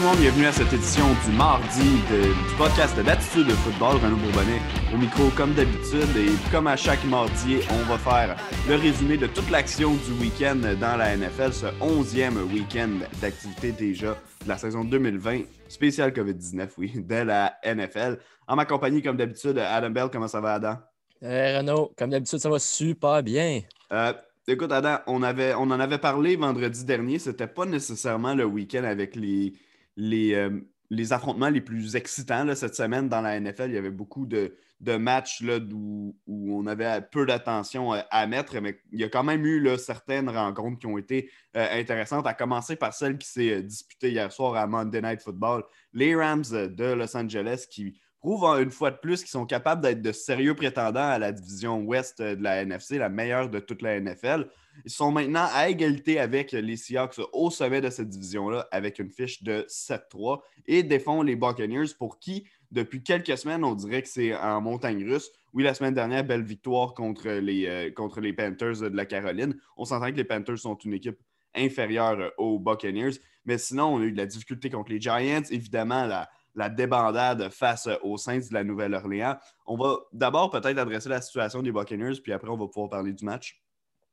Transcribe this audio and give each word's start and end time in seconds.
Tout 0.00 0.06
le 0.06 0.12
monde, 0.12 0.20
bienvenue 0.20 0.46
à 0.46 0.52
cette 0.52 0.72
édition 0.72 1.04
du 1.26 1.36
mardi 1.36 1.82
du 2.08 2.56
podcast 2.56 2.98
d'Attitude 3.02 3.48
de 3.48 3.52
football. 3.52 3.96
Renaud 3.96 4.16
Bourbonnet 4.16 4.58
au 4.94 4.96
micro 4.96 5.28
comme 5.36 5.52
d'habitude 5.52 6.08
et 6.16 6.30
comme 6.50 6.68
à 6.68 6.76
chaque 6.76 7.04
mardi, 7.04 7.58
on 7.70 7.82
va 7.84 7.98
faire 7.98 8.34
le 8.66 8.76
résumé 8.76 9.18
de 9.18 9.26
toute 9.26 9.50
l'action 9.50 9.92
du 9.92 10.12
week-end 10.18 10.56
dans 10.80 10.96
la 10.96 11.14
NFL, 11.14 11.52
ce 11.52 11.66
onzième 11.82 12.38
week-end 12.50 12.88
d'activité 13.20 13.72
déjà 13.72 14.16
de 14.42 14.48
la 14.48 14.56
saison 14.56 14.84
2020, 14.84 15.42
spécial 15.68 16.12
COVID-19, 16.12 16.68
oui, 16.78 16.92
de 16.96 17.16
la 17.16 17.56
NFL. 17.62 18.20
En 18.48 18.56
ma 18.56 18.64
compagnie, 18.64 19.02
comme 19.02 19.18
d'habitude, 19.18 19.58
Adam 19.58 19.90
Bell, 19.90 20.08
comment 20.10 20.28
ça 20.28 20.40
va 20.40 20.54
Adam? 20.54 20.78
Hey 21.20 21.58
Renaud, 21.58 21.92
comme 21.98 22.08
d'habitude, 22.08 22.38
ça 22.38 22.48
va 22.48 22.58
super 22.58 23.22
bien. 23.22 23.60
Euh, 23.92 24.14
Écoute, 24.48 24.72
Adam, 24.72 24.96
on, 25.06 25.22
avait, 25.22 25.54
on 25.54 25.64
en 25.64 25.78
avait 25.78 25.98
parlé 25.98 26.36
vendredi 26.36 26.86
dernier. 26.86 27.18
C'était 27.18 27.46
pas 27.46 27.66
nécessairement 27.66 28.34
le 28.34 28.46
week-end 28.46 28.82
avec 28.82 29.14
les, 29.14 29.52
les, 29.96 30.34
euh, 30.34 30.60
les 30.90 31.12
affrontements 31.12 31.48
les 31.48 31.60
plus 31.60 31.94
excitants 31.96 32.52
cette 32.54 32.74
semaine 32.74 33.08
dans 33.08 33.20
la 33.20 33.38
NFL. 33.38 33.68
Il 33.68 33.74
y 33.74 33.78
avait 33.78 33.90
beaucoup 33.90 34.26
de, 34.26 34.56
matchs 34.98 35.42
où, 35.72 36.16
on 36.26 36.66
avait 36.66 37.00
peu 37.12 37.26
d'attention 37.26 37.94
euh, 37.94 38.00
à 38.10 38.26
mettre, 38.26 38.60
mais 38.60 38.80
il 38.92 39.00
y 39.00 39.04
a 39.04 39.08
quand 39.08 39.22
même 39.22 39.44
eu 39.46 39.68
certaines 39.78 40.28
rencontres 40.28 40.80
qui 40.80 40.86
ont 40.86 40.98
été 40.98 41.30
euh, 41.56 41.66
intéressantes, 41.72 42.26
à 42.26 42.34
commencer 42.34 42.76
par 42.76 42.92
celle 42.92 43.18
qui 43.18 43.28
s'est 43.28 43.62
disputée 43.62 44.10
hier 44.10 44.32
soir 44.32 44.56
à 44.56 44.66
Monday 44.66 45.00
Night 45.00 45.22
Football. 45.22 45.62
Les 45.92 46.14
Rams 46.14 46.44
de 46.50 46.92
Los 46.92 47.16
Angeles 47.16 47.66
qui 47.70 48.00
prouvent 48.18 48.60
une 48.60 48.70
fois 48.70 48.90
de 48.90 48.98
plus 48.98 49.20
qu'ils 49.20 49.30
sont 49.30 49.46
capables 49.46 49.80
d'être 49.80 50.02
de 50.02 50.12
sérieux 50.12 50.54
prétendants 50.54 51.08
à 51.08 51.18
la 51.18 51.32
division 51.32 51.82
ouest 51.82 52.20
de 52.20 52.42
la 52.42 52.62
NFC, 52.62 52.98
la 52.98 53.08
meilleure 53.08 53.48
de 53.48 53.60
toute 53.60 53.80
la 53.80 53.98
NFL. 53.98 54.46
Ils 54.84 54.90
sont 54.90 55.10
maintenant 55.10 55.46
à 55.52 55.68
égalité 55.68 56.18
avec 56.18 56.52
les 56.52 56.76
Seahawks 56.76 57.20
au 57.32 57.50
sommet 57.50 57.80
de 57.80 57.90
cette 57.90 58.08
division-là 58.08 58.68
avec 58.70 58.98
une 58.98 59.10
fiche 59.10 59.42
de 59.42 59.66
7-3 59.68 60.40
et 60.66 60.82
défendent 60.82 61.26
les 61.26 61.36
Buccaneers 61.36 61.94
pour 61.98 62.18
qui, 62.18 62.46
depuis 62.70 63.02
quelques 63.02 63.36
semaines, 63.36 63.64
on 63.64 63.74
dirait 63.74 64.02
que 64.02 64.08
c'est 64.08 64.34
en 64.34 64.60
montagne 64.60 65.04
russe. 65.04 65.30
Oui, 65.52 65.64
la 65.64 65.74
semaine 65.74 65.94
dernière, 65.94 66.24
belle 66.24 66.44
victoire 66.44 66.94
contre 66.94 67.28
les, 67.28 67.66
euh, 67.66 67.90
contre 67.90 68.20
les 68.20 68.32
Panthers 68.32 68.80
de 68.80 68.96
la 68.96 69.06
Caroline. 69.06 69.56
On 69.76 69.84
s'entend 69.84 70.10
que 70.10 70.16
les 70.16 70.24
Panthers 70.24 70.58
sont 70.58 70.76
une 70.76 70.94
équipe 70.94 71.18
inférieure 71.54 72.32
aux 72.38 72.60
Buccaneers, 72.60 73.18
mais 73.44 73.58
sinon, 73.58 73.94
on 73.94 74.00
a 74.00 74.04
eu 74.04 74.12
de 74.12 74.16
la 74.16 74.26
difficulté 74.26 74.70
contre 74.70 74.92
les 74.92 75.00
Giants. 75.00 75.42
Évidemment, 75.50 76.06
la, 76.06 76.28
la 76.54 76.68
débandade 76.68 77.48
face 77.50 77.88
aux 78.02 78.16
Saints 78.16 78.38
de 78.38 78.54
la 78.54 78.64
Nouvelle-Orléans. 78.64 79.36
On 79.66 79.76
va 79.76 79.98
d'abord 80.12 80.50
peut-être 80.50 80.78
adresser 80.78 81.08
la 81.08 81.20
situation 81.20 81.62
des 81.62 81.72
Buccaneers, 81.72 82.20
puis 82.22 82.32
après, 82.32 82.50
on 82.50 82.56
va 82.56 82.66
pouvoir 82.66 82.88
parler 82.88 83.12
du 83.12 83.24
match. 83.24 83.60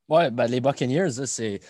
Oui, 0.08 0.30
ben, 0.30 0.46
les 0.46 0.60
Buccaneers, 0.60 1.26
c'est. 1.26 1.60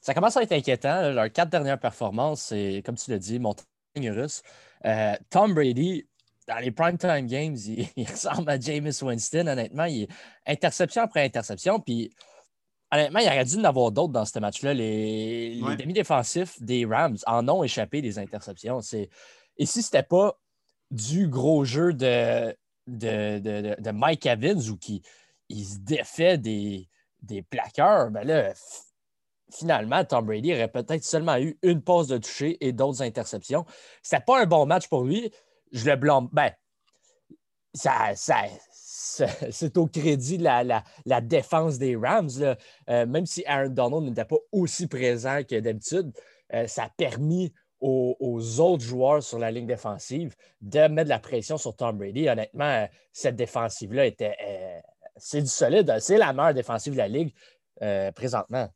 Ça 0.00 0.14
commence 0.14 0.36
à 0.36 0.42
être 0.42 0.52
inquiétant. 0.52 1.10
Leurs 1.10 1.30
quatre 1.30 1.50
dernières 1.50 1.78
performances, 1.78 2.42
c'est, 2.42 2.82
comme 2.86 2.96
tu 2.96 3.10
l'as 3.10 3.18
dit, 3.18 3.38
montagne 3.38 3.66
russe. 4.10 4.42
Euh, 4.86 5.14
Tom 5.28 5.52
Brady, 5.52 6.06
dans 6.48 6.58
les 6.58 6.70
primetime 6.70 7.26
games, 7.26 7.56
il, 7.96 8.08
ressemble 8.08 8.50
à 8.50 8.58
Jameis 8.58 9.02
Winston, 9.02 9.46
honnêtement. 9.46 9.84
Il 9.84 10.04
est 10.04 10.08
interception 10.46 11.02
après 11.02 11.24
interception. 11.24 11.80
Puis, 11.80 12.14
honnêtement, 12.90 13.18
il 13.18 13.26
aurait 13.26 13.44
dû 13.44 13.56
en 13.56 13.64
avoir 13.64 13.92
d'autres 13.92 14.12
dans 14.12 14.24
ce 14.24 14.38
match-là. 14.38 14.72
Les, 14.72 15.60
demi-défensifs 15.78 16.62
des 16.62 16.86
Rams 16.86 17.18
en 17.26 17.46
ont 17.48 17.62
échappé 17.62 18.00
des 18.00 18.18
interceptions. 18.18 18.80
C'est, 18.80 19.10
et 19.58 19.66
si 19.66 19.82
ce 19.82 19.88
n'était 19.88 20.06
pas 20.06 20.38
du 20.90 21.28
gros 21.28 21.64
jeu 21.64 21.92
de, 21.92 22.56
de, 22.86 23.90
Mike 23.90 24.26
Evans 24.26 24.60
ou 24.70 24.76
qui 24.78 25.02
il 25.48 25.64
se 25.64 25.78
défait 25.78 26.38
des, 26.38 26.88
des 27.22 27.42
plaqueurs, 27.42 28.10
ben 28.10 28.26
là, 28.26 28.52
finalement, 29.52 30.04
Tom 30.04 30.26
Brady 30.26 30.52
aurait 30.52 30.68
peut-être 30.68 31.04
seulement 31.04 31.36
eu 31.36 31.58
une 31.62 31.82
pause 31.82 32.08
de 32.08 32.18
toucher 32.18 32.56
et 32.64 32.72
d'autres 32.72 33.02
interceptions. 33.02 33.64
C'était 34.02 34.22
pas 34.24 34.42
un 34.42 34.46
bon 34.46 34.66
match 34.66 34.88
pour 34.88 35.04
lui. 35.04 35.32
Je 35.72 35.88
le 35.88 35.96
blâme. 35.96 36.28
Ben, 36.32 36.52
ça, 37.74 38.14
ça, 38.14 38.44
c'est 39.50 39.76
au 39.76 39.86
crédit 39.86 40.38
de 40.38 40.44
la, 40.44 40.82
la, 41.04 41.20
défense 41.20 41.78
des 41.78 41.96
Rams. 41.96 42.30
Euh, 42.88 43.06
même 43.06 43.26
si 43.26 43.44
Aaron 43.46 43.70
Donald 43.70 44.04
n'était 44.04 44.24
pas 44.24 44.38
aussi 44.52 44.86
présent 44.86 45.40
que 45.48 45.58
d'habitude, 45.58 46.12
euh, 46.54 46.66
ça 46.66 46.84
a 46.84 46.90
permis 46.96 47.52
aux, 47.80 48.60
autres 48.60 48.84
joueurs 48.84 49.22
sur 49.22 49.38
la 49.38 49.50
ligne 49.50 49.66
défensive 49.66 50.36
de 50.60 50.80
mettre 50.80 51.04
de 51.04 51.08
la 51.08 51.18
pression 51.18 51.56
sur 51.56 51.74
Tom 51.74 51.96
Brady. 51.96 52.28
Honnêtement, 52.28 52.86
cette 53.12 53.36
défensive-là 53.36 54.06
était. 54.06 54.36
Euh, 54.46 54.80
c'est 55.20 55.42
du 55.42 55.48
solide. 55.48 55.94
C'est 56.00 56.18
la 56.18 56.32
meilleure 56.32 56.54
défensive 56.54 56.92
de 56.92 56.98
la 56.98 57.08
ligue 57.08 57.32
euh, 57.82 58.10
présentement. 58.12 58.68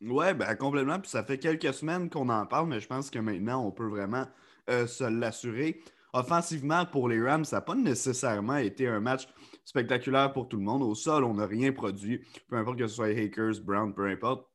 Oui, 0.00 0.34
ben, 0.34 0.54
complètement. 0.56 1.00
Puis 1.00 1.10
ça 1.10 1.24
fait 1.24 1.38
quelques 1.38 1.72
semaines 1.72 2.10
qu'on 2.10 2.28
en 2.28 2.46
parle, 2.46 2.68
mais 2.68 2.80
je 2.80 2.86
pense 2.86 3.10
que 3.10 3.18
maintenant, 3.18 3.66
on 3.66 3.72
peut 3.72 3.88
vraiment 3.88 4.26
euh, 4.70 4.86
se 4.86 5.04
l'assurer. 5.04 5.80
Offensivement, 6.12 6.86
pour 6.86 7.08
les 7.08 7.20
Rams, 7.20 7.44
ça 7.44 7.56
n'a 7.56 7.62
pas 7.62 7.74
nécessairement 7.74 8.56
été 8.56 8.88
un 8.88 9.00
match 9.00 9.28
spectaculaire 9.64 10.32
pour 10.32 10.48
tout 10.48 10.56
le 10.56 10.62
monde. 10.62 10.82
Au 10.82 10.94
sol, 10.94 11.24
on 11.24 11.34
n'a 11.34 11.46
rien 11.46 11.72
produit. 11.72 12.24
Peu 12.48 12.56
importe 12.56 12.78
que 12.78 12.86
ce 12.86 12.94
soit 12.94 13.08
Hakers, 13.08 13.60
Brown, 13.62 13.94
peu 13.94 14.06
importe. 14.06 14.48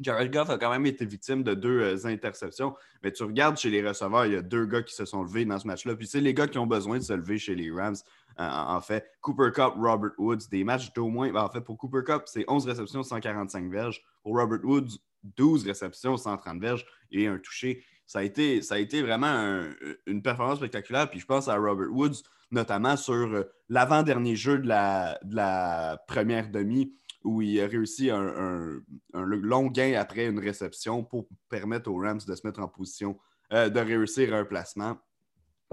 Jared 0.00 0.32
Goff 0.32 0.50
a 0.50 0.58
quand 0.58 0.70
même 0.70 0.86
été 0.86 1.04
victime 1.04 1.42
de 1.42 1.54
deux 1.54 1.80
euh, 1.80 2.06
interceptions. 2.06 2.74
Mais 3.02 3.12
tu 3.12 3.22
regardes 3.22 3.56
chez 3.56 3.70
les 3.70 3.86
receveurs, 3.86 4.26
il 4.26 4.32
y 4.32 4.36
a 4.36 4.42
deux 4.42 4.66
gars 4.66 4.82
qui 4.82 4.94
se 4.94 5.04
sont 5.04 5.22
levés 5.22 5.44
dans 5.44 5.58
ce 5.58 5.66
match-là. 5.66 5.94
Puis 5.96 6.06
c'est 6.06 6.20
les 6.20 6.34
gars 6.34 6.46
qui 6.46 6.58
ont 6.58 6.66
besoin 6.66 6.98
de 6.98 7.02
se 7.02 7.12
lever 7.12 7.38
chez 7.38 7.54
les 7.54 7.70
Rams. 7.70 7.96
Euh, 8.38 8.48
en 8.48 8.80
fait, 8.80 9.10
Cooper 9.20 9.50
Cup, 9.54 9.74
Robert 9.76 10.12
Woods, 10.18 10.48
des 10.50 10.64
matchs 10.64 10.92
d'au 10.92 11.08
moins. 11.08 11.32
Ben, 11.32 11.42
en 11.42 11.48
fait, 11.48 11.60
pour 11.60 11.78
Cooper 11.78 12.02
Cup, 12.04 12.22
c'est 12.26 12.44
11 12.48 12.66
réceptions, 12.66 13.02
145 13.02 13.70
verges. 13.70 14.02
Pour 14.22 14.36
Robert 14.36 14.64
Woods, 14.64 14.98
12 15.36 15.66
réceptions, 15.66 16.16
130 16.16 16.60
verges 16.60 16.84
et 17.10 17.26
un 17.26 17.38
touché. 17.38 17.84
Ça 18.06 18.20
a 18.20 18.22
été, 18.22 18.62
ça 18.62 18.76
a 18.76 18.78
été 18.78 19.02
vraiment 19.02 19.64
une 20.06 20.22
performance 20.22 20.58
spectaculaire. 20.58 21.10
Puis 21.10 21.18
je 21.18 21.26
pense 21.26 21.48
à 21.48 21.56
Robert 21.56 21.90
Woods, 21.90 22.22
notamment 22.50 22.96
sur 22.96 23.14
euh, 23.14 23.44
l'avant-dernier 23.68 24.36
jeu 24.36 24.58
de 24.58 24.68
la, 24.68 25.18
de 25.24 25.34
la 25.34 25.98
première 26.06 26.50
demi 26.50 26.94
où 27.26 27.42
il 27.42 27.60
a 27.60 27.66
réussi 27.66 28.08
un, 28.08 28.80
long 29.12 29.66
gain 29.66 29.94
après 29.98 30.26
une 30.26 30.38
réception 30.38 31.02
pour 31.02 31.28
permettre 31.48 31.90
aux 31.90 31.98
Rams 31.98 32.20
de 32.26 32.34
se 32.34 32.46
mettre 32.46 32.60
en 32.60 32.68
position 32.68 33.18
euh, 33.52 33.68
de 33.68 33.80
réussir 33.80 34.32
un 34.32 34.44
placement. 34.44 34.96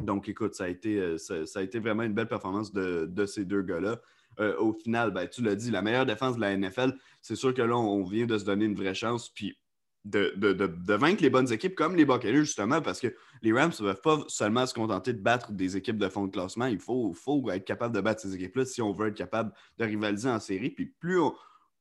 Donc, 0.01 0.27
écoute, 0.27 0.55
ça 0.55 0.65
a 0.65 0.67
été, 0.67 0.97
euh, 0.97 1.17
ça, 1.17 1.59
a 1.59 1.61
été 1.61 1.79
vraiment 1.79 2.03
une 2.03 2.13
belle 2.13 2.27
performance 2.27 2.73
de, 2.73 3.25
ces 3.27 3.45
deux 3.45 3.61
gars-là. 3.61 4.01
Euh, 4.39 4.57
au 4.57 4.73
final, 4.73 5.11
ben, 5.11 5.27
tu 5.27 5.43
l'as 5.43 5.55
dit, 5.55 5.69
la 5.69 5.83
meilleure 5.83 6.07
défense 6.07 6.35
de 6.35 6.41
la 6.41 6.57
NFL, 6.57 6.93
c'est 7.21 7.35
sûr 7.35 7.53
que 7.53 7.61
là, 7.61 7.77
on 7.77 8.03
vient 8.03 8.25
de 8.25 8.37
se 8.37 8.45
donner 8.45 8.65
une 8.65 8.75
vraie 8.75 8.95
chance. 8.95 9.29
Puis 9.29 9.55
de, 10.05 10.33
de, 10.35 10.93
vaincre 10.93 11.21
les 11.21 11.29
bonnes 11.29 11.51
équipes 11.51 11.75
comme 11.75 11.95
les 11.95 12.05
Buccaneers, 12.05 12.43
justement, 12.43 12.81
parce 12.81 12.99
que 12.99 13.15
les 13.41 13.53
Rams 13.53 13.71
ne 13.79 13.85
peuvent 13.85 14.01
pas 14.01 14.19
seulement 14.27 14.65
se 14.65 14.73
contenter 14.73 15.13
de 15.13 15.21
battre 15.21 15.51
des 15.51 15.77
équipes 15.77 15.97
de 15.97 16.09
fond 16.09 16.25
de 16.25 16.31
classement. 16.31 16.65
Il 16.65 16.79
faut, 16.79 17.13
faut 17.13 17.49
être 17.51 17.63
capable 17.63 17.95
de 17.95 18.01
battre 18.01 18.21
ces 18.21 18.35
équipes-là 18.35 18.65
si 18.65 18.81
on 18.81 18.91
veut 18.91 19.07
être 19.09 19.17
capable 19.17 19.53
de 19.77 19.85
rivaliser 19.85 20.29
en 20.29 20.39
série. 20.39 20.71
Puis 20.71 20.87
plus 20.87 21.19
on, 21.19 21.33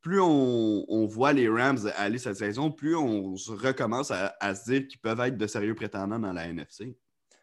plus 0.03 0.21
on, 0.21 1.07
voit 1.07 1.33
les 1.33 1.49
Rams 1.49 1.79
aller 1.97 2.19
cette 2.19 2.37
saison, 2.37 2.71
plus 2.71 2.97
on 2.97 3.35
recommence 3.35 4.11
à, 4.11 4.55
se 4.55 4.71
dire 4.71 4.89
qu'ils 4.89 5.01
peuvent 5.01 5.21
être 5.21 5.37
de 5.37 5.47
sérieux 5.47 5.75
prétendants 5.75 6.19
dans 6.19 6.33
la 6.33 6.47
NFC. 6.47 6.97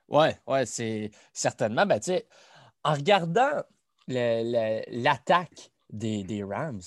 Oui, 0.10 0.28
ouais, 0.46 0.66
c'est 0.66 1.10
certainement. 1.34 1.86
Ben, 1.86 2.00
en 2.84 2.94
regardant 2.94 3.64
l'attaque 4.08 5.72
des, 5.90 6.24
des, 6.24 6.44
Rams, 6.44 6.82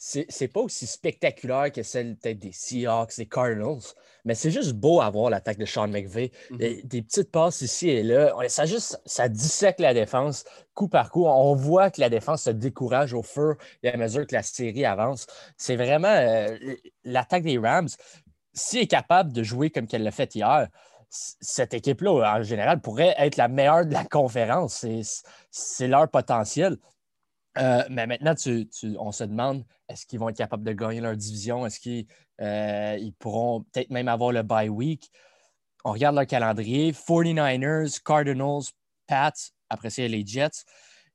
c'est 0.00 0.46
pas 0.46 0.60
aussi 0.60 0.86
spectaculaire 0.86 1.72
que 1.72 1.82
celle 1.82 2.14
peut-être 2.14 2.38
des 2.38 2.52
Seahawks, 2.52 3.16
des 3.16 3.26
Cardinals, 3.26 3.82
mais 4.24 4.36
c'est 4.36 4.52
juste 4.52 4.74
beau 4.74 5.00
à 5.00 5.10
voir 5.10 5.28
l'attaque 5.28 5.58
de 5.58 5.64
Sean 5.64 5.88
McVay. 5.88 6.30
Mhm. 6.50 6.58
des, 6.84 7.02
petites 7.02 7.32
passes 7.32 7.62
ici 7.62 7.88
et 7.88 8.04
là. 8.04 8.32
Ça 8.48 8.64
juste, 8.64 9.00
ça 9.06 9.28
dissèque 9.28 9.80
la 9.80 9.94
défense 9.94 10.44
coup 10.72 10.86
par 10.86 11.10
coup. 11.10 11.26
On 11.26 11.56
voit 11.56 11.90
que 11.90 12.00
la 12.00 12.10
défense 12.10 12.44
se 12.44 12.50
décourage 12.50 13.12
au 13.12 13.22
fur 13.22 13.56
et 13.82 13.88
à 13.88 13.96
mesure 13.96 14.24
que 14.24 14.36
la 14.36 14.44
série 14.44 14.84
avance. 14.84 15.26
C'est 15.56 15.74
vraiment 15.74 16.14
euh, 16.14 16.56
l'attaque 17.02 17.42
des 17.42 17.58
Rams. 17.58 17.88
S'il 18.54 18.80
est 18.80 18.86
capable 18.86 19.32
de 19.32 19.42
jouer 19.42 19.70
comme 19.70 19.88
qu'elle 19.88 20.04
l'a 20.04 20.12
fait 20.12 20.32
hier, 20.36 20.68
cette 21.10 21.74
équipe-là, 21.74 22.38
en 22.38 22.42
général, 22.44 22.80
pourrait 22.80 23.16
être 23.18 23.36
la 23.36 23.48
meilleure 23.48 23.84
de 23.84 23.92
la 23.92 24.04
conférence. 24.04 24.86
C'est 25.50 25.88
leur 25.88 26.08
potentiel. 26.08 26.76
Euh, 27.56 27.82
mais 27.90 28.06
maintenant, 28.06 28.34
on 28.98 29.10
se 29.10 29.24
demande 29.24 29.64
est-ce 29.88 30.06
qu'ils 30.06 30.18
vont 30.18 30.28
être 30.28 30.36
capables 30.36 30.64
de 30.64 30.72
gagner 30.72 31.00
leur 31.00 31.16
division? 31.16 31.66
Est-ce 31.66 31.80
qu'ils 31.80 32.06
euh, 32.40 33.10
pourront 33.18 33.62
peut-être 33.72 33.90
même 33.90 34.08
avoir 34.08 34.32
le 34.32 34.42
bye 34.42 34.68
week? 34.68 35.10
On 35.84 35.92
regarde 35.92 36.16
leur 36.16 36.26
calendrier 36.26 36.92
49ers, 36.92 38.02
Cardinals, 38.02 38.64
Pats, 39.06 39.32
après 39.70 39.90
ça, 39.90 40.06
les 40.06 40.26
Jets, 40.26 40.64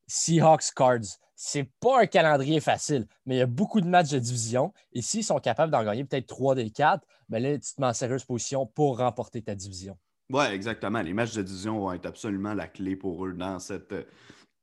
Seahawks, 0.08 0.74
Cards. 0.75 1.20
C'est 1.36 1.70
pas 1.80 2.02
un 2.02 2.06
calendrier 2.06 2.60
facile, 2.60 3.06
mais 3.25 3.36
il 3.36 3.38
y 3.40 3.42
a 3.42 3.48
beaucoup 3.48 3.81
de 3.81 3.88
matchs 3.88 4.12
de 4.12 4.20
division. 4.20 4.74
Et 4.94 5.02
s'ils 5.02 5.24
sont 5.24 5.40
capables 5.40 5.72
d'en 5.72 5.84
gagner 5.84 6.06
peut-être 6.06 6.28
trois 6.28 6.56
des 6.56 6.69
quatre, 6.69 7.06
ben 7.28 7.42
là, 7.42 7.58
tu 7.58 7.74
te 7.74 7.81
mets 7.81 7.88
en 7.88 7.94
sérieuse 7.94 8.24
position 8.24 8.66
pour 8.66 8.98
remporter 9.00 9.42
ta 9.42 9.54
division. 9.54 9.98
Oui, 10.31 10.46
exactement. 10.46 11.02
Les 11.02 11.14
matchs 11.14 11.34
de 11.34 11.42
division 11.42 11.80
vont 11.80 11.92
être 11.92 12.06
absolument 12.06 12.54
la 12.54 12.68
clé 12.68 12.96
pour 12.96 13.26
eux 13.26 13.34
dans 13.34 13.60
cette, 13.60 13.94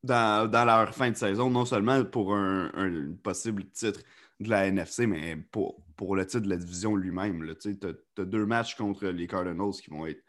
dans, 0.02 0.64
leur 0.66 0.94
fin 0.94 1.10
de 1.10 1.16
saison, 1.16 1.50
non 1.50 1.64
seulement 1.64 2.04
pour 2.04 2.34
un, 2.34 3.12
possible 3.22 3.64
titre 3.70 4.00
de 4.40 4.48
la 4.48 4.66
NFC, 4.66 5.06
mais 5.06 5.36
pour, 5.36 5.82
pour 5.96 6.16
le 6.16 6.24
titre 6.26 6.44
de 6.44 6.48
la 6.48 6.56
division 6.56 6.96
lui-même. 6.96 7.54
Tu 7.60 7.78
as, 7.82 8.24
deux 8.24 8.46
matchs 8.46 8.74
contre 8.74 9.06
les 9.08 9.26
Cardinals 9.26 9.72
qui 9.82 9.90
vont 9.90 10.06
être 10.06 10.22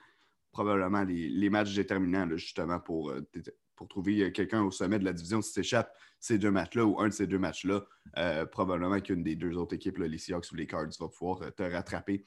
probablement 0.52 1.04
les, 1.04 1.50
matchs 1.50 1.74
déterminants, 1.74 2.28
justement, 2.36 2.80
pour, 2.80 3.14
pour 3.76 3.88
trouver 3.88 4.32
quelqu'un 4.34 4.64
au 4.64 4.72
sommet 4.72 5.00
de 5.00 5.06
la 5.06 5.14
division. 5.14 5.42
Si 5.42 5.54
s'échappe 5.54 5.96
ces 6.20 6.38
deux 6.38 6.52
matchs-là 6.52 6.86
ou 6.86 7.00
un 7.00 7.08
de 7.08 7.14
ces 7.14 7.26
deux 7.26 7.40
matchs-là, 7.40 7.86
probablement 8.52 9.00
qu'une 9.00 9.24
des 9.24 9.36
deux 9.36 9.56
autres 9.56 9.76
équipes, 9.76 10.00
les 10.00 10.18
Seahawks 10.18 10.52
ou 10.52 10.56
les 10.56 10.68
Cards, 10.68 10.90
va 11.00 11.08
pouvoir 11.08 11.54
te 11.56 11.64
rattraper 11.64 12.26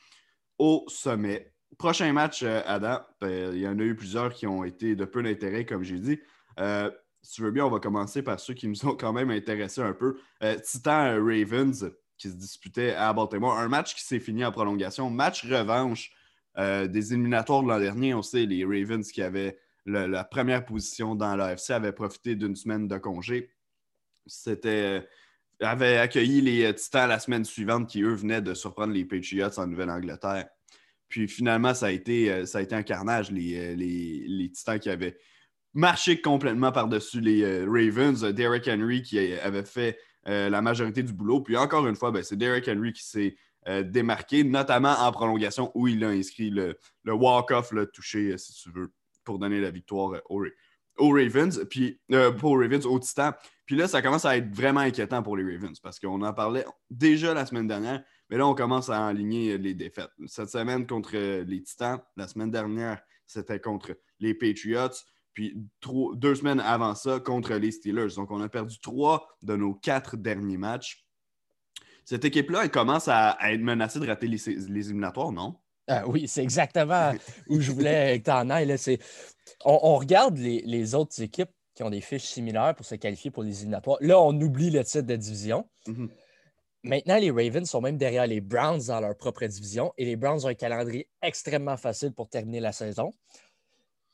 au 0.58 0.84
sommet. 0.88 1.52
Prochain 1.76 2.10
match, 2.14 2.42
Adam, 2.42 3.00
il 3.20 3.58
y 3.58 3.68
en 3.68 3.78
a 3.78 3.82
eu 3.82 3.94
plusieurs 3.94 4.32
qui 4.32 4.46
ont 4.46 4.64
été 4.64 4.96
de 4.96 5.04
peu 5.04 5.22
d'intérêt, 5.22 5.66
comme 5.66 5.82
j'ai 5.82 5.98
dit 5.98 6.18
si 7.24 7.36
tu 7.36 7.42
veux 7.42 7.50
bien, 7.50 7.64
on 7.64 7.70
va 7.70 7.80
commencer 7.80 8.22
par 8.22 8.38
ceux 8.38 8.52
qui 8.52 8.68
nous 8.68 8.86
ont 8.86 8.94
quand 8.94 9.12
même 9.12 9.30
intéressés 9.30 9.80
un 9.80 9.94
peu. 9.94 10.18
Euh, 10.42 10.56
Titan 10.56 11.14
Ravens 11.24 11.90
qui 12.18 12.28
se 12.28 12.34
disputait 12.34 12.92
à 12.92 13.12
Baltimore. 13.14 13.58
Un 13.58 13.68
match 13.68 13.94
qui 13.94 14.04
s'est 14.04 14.20
fini 14.20 14.44
en 14.44 14.52
prolongation. 14.52 15.08
Match 15.08 15.44
revanche 15.46 16.12
euh, 16.58 16.86
des 16.86 17.14
éliminatoires 17.14 17.62
de 17.62 17.68
l'an 17.68 17.80
dernier. 17.80 18.12
On 18.12 18.22
sait, 18.22 18.44
les 18.44 18.64
Ravens 18.64 19.10
qui 19.10 19.22
avaient 19.22 19.58
la 19.86 20.24
première 20.24 20.64
position 20.64 21.14
dans 21.14 21.34
l'AFC 21.36 21.70
avaient 21.70 21.92
profité 21.92 22.36
d'une 22.36 22.56
semaine 22.56 22.88
de 22.88 22.98
congé. 22.98 23.50
C'était. 24.26 25.00
Euh, 25.00 25.00
avaient 25.60 25.98
accueilli 25.98 26.40
les 26.40 26.74
Titans 26.74 27.08
la 27.08 27.20
semaine 27.20 27.44
suivante 27.44 27.88
qui, 27.88 28.02
eux, 28.02 28.12
venaient 28.12 28.42
de 28.42 28.54
surprendre 28.54 28.92
les 28.92 29.04
Patriots 29.04 29.56
en 29.56 29.66
Nouvelle-Angleterre. 29.66 30.48
Puis 31.08 31.28
finalement, 31.28 31.74
ça 31.74 31.86
a 31.86 31.90
été, 31.90 32.44
ça 32.44 32.58
a 32.58 32.62
été 32.62 32.74
un 32.74 32.82
carnage, 32.82 33.30
les, 33.30 33.76
les, 33.76 34.24
les 34.26 34.50
Titans 34.50 34.80
qui 34.80 34.90
avaient 34.90 35.16
marché 35.74 36.20
complètement 36.20 36.72
par-dessus 36.72 37.20
les 37.20 37.42
euh, 37.42 37.66
Ravens. 37.68 38.24
Euh, 38.24 38.32
Derrick 38.32 38.68
Henry 38.68 39.02
qui 39.02 39.18
avait 39.18 39.64
fait 39.64 39.98
euh, 40.28 40.48
la 40.48 40.62
majorité 40.62 41.02
du 41.02 41.12
boulot. 41.12 41.40
Puis 41.40 41.56
encore 41.56 41.86
une 41.86 41.96
fois, 41.96 42.10
ben, 42.10 42.22
c'est 42.22 42.36
Derrick 42.36 42.68
Henry 42.68 42.92
qui 42.92 43.04
s'est 43.04 43.36
démarqué, 43.86 44.44
notamment 44.44 44.92
en 44.92 45.10
prolongation 45.10 45.72
où 45.74 45.88
il 45.88 46.04
a 46.04 46.08
inscrit 46.08 46.50
le, 46.50 46.76
walk-off, 47.06 47.72
le 47.72 47.86
touché, 47.86 48.36
si 48.36 48.52
tu 48.52 48.70
veux, 48.70 48.92
pour 49.24 49.38
donner 49.38 49.58
la 49.58 49.70
victoire 49.70 50.20
aux, 50.28 50.44
Ravens, 50.98 51.64
puis 51.70 51.98
pour 52.38 52.50
aux 52.50 52.58
Ravens, 52.58 52.84
au 52.84 52.98
Titan. 52.98 53.32
Puis 53.64 53.74
là, 53.74 53.88
ça 53.88 54.02
commence 54.02 54.26
à 54.26 54.36
être 54.36 54.54
vraiment 54.54 54.80
inquiétant 54.80 55.22
pour 55.22 55.38
les 55.38 55.50
Ravens 55.50 55.80
parce 55.80 55.98
qu'on 55.98 56.20
en 56.20 56.34
parlait 56.34 56.66
déjà 56.90 57.32
la 57.32 57.46
semaine 57.46 57.66
dernière, 57.66 58.04
mais 58.28 58.36
là, 58.36 58.46
on 58.46 58.54
commence 58.54 58.90
à 58.90 59.06
aligner 59.06 59.56
les 59.56 59.72
défaites. 59.72 60.10
Cette 60.26 60.50
semaine 60.50 60.86
contre 60.86 61.16
les 61.16 61.62
Titans, 61.62 62.00
la 62.18 62.28
semaine 62.28 62.50
dernière, 62.50 63.00
c'était 63.26 63.60
contre 63.60 63.96
les 64.20 64.34
Patriots. 64.34 64.90
Puis 65.34 65.56
deux 66.14 66.36
semaines 66.36 66.60
avant 66.60 66.94
ça, 66.94 67.18
contre 67.18 67.54
les 67.54 67.72
Steelers. 67.72 68.14
Donc, 68.16 68.30
on 68.30 68.40
a 68.40 68.48
perdu 68.48 68.78
trois 68.80 69.26
de 69.42 69.56
nos 69.56 69.74
quatre 69.74 70.16
derniers 70.16 70.56
matchs. 70.56 71.04
Cette 72.04 72.24
équipe-là, 72.24 72.64
elle 72.64 72.70
commence 72.70 73.08
à, 73.08 73.36
être 73.50 73.60
menacée 73.60 73.98
de 73.98 74.06
rater 74.06 74.28
les, 74.28 74.48
éliminatoires, 74.48 75.32
non? 75.32 75.56
Ah 75.88 76.06
oui, 76.06 76.28
c'est 76.28 76.42
exactement 76.42 77.12
où 77.48 77.60
je 77.60 77.72
voulais 77.72 78.18
que 78.20 78.24
tu 78.24 78.30
en 78.30 78.48
ailles. 78.48 78.74
On, 79.64 79.96
regarde 79.96 80.38
les, 80.38 80.94
autres 80.94 81.20
équipes 81.20 81.50
qui 81.74 81.82
ont 81.82 81.90
des 81.90 82.00
fiches 82.00 82.22
similaires 82.22 82.74
pour 82.74 82.86
se 82.86 82.94
qualifier 82.94 83.30
pour 83.30 83.42
les 83.42 83.58
éliminatoires. 83.58 83.98
Là, 84.00 84.20
on 84.20 84.32
oublie 84.40 84.70
le 84.70 84.84
titre 84.84 85.06
de 85.06 85.16
division. 85.16 85.68
Mhm. 85.86 86.08
Maintenant, 86.84 87.16
les 87.16 87.30
Ravens 87.30 87.68
sont 87.68 87.80
même 87.80 87.96
derrière 87.96 88.26
les 88.26 88.42
Browns 88.42 88.82
dans 88.86 89.00
leur 89.00 89.16
propre 89.16 89.46
division 89.46 89.92
et 89.96 90.04
les 90.04 90.16
Browns 90.16 90.44
ont 90.44 90.48
un 90.48 90.54
calendrier 90.54 91.08
extrêmement 91.22 91.78
facile 91.78 92.12
pour 92.12 92.28
terminer 92.28 92.60
la 92.60 92.72
saison. 92.72 93.10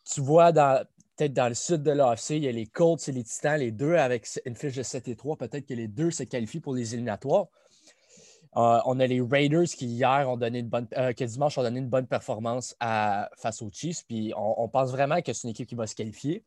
Tu 0.05 0.21
vois, 0.21 0.53
dans, 0.53 0.85
peut-être 1.21 1.35
dans 1.35 1.49
le 1.49 1.55
sud 1.55 1.83
de 1.83 1.91
l'AFC, 1.91 2.31
il 2.31 2.45
y 2.45 2.49
a 2.49 2.53
les 2.53 2.67
Colts 2.67 3.07
et 3.07 3.13
les 3.13 3.25
Titans, 3.25 3.61
les 3.61 3.73
deux 3.73 3.95
avec 3.97 4.27
une 4.47 4.57
fiche 4.57 4.75
de 4.75 4.83
7 4.83 5.07
et 5.09 5.17
3. 5.17 5.37
Peut-être 5.37 5.67
que 5.67 5.75
les 5.75 5.87
deux 5.87 6.11
se 6.11 6.23
qualifient 6.23 6.61
pour 6.61 6.75
les 6.75 6.95
éliminatoires. 6.95 7.49
Euh, 8.57 8.81
on 8.87 8.99
a 8.99 9.07
les 9.07 9.21
Raiders 9.21 9.67
qui, 9.67 9.87
hier, 9.87 10.27
ont 10.31 10.39
donné 10.39 10.61
une 10.61 10.71
bonne, 10.71 10.89
euh, 10.97 11.13
dimanche, 11.13 11.59
ont 11.59 11.63
donné 11.63 11.79
une 11.79 11.91
bonne 11.91 12.07
performance 12.07 12.75
face 12.81 13.61
aux 13.61 13.69
Chiefs. 13.71 14.07
Puis 14.09 14.33
on, 14.35 14.67
pense 14.69 14.93
vraiment 14.93 15.21
que 15.21 15.35
c'est 15.35 15.43
une 15.47 15.51
équipe 15.51 15.69
qui 15.69 15.75
va 15.75 15.87
se 15.87 15.95
qualifier. 15.95 16.43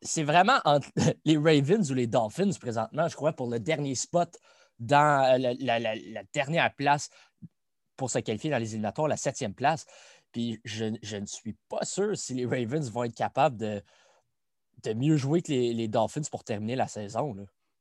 C'est 0.00 0.22
vraiment 0.22 0.60
entre 0.64 0.88
les 1.24 1.36
Ravens 1.36 1.90
ou 1.90 1.94
les 1.94 2.06
Dolphins 2.06 2.52
présentement, 2.58 3.08
je 3.08 3.16
crois, 3.16 3.32
pour 3.32 3.48
le 3.48 3.58
dernier 3.58 3.96
spot 3.96 4.38
dans 4.78 5.40
la 5.58 6.22
dernière 6.32 6.72
place 6.76 7.10
pour 7.96 8.10
se 8.10 8.20
qualifier 8.20 8.48
dans 8.48 8.58
les 8.58 8.70
éliminatoires, 8.70 9.08
la 9.08 9.18
septième 9.18 9.54
place. 9.54 9.84
Puis 10.32 10.60
je, 10.64 10.84
ne 10.84 11.26
suis 11.26 11.56
pas 11.68 11.84
sûr 11.84 12.16
si 12.16 12.34
les 12.34 12.46
Ravens 12.46 12.90
vont 12.90 13.04
être 13.04 13.14
capables 13.14 13.56
de, 13.56 13.82
de 14.82 14.92
mieux 14.94 15.16
jouer 15.16 15.42
que 15.42 15.50
les, 15.50 15.88
Dolphins 15.88 16.22
pour 16.30 16.44
terminer 16.44 16.76
la 16.76 16.88
saison. 16.88 17.36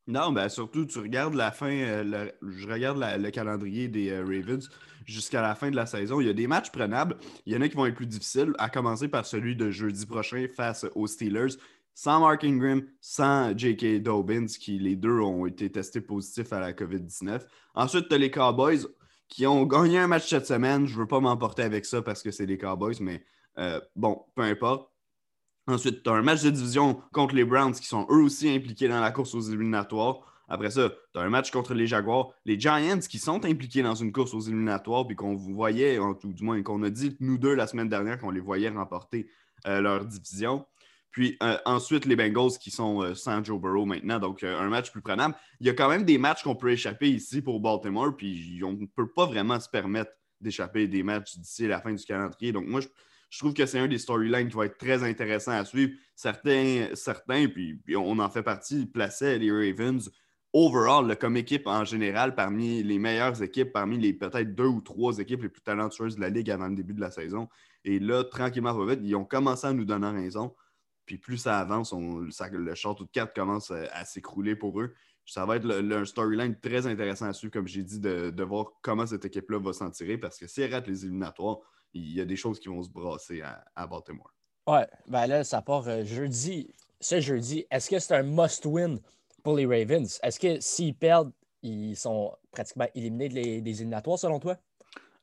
Non, 0.07 0.31
ben 0.31 0.49
surtout, 0.49 0.85
tu 0.85 0.99
regardes 0.99 1.35
la 1.35 1.51
fin, 1.51 1.71
euh, 1.71 2.31
je 2.41 2.67
regarde 2.67 2.97
le 2.97 3.29
calendrier 3.29 3.87
des 3.87 4.09
euh, 4.09 4.23
Ravens 4.23 4.67
jusqu'à 5.05 5.41
la 5.41 5.53
fin 5.53 5.69
de 5.69 5.75
la 5.75 5.85
saison. 5.85 6.19
Il 6.19 6.27
y 6.27 6.29
a 6.29 6.33
des 6.33 6.47
matchs 6.47 6.71
prenables. 6.71 7.17
Il 7.45 7.53
y 7.53 7.55
en 7.55 7.61
a 7.61 7.69
qui 7.69 7.75
vont 7.75 7.85
être 7.85 7.95
plus 7.95 8.07
difficiles, 8.07 8.53
à 8.57 8.69
commencer 8.69 9.07
par 9.07 9.25
celui 9.25 9.55
de 9.55 9.69
jeudi 9.69 10.05
prochain 10.05 10.47
face 10.55 10.85
aux 10.95 11.05
Steelers. 11.05 11.57
Sans 11.93 12.21
Mark 12.21 12.43
Ingram, 12.45 12.81
sans 13.01 13.55
J.K. 13.57 14.01
Dobbins, 14.01 14.45
qui 14.45 14.79
les 14.79 14.95
deux 14.95 15.19
ont 15.19 15.45
été 15.45 15.69
testés 15.69 15.99
positifs 16.01 16.53
à 16.53 16.59
la 16.59 16.71
COVID-19. 16.71 17.41
Ensuite, 17.75 18.07
tu 18.07 18.15
as 18.15 18.17
les 18.17 18.31
Cowboys 18.31 18.87
qui 19.29 19.45
ont 19.47 19.65
gagné 19.65 19.99
un 19.99 20.07
match 20.07 20.27
cette 20.27 20.47
semaine. 20.47 20.85
Je 20.87 20.95
ne 20.95 20.99
veux 20.99 21.07
pas 21.07 21.19
m'emporter 21.19 21.61
avec 21.61 21.85
ça 21.85 22.01
parce 22.01 22.21
que 22.21 22.31
c'est 22.31 22.45
les 22.45 22.57
Cowboys, 22.57 22.95
mais 22.99 23.23
euh, 23.57 23.79
bon, 23.95 24.25
peu 24.35 24.41
importe. 24.41 24.91
Ensuite, 25.67 26.03
tu 26.03 26.09
as 26.09 26.13
un 26.13 26.23
match 26.23 26.41
de 26.41 26.49
division 26.49 27.01
contre 27.13 27.35
les 27.35 27.45
Browns 27.45 27.73
qui 27.73 27.85
sont 27.85 28.07
eux 28.09 28.23
aussi 28.23 28.49
impliqués 28.49 28.87
dans 28.87 28.99
la 28.99 29.11
course 29.11 29.35
aux 29.35 29.41
éliminatoires. 29.41 30.21
Après 30.47 30.71
ça, 30.71 30.89
tu 31.13 31.19
as 31.19 31.21
un 31.21 31.29
match 31.29 31.51
contre 31.51 31.75
les 31.75 31.85
Jaguars. 31.85 32.31
Les 32.43 32.59
Giants 32.59 32.99
qui 33.07 33.19
sont 33.19 33.45
impliqués 33.45 33.83
dans 33.83 33.93
une 33.93 34.11
course 34.11 34.33
aux 34.33 34.39
éliminatoires, 34.39 35.05
puis 35.05 35.15
qu'on 35.15 35.35
vous 35.35 35.53
voyait, 35.53 35.99
ou 35.99 36.15
du 36.23 36.43
moins 36.43 36.61
qu'on 36.63 36.81
a 36.81 36.89
dit, 36.89 37.15
nous 37.19 37.37
deux, 37.37 37.53
la 37.53 37.67
semaine 37.67 37.87
dernière, 37.87 38.17
qu'on 38.17 38.31
les 38.31 38.39
voyait 38.39 38.69
remporter 38.69 39.29
euh, 39.67 39.79
leur 39.79 40.05
division. 40.05 40.65
Puis 41.11 41.37
euh, 41.41 41.57
ensuite, 41.65 42.05
les 42.05 42.15
Bengals 42.15 42.57
qui 42.59 42.71
sont 42.71 43.01
euh, 43.01 43.15
sans 43.15 43.43
Joe 43.43 43.59
Burrow 43.59 43.85
maintenant, 43.85 44.19
donc 44.19 44.43
euh, 44.43 44.59
un 44.59 44.69
match 44.69 44.91
plus 44.91 45.01
prenable. 45.01 45.35
Il 45.59 45.67
y 45.67 45.69
a 45.69 45.73
quand 45.73 45.89
même 45.89 46.03
des 46.03 46.17
matchs 46.17 46.43
qu'on 46.43 46.55
peut 46.55 46.71
échapper 46.71 47.09
ici 47.09 47.41
pour 47.41 47.59
Baltimore, 47.59 48.15
puis 48.15 48.61
on 48.63 48.73
ne 48.73 48.85
peut 48.85 49.09
pas 49.11 49.25
vraiment 49.25 49.59
se 49.59 49.69
permettre 49.69 50.11
d'échapper 50.39 50.87
des 50.87 51.03
matchs 51.03 51.37
d'ici 51.37 51.67
la 51.67 51.81
fin 51.81 51.93
du 51.93 52.03
calendrier. 52.03 52.51
Donc 52.51 52.67
moi, 52.67 52.79
je, 52.81 53.39
trouve 53.39 53.53
que 53.53 53.65
c'est 53.65 53.79
un 53.79 53.87
des 53.87 53.97
storylines 53.97 54.49
qui 54.49 54.55
va 54.55 54.65
être 54.65 54.77
très 54.77 55.03
intéressant 55.03 55.51
à 55.51 55.65
suivre. 55.65 55.93
Certains, 56.15 56.89
certains 56.93 57.47
puis, 57.47 57.81
on 57.95 58.19
en 58.19 58.29
fait 58.29 58.43
partie, 58.43 58.85
plaçaient 58.85 59.39
les 59.39 59.51
Ravens 59.51 60.09
overall, 60.53 61.15
comme 61.17 61.37
équipe 61.37 61.67
en 61.67 61.85
général, 61.85 62.35
parmi 62.35 62.81
les 62.81 62.97
meilleures 62.97 63.41
équipes, 63.41 63.71
parmi 63.71 63.97
les 63.97 64.13
peut-être 64.13 64.55
deux 64.55 64.65
ou 64.65 64.81
trois 64.81 65.17
équipes 65.19 65.43
les 65.43 65.49
plus 65.49 65.61
talentueuses 65.61 66.15
de 66.15 66.21
la 66.21 66.29
Ligue 66.29 66.49
avant 66.49 66.67
le 66.67 66.75
début 66.75 66.93
de 66.93 67.01
la 67.01 67.11
saison. 67.11 67.49
Et 67.83 67.99
là, 67.99 68.23
tranquillement, 68.23 68.75
ils 69.03 69.15
ont 69.15 69.25
commencé 69.25 69.67
à 69.67 69.73
nous 69.73 69.85
donner 69.85 70.09
raison. 70.09 70.55
Puis 71.09 71.17
plus 71.17 71.37
ça 71.37 71.57
avance, 71.57 71.91
le 71.91 72.75
château 72.75 73.03
de 73.03 73.09
cartes 73.09 73.35
commence 73.35 73.71
à, 73.71 74.05
s'écrouler 74.05 74.55
pour 74.55 74.79
eux. 74.79 74.93
Ça 75.25 75.43
va 75.43 75.55
être 75.55 75.67
un 75.67 76.05
storyline 76.05 76.55
très 76.55 76.85
intéressant 76.85 77.25
à 77.25 77.33
suivre, 77.33 77.51
comme 77.51 77.67
j'ai 77.67 77.81
dit, 77.81 77.99
de, 77.99 78.43
voir 78.43 78.73
comment 78.83 79.07
cette 79.07 79.25
équipe-là 79.25 79.57
va 79.57 79.73
s'en 79.73 79.89
tirer. 79.89 80.19
Parce 80.19 80.37
que 80.37 80.45
si 80.45 80.61
elle 80.61 80.71
rate 80.71 80.85
les 80.85 81.05
éliminatoires, 81.05 81.57
il 81.95 82.13
y 82.13 82.21
a 82.21 82.25
des 82.25 82.35
choses 82.35 82.59
qui 82.59 82.67
vont 82.67 82.83
se 82.83 82.91
brasser 82.91 83.41
à, 83.41 83.87
Baltimore. 83.87 84.31
Ouais, 84.67 84.85
ben 85.07 85.25
là, 85.25 85.43
ça 85.43 85.63
part 85.63 85.87
euh, 85.87 86.03
jeudi. 86.03 86.69
Ce 86.99 87.19
jeudi, 87.19 87.65
est-ce 87.71 87.89
que 87.89 87.97
c'est 87.97 88.13
un 88.13 88.21
must-win 88.21 88.99
pour 89.41 89.55
les 89.55 89.65
Ravens? 89.65 90.19
Est-ce 90.21 90.39
que 90.39 90.59
s'ils 90.59 90.93
perdent, 90.93 91.31
ils 91.63 91.95
sont 91.95 92.37
pratiquement 92.51 92.87
éliminés 92.93 93.29
des, 93.29 93.81
éliminatoires, 93.81 94.19
selon 94.19 94.39
toi? 94.39 94.57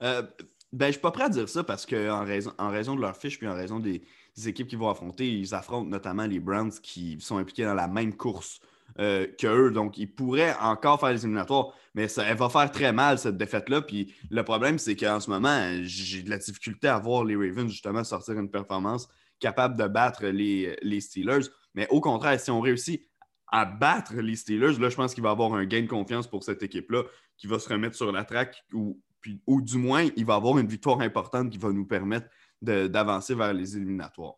Euh, 0.02 0.24
ben, 0.72 0.86
je 0.86 0.92
suis 0.92 1.00
pas 1.00 1.12
prêt 1.12 1.24
à 1.24 1.28
dire 1.28 1.48
ça 1.48 1.62
parce 1.62 1.86
qu'en 1.86 2.24
raison, 2.24 2.52
en 2.58 2.70
raison 2.70 2.96
de 2.96 3.00
leur 3.00 3.16
fiche 3.16 3.38
puis 3.38 3.46
en 3.46 3.54
raison 3.54 3.78
des, 3.78 4.02
équipes 4.44 4.68
qu'ils 4.68 4.78
vont 4.78 4.90
affronter. 4.90 5.28
Ils 5.28 5.54
affrontent 5.54 5.88
notamment 5.88 6.26
les 6.26 6.40
Browns 6.40 6.72
qui 6.82 7.18
sont 7.20 7.38
impliqués 7.38 7.64
dans 7.64 7.74
la 7.74 7.88
même 7.88 8.14
course 8.14 8.60
euh, 8.98 9.26
qu'eux. 9.38 9.70
Donc, 9.70 9.98
ils 9.98 10.12
pourraient 10.12 10.54
encore 10.60 11.00
faire 11.00 11.12
les 11.12 11.24
éliminatoires, 11.24 11.72
mais 11.94 12.08
ça, 12.08 12.24
elle 12.24 12.36
va 12.36 12.48
faire 12.48 12.70
très 12.70 12.92
mal 12.92 13.18
cette 13.18 13.36
défaite-là. 13.36 13.82
Puis 13.82 14.14
le 14.30 14.42
problème, 14.42 14.78
c'est 14.78 14.96
qu'en 14.96 15.20
ce 15.20 15.30
moment, 15.30 15.70
j'ai 15.82 16.22
de 16.22 16.30
la 16.30 16.38
difficulté 16.38 16.88
à 16.88 16.98
voir 16.98 17.24
les 17.24 17.36
Ravens 17.36 17.70
justement 17.70 18.04
sortir 18.04 18.38
une 18.38 18.50
performance 18.50 19.08
capable 19.38 19.76
de 19.76 19.86
battre 19.86 20.26
les, 20.26 20.76
les 20.82 21.00
Steelers. 21.00 21.46
Mais 21.74 21.86
au 21.90 22.00
contraire, 22.00 22.38
si 22.40 22.50
on 22.50 22.60
réussit 22.60 23.02
à 23.48 23.64
battre 23.64 24.14
les 24.14 24.34
Steelers, 24.34 24.78
là, 24.78 24.88
je 24.88 24.96
pense 24.96 25.14
qu'il 25.14 25.22
va 25.22 25.30
avoir 25.30 25.54
un 25.54 25.64
gain 25.64 25.82
de 25.82 25.86
confiance 25.86 26.26
pour 26.26 26.42
cette 26.42 26.62
équipe-là 26.62 27.04
qui 27.36 27.46
va 27.46 27.58
se 27.58 27.68
remettre 27.68 27.96
sur 27.96 28.10
la 28.10 28.24
traque 28.24 28.64
ou, 28.72 29.00
puis, 29.20 29.40
ou 29.46 29.60
du 29.60 29.76
moins, 29.76 30.08
il 30.16 30.24
va 30.24 30.34
avoir 30.34 30.58
une 30.58 30.68
victoire 30.68 31.00
importante 31.00 31.50
qui 31.50 31.58
va 31.58 31.70
nous 31.70 31.84
permettre 31.84 32.28
d'avancer 32.62 33.34
vers 33.34 33.52
les 33.52 33.76
éliminatoires. 33.76 34.36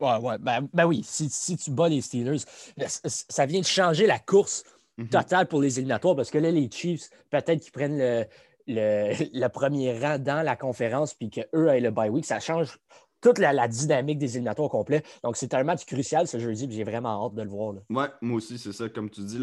Ouais, 0.00 0.16
ouais. 0.16 0.38
Ben, 0.38 0.68
ben 0.72 0.84
oui, 0.84 1.02
si, 1.04 1.56
tu 1.56 1.70
bats 1.70 1.88
les 1.88 2.00
Steelers, 2.00 2.40
ça 2.86 3.46
vient 3.46 3.60
de 3.60 3.66
changer 3.66 4.06
la 4.06 4.18
course 4.18 4.64
mhm. 4.98 5.08
totale 5.08 5.46
pour 5.46 5.60
les 5.60 5.78
éliminatoires 5.78 6.16
parce 6.16 6.30
que 6.30 6.38
là, 6.38 6.50
les 6.50 6.68
Chiefs, 6.70 7.08
peut-être 7.30 7.60
qu'ils 7.60 7.72
prennent 7.72 7.98
le, 7.98 8.24
le, 8.66 9.48
premier 9.52 9.98
rang 9.98 10.18
dans 10.18 10.42
la 10.42 10.56
conférence 10.56 11.14
puis 11.14 11.30
qu'eux 11.30 11.68
aient 11.68 11.80
le 11.80 11.92
bye 11.92 12.08
week. 12.08 12.24
Ça 12.24 12.40
change 12.40 12.78
toute 13.20 13.38
la, 13.38 13.68
dynamique 13.68 14.18
des 14.18 14.32
éliminatoires 14.32 14.66
au 14.66 14.68
complet. 14.68 15.04
Donc, 15.22 15.36
c'est 15.36 15.54
un 15.54 15.62
match 15.62 15.84
crucial 15.84 16.26
ce 16.26 16.38
jeudi, 16.38 16.66
j'ai 16.70 16.84
vraiment 16.84 17.24
hâte 17.24 17.34
de 17.34 17.42
le 17.42 17.48
voir. 17.48 17.74
Oui, 17.88 18.04
moi 18.20 18.36
aussi, 18.36 18.58
c'est 18.58 18.72
ça, 18.72 18.88
comme 18.88 19.08
tu 19.08 19.22
dis. 19.22 19.40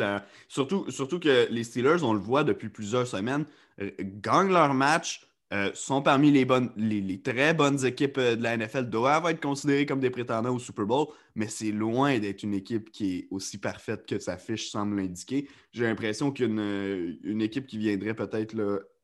Surtout, 0.50 0.92
surtout 0.92 1.20
que 1.20 1.48
les 1.50 1.64
Steelers, 1.64 2.04
on 2.04 2.12
le 2.12 2.20
voit 2.20 2.44
depuis 2.44 2.68
plusieurs 2.68 3.08
semaines, 3.08 3.46
gagnent 4.22 4.52
leur 4.52 4.74
match, 4.74 5.29
euh, 5.52 5.72
sont 5.74 6.04
parmi 6.04 6.30
les, 6.30 7.22
très 7.24 7.56
bonnes 7.56 7.84
équipes 7.84 8.20
euh, 8.20 8.36
de 8.36 8.44
la 8.44 8.56
NFL, 8.56 8.84
doivent 8.84 9.26
être 9.32 9.42
considérées 9.42 9.88
comme 9.88 10.00
des 10.00 10.12
prétendants 10.12 10.54
au 10.54 10.60
Super 10.60 10.86
Bowl, 10.86 11.08
mais 11.34 11.48
c'est 11.48 11.72
loin 11.72 12.20
d'être 12.20 12.44
une 12.44 12.54
équipe 12.54 12.92
qui 12.92 13.18
est 13.18 13.28
aussi 13.32 13.58
parfaite 13.58 14.06
que 14.06 14.20
sa 14.20 14.38
fiche 14.38 14.70
semble 14.70 14.98
l'indiquer. 14.98 15.50
J'ai 15.74 15.86
l'impression 15.86 16.32
qu'une 16.32 16.60
euh, 16.60 17.40
équipe 17.40 17.66
qui 17.66 17.80
viendrait 17.80 18.14
peut-être 18.14 18.56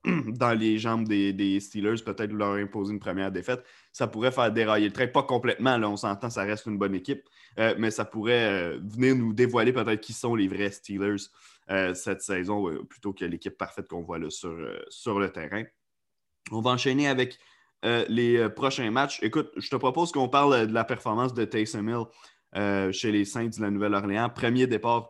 dans 0.06 0.54
les 0.54 0.78
jambes 0.78 1.08
des, 1.08 1.60
Steelers, 1.60 2.04
peut-être 2.06 2.32
leur 2.32 2.54
imposer 2.54 2.94
une 2.94 3.00
première 3.00 3.32
défaite, 3.32 3.64
ça 3.92 4.06
pourrait 4.06 4.32
faire 4.32 4.52
dérailler 4.52 4.90
le 4.90 4.94
train. 4.94 5.08
Pas 5.08 5.24
complètement, 5.24 5.80
là, 5.80 5.90
on 5.90 5.98
s'entend, 5.98 6.30
ça 6.30 6.44
reste 6.44 6.68
une 6.68 6.78
bonne 6.78 6.94
équipe, 6.94 7.28
mais 7.58 7.90
ça 7.90 8.06
pourrait 8.06 8.78
venir 8.84 9.16
nous 9.16 9.34
dévoiler 9.34 9.74
peut-être 9.74 10.02
qui 10.02 10.14
sont 10.14 10.36
les 10.36 10.48
vrais 10.48 10.70
Steelers 10.70 11.24
cette 11.96 12.22
saison, 12.22 12.72
plutôt 12.88 13.14
que 13.14 13.26
l'équipe 13.26 13.58
parfaite 13.58 13.88
qu'on 13.88 14.04
voit 14.04 14.20
là 14.20 14.30
sur 14.30 15.20
le 15.20 15.30
terrain. 15.32 15.64
On 16.52 16.62
va 16.62 16.72
enchaîner 16.72 17.08
avec 17.08 17.40
euh, 17.86 18.06
les 18.08 18.38
euh, 18.38 18.50
prochains 18.50 18.90
matchs. 18.92 19.20
Écoute, 19.24 19.52
je 19.58 19.70
te 19.70 19.76
propose 19.76 20.12
qu'on 20.12 20.30
parle 20.30 20.54
euh, 20.54 20.66
de 20.66 20.74
la 20.74 20.84
performance 20.84 21.34
de 21.34 21.44
Taysom 21.44 21.90
Hill 21.90 22.94
chez 22.94 23.12
les 23.12 23.26
Saints 23.26 23.50
de 23.50 23.62
la 23.62 23.70
Nouvelle-Orléans. 23.70 24.30
Premier 24.30 24.66
départ 24.66 25.10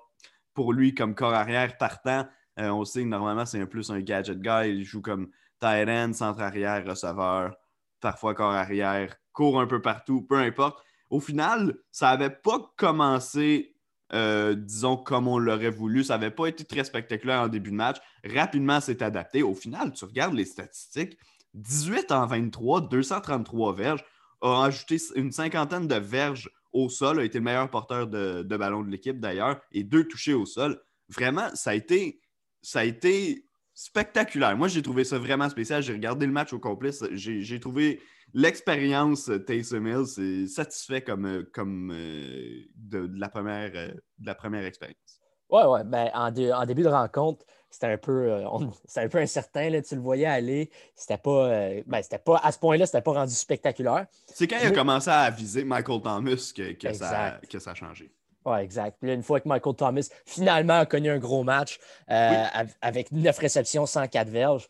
pour 0.54 0.74
lui 0.74 0.96
comme 0.96 1.14
corps 1.14 1.34
arrière 1.34 1.78
partant. 1.78 2.28
on 2.58 2.84
sait 2.86 3.04
que 3.04 3.08
normalement, 3.08 3.46
c'est 3.46 3.62
un 3.62 3.68
plus 3.68 3.92
un 3.92 4.00
gadget 4.00 4.40
guy. 4.40 4.70
Il 4.70 4.84
joue 4.84 5.02
comme 5.02 5.30
tight 5.60 5.88
end, 5.88 6.14
centre 6.14 6.42
arrière, 6.42 6.84
receveur, 6.84 7.56
parfois 8.00 8.34
corps 8.34 8.54
arrière, 8.54 9.16
court 9.32 9.62
un 9.62 9.68
peu 9.68 9.80
partout, 9.80 10.24
peu 10.24 10.38
importe. 10.38 10.84
Au 11.12 11.20
final, 11.20 11.76
ça 11.92 12.08
n'avait 12.08 12.32
pas 12.32 12.74
commencé 12.78 13.75
disons, 14.12 14.98
comme 14.98 15.28
on 15.28 15.38
l'aurait 15.38 15.70
voulu. 15.70 16.04
Ça 16.04 16.18
n'avait 16.18 16.32
pas 16.32 16.48
été 16.48 16.64
très 16.64 16.84
spectaculaire 16.84 17.42
en 17.42 17.48
début 17.48 17.72
de 17.72 17.76
match. 17.76 17.98
Rapidement, 18.24 18.80
c'est 18.80 19.02
adapté. 19.02 19.44
Au 19.44 19.56
final, 19.56 19.94
tu 19.94 20.06
regardes 20.06 20.36
les 20.36 20.46
statistiques 20.46 21.18
18 21.56 22.12
en 22.12 22.28
23, 22.28 22.82
233 22.82 23.74
verges, 23.74 24.04
a 24.42 24.66
ajouté 24.66 24.98
une 25.16 25.32
cinquantaine 25.32 25.88
de 25.88 25.96
verges 25.96 26.50
au 26.74 26.90
sol, 26.90 27.20
a 27.20 27.24
été 27.24 27.40
le 27.40 27.46
meilleur 27.46 27.70
porteur 27.70 28.08
de, 28.08 28.44
ballon 28.44 28.84
de 28.84 28.92
l'équipe 28.92 29.20
d'ailleurs, 29.20 29.62
et 29.72 29.84
deux 29.84 30.06
touchés 30.08 30.34
au 30.34 30.46
sol. 30.46 30.80
Vraiment, 31.10 31.48
ça 31.54 31.72
a 31.72 31.74
été, 31.74 32.20
ça 32.62 32.80
a 32.80 32.84
été 32.84 33.46
spectaculaire. 33.74 34.58
Moi, 34.58 34.68
j'ai 34.68 34.82
trouvé 34.82 35.04
ça 35.04 35.18
vraiment 35.18 35.50
spécial. 35.50 35.82
J'ai 35.82 35.94
regardé 35.94 36.26
le 36.26 36.32
match 36.32 36.52
au 36.54 36.60
complet. 36.60 36.92
J'ai 37.12 37.60
trouvé 37.60 38.02
l'expérience 38.36 39.32
Taysom 39.48 39.88
Hill, 39.88 40.06
c'est 40.06 40.48
satisfait 40.48 41.02
comme, 41.02 41.46
comme 41.54 41.92
euh, 41.92 42.66
de, 42.76 43.10
la 43.18 43.30
première, 43.30 43.72
euh, 43.74 43.88
de 44.20 44.26
la 44.28 44.36
première 44.36 44.66
expérience. 44.66 45.22
Oui, 45.50 45.62
oui. 45.66 45.80
Ben, 45.86 46.12
en, 46.14 46.28
en, 46.28 46.66
début 46.66 46.84
de 46.84 46.90
rencontre, 46.90 47.46
c'était 47.72 47.88
un 47.88 47.98
peu, 47.98 48.32
euh, 48.32 48.48
un 48.98 49.08
peu 49.08 49.18
incertain. 49.20 49.70
Là, 49.70 49.82
tu 49.82 49.96
le 49.96 50.02
voyais 50.02 50.26
aller. 50.26 50.70
C'était 50.96 51.18
pas, 51.18 51.50
ben, 51.88 52.04
c'était 52.04 52.20
pas 52.20 52.40
à 52.44 52.52
ce 52.52 52.60
point-là, 52.60 52.86
c'était 52.86 53.02
pas 53.02 53.14
rendu 53.14 53.34
spectaculaire. 53.34 54.06
C'est 54.28 54.48
quand 54.48 54.58
il 54.62 54.68
a 54.68 54.72
commencé 54.72 55.10
à 55.10 55.30
viser 55.30 55.64
Michael 55.64 56.02
Thomas 56.02 56.52
que, 56.56 56.74
que, 56.74 56.94
ça, 56.94 57.40
que 57.50 57.60
ça 57.60 57.72
a 57.72 57.76
changé. 57.76 58.12
Oui, 58.46 58.60
exact. 58.60 58.98
Puis 59.00 59.10
là, 59.10 59.16
une 59.16 59.24
fois 59.24 59.40
que 59.40 59.48
Michael 59.48 59.76
Thomas 59.76 60.08
finalement 60.26 60.80
a 60.80 60.86
connu 60.86 61.10
un 61.10 61.18
gros 61.18 61.44
match 61.44 61.80
avec 62.08 63.12
9 63.12 63.38
réceptions, 63.38 63.86
104 63.86 64.30
verges, 64.30 64.68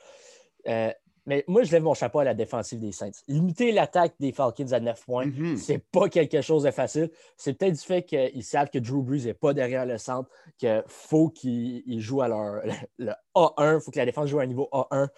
mais 1.25 1.43
moi, 1.47 1.63
je 1.63 1.71
lève 1.71 1.83
mon 1.83 1.93
chapeau 1.93 2.19
à 2.19 2.23
la 2.23 2.33
défensive 2.33 2.79
des 2.79 2.91
Saints. 2.91 3.11
Limiter 3.27 3.71
l'attaque 3.71 4.13
des 4.19 4.31
Falcons 4.31 4.71
à 4.71 4.79
9 4.79 5.05
points, 5.05 5.25
mm-hmm. 5.25 5.57
c'est 5.57 5.79
pas 5.79 6.07
quelque 6.07 6.41
chose 6.41 6.63
de 6.63 6.71
facile. 6.71 7.09
C'est 7.35 7.53
peut-être 7.53 7.73
du 7.73 7.81
fait 7.81 8.03
qu'ils 8.03 8.43
savent 8.43 8.69
que 8.69 8.77
Drew 8.77 9.01
Brees 9.01 9.25
n'est 9.25 9.33
pas 9.33 9.53
derrière 9.53 9.85
le 9.85 9.97
centre, 9.97 10.29
qu'il 10.57 10.83
faut 10.87 11.29
qu'ils 11.29 11.99
jouent 11.99 12.21
à 12.21 12.27
leur 12.27 12.61
le 12.97 13.11
A1, 13.35 13.75
il 13.75 13.81
faut 13.81 13.91
que 13.91 13.99
la 13.99 14.05
défense 14.05 14.29
joue 14.29 14.39
à 14.39 14.43
un 14.43 14.47
niveau 14.47 14.69
A1. 14.71 15.09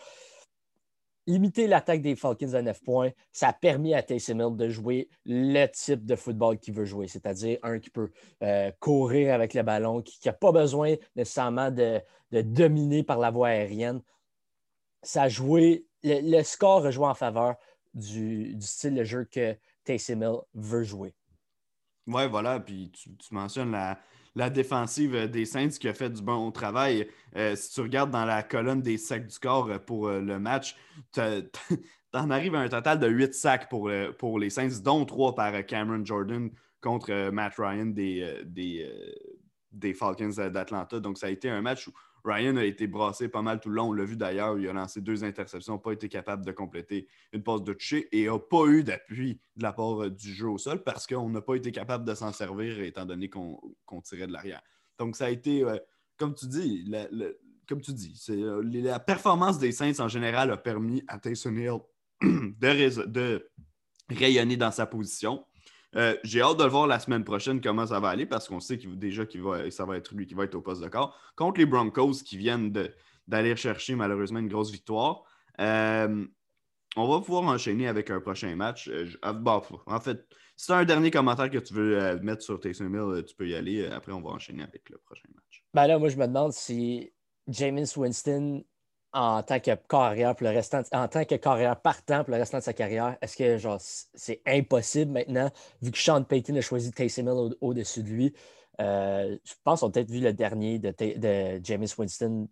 Limiter 1.30 1.68
l'attaque 1.68 2.02
des 2.02 2.16
Falcons 2.16 2.54
à 2.54 2.62
9 2.62 2.82
points, 2.84 3.12
ça 3.34 3.50
a 3.50 3.54
permis 3.54 3.94
à 3.94 4.02
Taysom 4.02 4.40
Hill 4.40 4.56
de 4.56 4.70
jouer 4.70 5.10
le 5.26 5.66
type 5.66 6.06
de 6.06 6.16
football 6.16 6.58
qu'il 6.58 6.74
veut 6.74 6.86
jouer, 6.86 7.10
c'est-à-dire 7.10 7.58
un 7.64 7.80
qui 7.80 7.90
peut 7.90 8.12
euh, 8.44 8.72
courir 8.80 9.34
avec 9.34 9.54
le 9.54 9.62
ballon, 9.62 10.02
qui 10.02 10.26
n'a 10.26 10.32
pas 10.32 10.54
besoin 10.54 10.96
nécessairement 11.18 11.70
de, 11.70 12.00
de 12.32 12.42
dominer 12.42 13.04
par 13.04 13.20
la 13.20 13.30
voie 13.30 13.50
aérienne 13.50 14.02
ça 15.04 15.24
a 15.24 15.27
le, 16.04 16.44
score 16.44 16.86
a 16.86 16.92
joué 16.92 17.06
en 17.06 17.13
faveur 17.13 17.56
du, 17.94 18.56
style 18.62 18.96
de 18.96 19.04
jeu 19.04 19.25
que 19.25 19.56
Taysom 19.84 20.22
Hill 20.22 20.38
veut 20.54 20.84
jouer. 20.84 21.13
Oui, 22.08 22.27
voilà. 22.30 22.60
Puis 22.60 22.92
tu, 22.92 23.10
mentionnes 23.32 23.72
la, 23.72 24.50
défensive 24.50 25.30
des 25.30 25.46
Saints 25.46 25.70
qui 25.70 25.88
a 25.88 25.94
fait 25.94 26.10
du 26.10 26.22
bon 26.22 26.51
travail. 26.51 27.08
Euh, 27.36 27.56
si 27.56 27.74
tu 27.74 27.82
regardes 27.82 28.12
dans 28.12 28.25
la 28.25 28.44
colonne 28.44 28.82
des 28.82 28.98
sacs 28.98 29.25
du 29.25 29.34
score 29.34 29.80
pour 29.86 30.08
euh, 30.08 30.22
le 30.22 30.39
match, 30.39 30.77
tu 31.12 31.22
en 32.13 32.30
arrives 32.30 32.56
à 32.56 32.60
un 32.60 32.70
total 32.70 33.00
de 33.00 33.08
8 33.08 33.34
sacs 33.34 33.70
pour, 33.70 33.89
euh, 33.89 34.13
les 34.39 34.50
Saints, 34.50 34.82
dont 34.84 35.06
3 35.06 35.36
par 35.36 35.66
Cameron 35.66 36.06
Jordan 36.06 36.50
contre 36.82 37.32
Matt 37.32 37.56
Ryan 37.58 37.88
des, 37.88 38.46
des 39.72 39.94
Falcons 39.94 40.30
d'Atlanta. 40.30 41.00
Donc, 41.00 41.18
ça 41.18 41.27
a 41.27 41.30
été 41.30 41.50
un 41.50 41.62
match 41.62 41.88
où 41.88 41.92
Ryan 42.27 42.57
a 42.57 42.65
été 42.65 42.88
brassé 42.88 43.29
pas 43.29 43.41
mal 43.41 43.60
tout 43.60 43.69
le 43.69 43.75
long. 43.75 43.89
On 43.89 43.93
l'a 43.93 44.03
vu 44.03 44.17
d'ailleurs, 44.17 44.57
il 44.60 44.67
a 44.67 44.74
lancé 44.74 45.01
deux 45.01 45.24
interceptions, 45.24 45.74
n'a 45.74 45.79
pas 45.79 45.93
été 45.93 46.10
capable 46.10 46.46
de 46.46 46.51
compléter 46.51 47.07
une 47.31 47.43
passe 47.43 47.63
de 47.63 47.74
toucher 47.74 48.07
et 48.12 48.25
n'a 48.25 48.38
pas 48.38 48.65
eu 48.65 48.84
d'appui 48.84 49.39
de 49.55 49.63
la 49.63 49.72
part 49.72 50.03
euh, 50.03 50.10
du 50.10 50.34
jeu 50.34 50.50
au 50.50 50.57
sol 50.57 50.84
parce 50.84 51.07
qu'on 51.07 51.29
n'a 51.29 51.41
pas 51.41 51.55
été 51.55 51.72
capable 51.72 52.05
de 52.05 52.13
s'en 52.13 52.34
servir 52.34 52.79
étant 52.81 53.05
donné 53.05 53.29
qu'on 53.29 54.01
tirait 54.03 54.27
de 54.27 54.34
l'arrière. 54.34 54.62
Donc, 55.00 55.15
ça 55.15 55.25
a 55.25 55.29
été, 55.29 55.63
euh, 55.63 55.77
comme 56.17 56.34
tu 56.34 56.48
dis, 56.48 56.91
comme 57.67 57.81
tu 57.81 57.93
dis, 57.93 58.19
euh, 58.29 58.62
la 58.63 59.00
performance 59.00 59.60
des 59.60 59.72
Saints 59.72 60.00
en 60.00 60.07
général 60.07 60.51
a 60.51 60.57
permis 60.57 61.03
à 61.07 61.19
Tyson 61.19 61.55
Hill 61.55 61.79
de 62.22 63.50
rayonner 64.10 64.57
dans 64.57 64.72
sa 64.72 64.86
position. 64.86 65.46
Euh, 65.96 66.15
j'ai 66.24 66.41
hâte 66.41 66.58
de 66.58 66.63
le 66.63 66.70
voir 66.70 66.88
la 66.88 67.00
semaine 67.00 67.24
prochaine 67.24 67.62
comment 67.62 67.88
ça 67.88 68.00
va 68.00 68.10
aller 68.10 68.25
parce 68.25 68.48
qu'on 68.48 68.60
sait 68.60 68.77
déjà 68.77 69.25
que 69.25 69.70
ça 69.70 69.86
va 69.86 69.98
être 69.98 70.13
lui 70.13 70.27
qui 70.27 70.34
va 70.34 70.44
être 70.44 70.56
au 70.56 70.62
poste 70.62 70.84
de 70.84 70.89
corps. 70.89 71.17
Contre 71.36 71.60
les 71.60 71.65
Broncos 71.65 72.24
qui 72.25 72.38
viennent 72.38 72.74
d'aller 73.27 73.56
chercher 73.56 73.96
malheureusement 73.96 74.39
une 74.39 74.50
grosse 74.50 74.72
victoire. 74.72 75.24
Euh, 75.60 76.25
on 76.96 77.08
va 77.08 77.22
pouvoir 77.22 77.44
enchaîner 77.44 77.88
avec 77.88 78.10
un 78.10 78.20
prochain 78.20 78.56
match. 78.56 78.89
Euh, 78.89 79.08
ah, 79.22 79.39
en 79.86 80.00
fait, 80.00 80.25
si 80.56 80.67
tu 80.67 80.72
as 80.72 80.77
un 80.77 80.86
dernier 80.86 81.12
commentaire 81.12 81.50
que 81.50 81.60
tu 81.60 81.74
veux 81.74 82.20
mettre 82.22 82.41
sur 82.41 82.60
tes 82.60 82.72
Mill, 82.79 83.24
tu 83.25 83.36
peux 83.36 83.48
y 83.48 83.56
aller. 83.56 83.86
Après, 83.86 84.12
on 84.12 84.22
va 84.22 84.32
enchaîner 84.32 84.63
avec 84.63 84.89
le 84.89 84.98
prochain 84.98 85.29
match. 85.34 85.63
Ben 85.74 85.88
là, 85.88 86.00
moi, 86.00 86.10
je 86.10 86.17
me 86.17 86.25
demande 86.25 86.53
si 86.53 87.12
James 87.48 87.86
Winston 87.96 88.63
en 89.14 89.42
tant 89.44 89.60
que 89.60 89.72
carrière 89.88 90.36
pour 90.36 90.48
le 90.48 90.54
restant, 90.54 90.82
en 90.92 91.08
tant 91.08 91.26
que 91.26 91.36
carrière 91.36 91.80
partant 91.82 92.24
pour 92.24 92.34
le 92.34 92.40
restant 92.40 92.60
de 92.60 92.64
sa 92.64 92.74
carrière, 92.74 93.18
est-ce 93.22 93.38
que 93.38 93.58
genre 93.58 93.80
c'est 93.80 94.42
impossible 94.46 95.12
maintenant, 95.12 95.50
vu 95.82 95.92
que 95.92 95.98
Sean 95.98 96.24
Payton 96.24 96.56
a 96.56 96.62
choisi 96.62 96.92
Taysom 96.92 97.28
Hill 97.28 97.56
au-dessus 97.62 98.04
de 98.04 98.10
lui? 98.10 98.34
Euh, 98.80 99.38
je 99.44 99.54
pense 99.64 99.80
qu'on 99.80 99.88
a 99.88 99.92
peut-être 99.92 100.12
vu 100.12 100.20
le 100.20 100.34
dernier 100.34 100.78
de, 100.78 100.90
de 100.92 101.60
James 101.64 101.88
Winston 101.98 102.48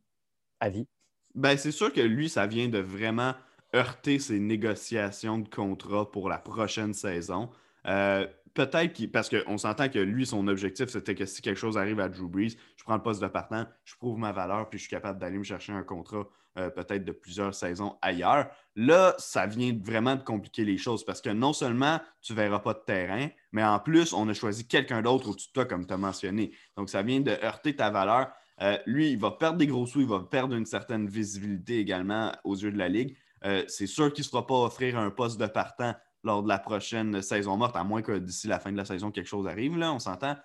à 0.60 0.70
vie? 0.70 0.88
Ben, 1.36 1.58
c'est 1.58 1.72
sûr 1.72 1.92
que 1.92 2.02
lui, 2.02 2.30
ça 2.30 2.48
vient 2.48 2.70
de 2.70 2.80
vraiment 2.80 3.34
heurter 3.76 4.20
ses 4.20 4.40
négociations 4.40 5.40
de 5.40 5.50
contrat 5.50 6.10
pour 6.10 6.30
la 6.30 6.38
prochaine 6.38 6.94
saison. 6.94 7.50
Euh, 7.86 8.26
peut-être 8.54 9.06
parce 9.12 9.30
qu'on 9.30 9.58
s'entend 9.58 9.90
que 9.90 10.00
lui, 10.00 10.26
son 10.26 10.48
objectif, 10.48 10.88
c'était 10.88 11.14
que 11.14 11.26
si 11.26 11.42
quelque 11.42 11.58
chose 11.58 11.78
arrive 11.78 12.00
à 12.00 12.10
Drew 12.10 12.28
Brees, 12.28 12.56
prends 12.86 12.96
le 12.96 13.02
poste 13.04 13.22
de 13.22 13.28
partant, 13.28 13.66
je 13.84 13.96
prouve 13.96 14.18
ma 14.18 14.32
valeur, 14.32 14.70
puis 14.70 14.80
je 14.80 14.84
suis 14.84 14.92
capable 14.92 15.20
d'aller 15.20 15.38
me 15.38 15.44
chercher 15.44 15.74
un 15.74 15.84
contrat 15.84 16.28
euh, 16.58 16.70
peut-être 16.70 17.04
de 17.04 17.12
plusieurs 17.12 17.54
saisons 17.54 17.98
ailleurs. 18.02 18.48
Là, 18.78 19.14
ça 19.18 19.46
vient 19.46 19.78
vraiment 19.84 20.16
de 20.16 20.24
compliquer 20.24 20.64
les 20.64 20.78
choses 20.78 21.04
parce 21.04 21.20
que 21.20 21.30
non 21.30 21.52
seulement 21.52 22.00
tu 22.22 22.32
ne 22.32 22.38
verras 22.38 22.60
pas 22.60 22.74
de 22.74 22.82
terrain, 22.86 23.28
mais 23.52 23.64
en 23.64 23.78
plus, 23.78 24.14
on 24.14 24.30
a 24.30 24.34
choisi 24.34 24.66
quelqu'un 24.66 25.02
d'autre 25.02 25.30
au-dessus 25.30 25.50
de 25.50 25.54
toi, 25.54 25.66
comme 25.66 25.86
tu 25.86 25.94
as 25.94 25.98
mentionné. 25.98 26.54
Donc, 26.78 26.90
ça 26.90 27.02
vient 27.02 27.20
de 27.20 27.32
heurter 27.32 27.76
ta 27.76 27.90
valeur. 27.90 28.32
Euh, 28.62 28.78
lui, 28.86 29.12
il 29.12 29.20
va 29.20 29.32
perdre 29.32 29.58
des 29.58 29.68
gros 29.68 29.86
sous, 29.86 30.00
il 30.00 30.08
va 30.08 30.20
perdre 30.20 30.56
une 30.56 30.66
certaine 30.66 31.10
visibilité 31.10 31.80
également 31.80 32.32
aux 32.46 32.56
yeux 32.56 32.72
de 32.72 32.78
la 32.78 32.88
Ligue. 32.88 33.18
Euh, 33.44 33.66
c'est 33.68 33.88
sûr 33.88 34.14
qu'il 34.14 34.22
ne 34.22 34.26
se 34.26 34.30
fera 34.30 34.48
pas 34.48 34.56
offrir 34.56 34.98
un 34.98 35.10
poste 35.10 35.38
de 35.38 35.48
partant 35.48 35.94
lors 36.24 36.42
de 36.42 36.48
la 36.48 36.58
prochaine 36.58 37.22
saison 37.22 37.58
morte, 37.58 37.76
à 37.76 37.84
moins 37.84 38.02
que 38.02 38.18
d'ici 38.18 38.48
la 38.48 38.62
fin 38.62 38.72
de 38.72 38.78
la 38.78 38.86
saison, 38.86 39.12
quelque 39.12 39.28
chose 39.28 39.46
arrive, 39.46 39.78
là, 39.78 39.92
on 39.92 40.00
s'entend. 40.00 40.38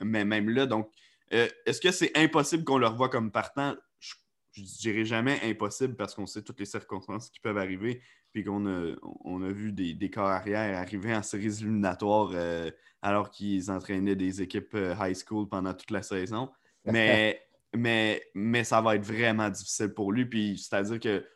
Mais 0.00 0.24
même 0.24 0.50
là, 0.50 0.66
donc, 0.66 0.90
est-ce 1.30 1.80
que 1.80 1.90
c'est 1.90 2.16
impossible 2.16 2.64
qu'on 2.64 2.78
le 2.78 2.86
revoie 2.86 3.08
comme 3.10 3.30
partant? 3.30 3.74
je 4.58 4.62
ne 4.62 4.78
dirais 4.78 5.04
jamais 5.04 5.40
impossible 5.44 5.94
parce 5.94 6.14
qu'on 6.14 6.26
sait 6.26 6.42
toutes 6.42 6.58
les 6.58 6.66
circonstances 6.66 7.30
qui 7.30 7.40
peuvent 7.40 7.58
arriver, 7.58 8.02
puis 8.32 8.44
qu'on 8.44 8.66
a, 8.66 8.94
on 9.24 9.42
a 9.42 9.50
vu 9.50 9.72
des, 9.72 9.94
des 9.94 10.10
corps 10.10 10.28
arrière 10.28 10.78
arriver 10.78 11.14
en 11.14 11.22
séries 11.22 11.60
éliminatoires 11.60 12.30
euh, 12.34 12.70
alors 13.02 13.30
qu'ils 13.30 13.70
entraînaient 13.70 14.16
des 14.16 14.42
équipes 14.42 14.74
euh, 14.74 14.94
high 15.00 15.16
school 15.16 15.48
pendant 15.48 15.74
toute 15.74 15.90
la 15.90 16.02
saison. 16.02 16.50
Mais, 16.84 17.42
mais, 17.76 18.22
mais 18.34 18.64
ça 18.64 18.80
va 18.80 18.96
être 18.96 19.04
vraiment 19.04 19.50
difficile 19.50 19.92
pour 19.92 20.10
lui. 20.10 20.24
Puis 20.24 20.56
c'est-à-dire 20.56 20.98
que 20.98 21.26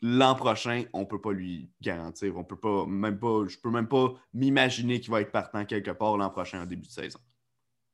l'an 0.00 0.34
prochain, 0.34 0.84
on 0.94 1.00
ne 1.00 1.04
peut 1.04 1.20
pas 1.20 1.32
lui 1.32 1.70
garantir. 1.82 2.34
On 2.38 2.44
peut 2.44 2.58
pas, 2.58 2.86
même 2.86 3.18
pas, 3.18 3.44
je 3.46 3.56
ne 3.56 3.60
peux 3.60 3.70
même 3.70 3.88
pas 3.88 4.14
m'imaginer 4.32 5.00
qu'il 5.00 5.10
va 5.10 5.20
être 5.20 5.32
partant 5.32 5.66
quelque 5.66 5.90
part 5.90 6.16
l'an 6.16 6.30
prochain 6.30 6.62
en 6.62 6.66
début 6.66 6.86
de 6.86 6.92
saison. 6.92 7.18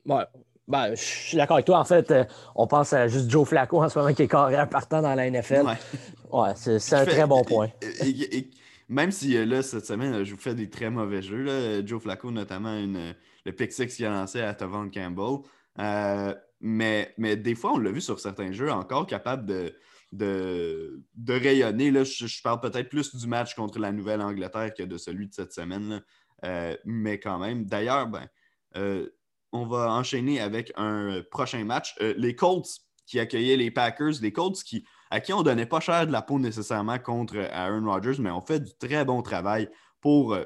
Ouais, 0.06 0.24
Ben, 0.66 0.94
je 0.94 1.02
suis 1.02 1.36
d'accord 1.36 1.56
avec 1.56 1.66
toi. 1.66 1.78
En 1.78 1.84
fait, 1.84 2.10
euh, 2.10 2.24
on 2.54 2.66
pense 2.66 2.92
à 2.92 3.08
juste 3.08 3.30
Joe 3.30 3.48
Flacco 3.48 3.82
en 3.82 3.88
ce 3.88 3.98
moment 3.98 4.12
qui 4.12 4.22
est 4.22 4.28
carrière 4.28 4.68
partant 4.68 5.02
dans 5.02 5.14
la 5.14 5.30
NFL. 5.30 5.64
Ouais, 6.30 6.50
c'est 6.56 6.92
un 6.94 7.06
très 7.06 7.26
bon 7.26 7.42
point. 7.42 7.68
même 8.90 9.10
si 9.10 9.34
euh, 9.34 9.46
là, 9.46 9.62
cette 9.62 9.86
semaine, 9.86 10.24
je 10.24 10.34
vous 10.34 10.40
fais 10.40 10.54
des 10.54 10.68
très 10.68 10.90
mauvais 10.90 11.22
jeux. 11.22 11.86
Joe 11.86 12.02
Flacco, 12.02 12.30
notamment 12.30 12.76
une, 12.76 13.14
le 13.46 13.52
pick 13.52 13.72
six 13.72 13.86
qu'il 13.96 14.04
a 14.04 14.10
lancé 14.10 14.42
à 14.42 14.52
Tavon 14.52 14.90
Campbell. 14.90 15.38
Euh, 15.78 16.34
mais, 16.60 17.14
mais 17.16 17.36
des 17.36 17.54
fois, 17.54 17.72
on 17.72 17.78
l'a 17.78 17.90
vu 17.90 18.02
sur 18.02 18.20
certains 18.20 18.52
jeux, 18.52 18.70
encore 18.70 19.06
capable 19.06 19.46
de, 19.46 19.74
de, 20.12 21.00
rayonner. 21.28 21.90
Là, 21.90 22.04
je, 22.04 22.42
parle 22.42 22.60
peut-être 22.60 22.90
plus 22.90 23.14
du 23.14 23.26
match 23.26 23.54
contre 23.54 23.78
la 23.78 23.90
Nouvelle-Angleterre 23.90 24.74
que 24.76 24.82
de 24.82 24.98
celui 24.98 25.28
de 25.28 25.32
cette 25.34 25.54
semaine. 25.54 26.02
mais 26.84 27.18
quand 27.18 27.38
même. 27.38 27.64
D'ailleurs, 27.64 28.06
ben, 28.06 28.28
on 29.52 29.66
va 29.66 29.92
enchaîner 29.92 30.40
avec 30.40 30.72
un 30.76 31.22
prochain 31.30 31.64
match. 31.64 31.94
Euh, 32.00 32.14
les 32.16 32.34
Colts 32.34 32.68
qui 33.06 33.18
accueillaient 33.18 33.56
les 33.56 33.70
Packers, 33.70 34.14
les 34.20 34.32
Colts 34.32 34.62
qui, 34.62 34.84
à 35.10 35.20
qui 35.20 35.32
on 35.32 35.38
ne 35.38 35.44
donnait 35.44 35.66
pas 35.66 35.80
cher 35.80 36.06
de 36.06 36.12
la 36.12 36.22
peau 36.22 36.38
nécessairement 36.38 36.98
contre 36.98 37.38
Aaron 37.52 37.84
Rodgers, 37.84 38.20
mais 38.20 38.30
on 38.30 38.40
fait 38.40 38.60
du 38.60 38.74
très 38.78 39.04
bon 39.04 39.22
travail 39.22 39.68
pour, 40.00 40.34
euh, 40.34 40.44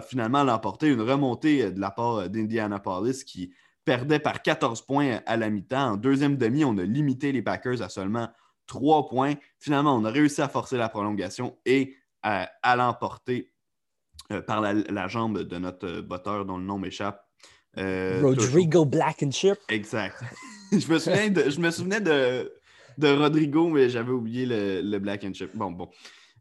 finalement 0.00 0.42
l'emporter. 0.42 0.88
Une 0.88 1.00
remontée 1.00 1.64
euh, 1.64 1.70
de 1.70 1.80
la 1.80 1.90
part 1.90 2.28
d'Indianapolis 2.28 3.24
qui 3.24 3.52
perdait 3.84 4.18
par 4.18 4.42
14 4.42 4.82
points 4.82 5.20
à 5.26 5.36
la 5.36 5.50
mi-temps. 5.50 5.92
En 5.92 5.96
deuxième 5.96 6.36
demi, 6.36 6.64
on 6.64 6.76
a 6.78 6.84
limité 6.84 7.32
les 7.32 7.42
Packers 7.42 7.82
à 7.82 7.88
seulement 7.88 8.28
3 8.66 9.08
points. 9.08 9.34
Finalement, 9.58 9.94
on 9.94 10.04
a 10.04 10.10
réussi 10.10 10.40
à 10.40 10.48
forcer 10.48 10.76
la 10.76 10.88
prolongation 10.88 11.58
et 11.66 11.96
à, 12.22 12.48
l'emporter 12.74 13.52
par 14.46 14.62
la, 14.62 14.72
la, 14.72 15.08
jambe 15.08 15.40
de 15.40 15.58
notre 15.58 16.00
botteur 16.00 16.46
dont 16.46 16.56
le 16.56 16.64
nom 16.64 16.78
m'échappe. 16.78 17.23
Euh, 17.78 18.20
Rodrigo 18.22 18.84
Blankenship. 18.84 19.58
Exact. 19.68 20.16
je, 20.72 20.92
me 20.92 20.98
souviens 20.98 21.30
de, 21.30 21.50
je 21.50 21.60
me 21.60 21.70
souvenais 21.70 22.00
de, 22.00 22.52
de 22.98 23.08
Rodrigo, 23.08 23.68
mais 23.68 23.88
j'avais 23.88 24.12
oublié 24.12 24.46
le, 24.46 24.80
le 24.82 24.98
Blankenship. 24.98 25.50
Bon, 25.54 25.70
bon. 25.70 25.88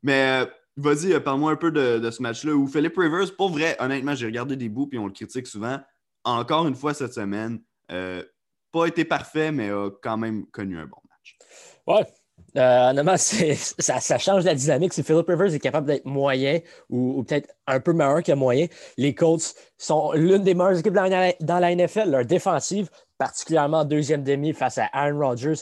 Mais 0.01 0.43
euh, 0.43 0.45
vas-y, 0.77 1.13
euh, 1.13 1.19
parle-moi 1.19 1.51
un 1.51 1.55
peu 1.55 1.71
de, 1.71 1.99
de 1.99 2.11
ce 2.11 2.21
match-là 2.21 2.53
où 2.53 2.67
Philip 2.67 2.95
Rivers, 2.97 3.35
pour 3.35 3.49
vrai, 3.49 3.75
honnêtement, 3.79 4.15
j'ai 4.15 4.25
regardé 4.25 4.55
des 4.55 4.69
bouts 4.69 4.89
et 4.91 4.97
on 4.97 5.07
le 5.07 5.13
critique 5.13 5.47
souvent. 5.47 5.79
Encore 6.23 6.67
une 6.67 6.75
fois 6.75 6.93
cette 6.93 7.13
semaine, 7.13 7.59
pas 7.87 8.85
été 8.87 9.05
parfait, 9.05 9.51
mais 9.51 9.69
a 9.69 9.89
quand 10.01 10.17
même 10.17 10.45
connu 10.47 10.77
un 10.77 10.85
bon 10.85 10.97
match. 11.09 11.37
Ouais, 11.85 12.07
euh, 12.55 13.17
ça, 13.17 13.99
ça, 13.99 14.17
change 14.17 14.43
la 14.45 14.55
dynamique. 14.55 14.93
Si 14.93 15.03
Philip 15.03 15.27
Rivers 15.27 15.53
est 15.53 15.59
capable 15.59 15.87
d'être 15.87 16.05
moyen 16.05 16.59
ou, 16.89 17.23
peut-être 17.23 17.53
un 17.67 17.79
peu 17.79 17.93
meilleur 17.93 18.21
que 18.21 18.31
moyen, 18.33 18.67
les 18.97 19.15
Colts 19.15 19.55
sont 19.77 20.11
l'une 20.13 20.43
des 20.43 20.53
meilleures 20.53 20.79
équipes 20.79 20.93
dans 20.93 21.59
la, 21.59 21.75
NFL. 21.75 22.11
Leur 22.11 22.25
défensive, 22.25 22.89
particulièrement 23.17 23.79
en 23.79 23.85
deuxième 23.85 24.23
demi 24.23 24.53
face 24.53 24.77
à 24.77 24.89
Aaron 24.93 25.19
Rodgers, 25.19 25.61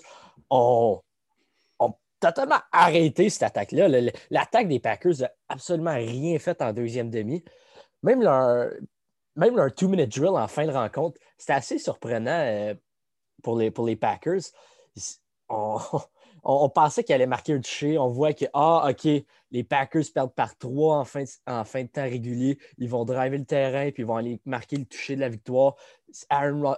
ont, 0.50 1.02
totalement 2.20 2.60
arrêté 2.72 3.32
cette 3.32 3.44
attaque-là. 3.44 3.88
L'attaque 4.30 4.68
des 4.68 4.80
Packers 4.80 5.22
n'a 5.22 5.32
absolument 5.50 5.96
rien 5.96 6.38
fait 6.38 6.62
en 6.62 6.72
deuxième 6.72 7.10
demi. 7.10 7.44
Même 8.04 8.22
leur, 8.22 8.70
même 9.36 9.56
leur 9.56 9.74
two-minute 9.74 10.16
drill 10.16 10.36
en 10.36 10.48
fin 10.48 10.68
de 10.68 10.72
rencontre, 10.72 11.20
c'était 11.38 11.54
assez 11.54 11.80
surprenant 11.80 12.30
euh, 12.30 12.76
pour, 13.42 13.58
les, 13.58 13.72
pour 13.72 13.88
les 13.88 13.96
Packers. 13.96 14.42
On, 16.44 16.70
pensait 16.70 17.04
qu'il 17.04 17.14
allait 17.14 17.28
marquer 17.28 17.54
un 17.54 17.60
toucher. 17.60 17.98
On 17.98 18.08
voit 18.08 18.34
que, 18.34 18.46
ah, 18.54 18.90
OK, 18.90 19.08
les 19.52 19.64
Packers 19.64 20.06
perdent 20.14 20.34
par 20.34 20.58
trois 20.58 20.98
en 20.98 21.06
fin, 21.06 21.24
de, 21.24 21.88
temps 21.88 22.04
régulier. 22.04 22.58
Ils 22.78 22.90
vont 22.90 23.06
driver 23.06 23.38
le 23.38 23.46
terrain 23.46 23.92
puis 23.92 24.04
ils 24.04 24.06
vont 24.06 24.16
aller 24.16 24.40
marquer 24.46 24.78
le 24.78 24.86
toucher 24.86 25.16
de 25.16 25.22
la 25.22 25.30
victoire. 25.30 25.76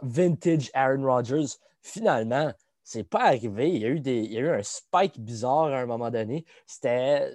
vintage 0.01 0.69
Aaron 0.73 1.03
Rodgers. 1.03 1.57
Finalement, 1.81 2.51
c'est 2.83 3.03
pas 3.03 3.23
arrivé. 3.23 3.73
Il 3.73 3.81
y, 3.81 4.37
a 4.37 4.41
eu 4.41 4.49
un 4.49 4.63
spike 4.63 5.19
bizarre 5.19 5.67
à 5.67 5.79
un 5.79 5.85
moment 5.85 6.11
donné. 6.11 6.45
C'était. 6.65 7.31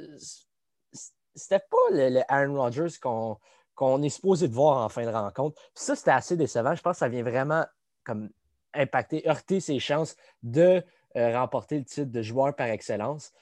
C'était 1.34 1.60
pas 1.70 1.76
le, 1.92 2.20
Aaron 2.28 2.56
Rodgers 2.56 2.98
qu'on 3.00 4.02
est 4.02 4.08
supposé 4.08 4.48
de 4.48 4.54
voir 4.54 4.84
en 4.84 4.88
fin 4.88 5.04
de 5.04 5.10
rencontre. 5.10 5.60
ça, 5.74 5.94
c'était 5.94 6.10
assez 6.10 6.36
décevant. 6.36 6.74
Je 6.74 6.82
pense 6.82 6.94
que 6.94 6.98
ça 6.98 7.08
vient 7.08 7.22
vraiment 7.22 7.64
comme 8.04 8.28
impacter, 8.74 9.26
heurter 9.28 9.60
ses 9.60 9.78
chances 9.78 10.16
de 10.42 10.82
remporter 11.14 11.78
le 11.78 11.84
titre 11.84 12.10
de 12.10 12.22
joueur 12.22 12.54
par 12.54 12.68
excellence. 12.68 13.32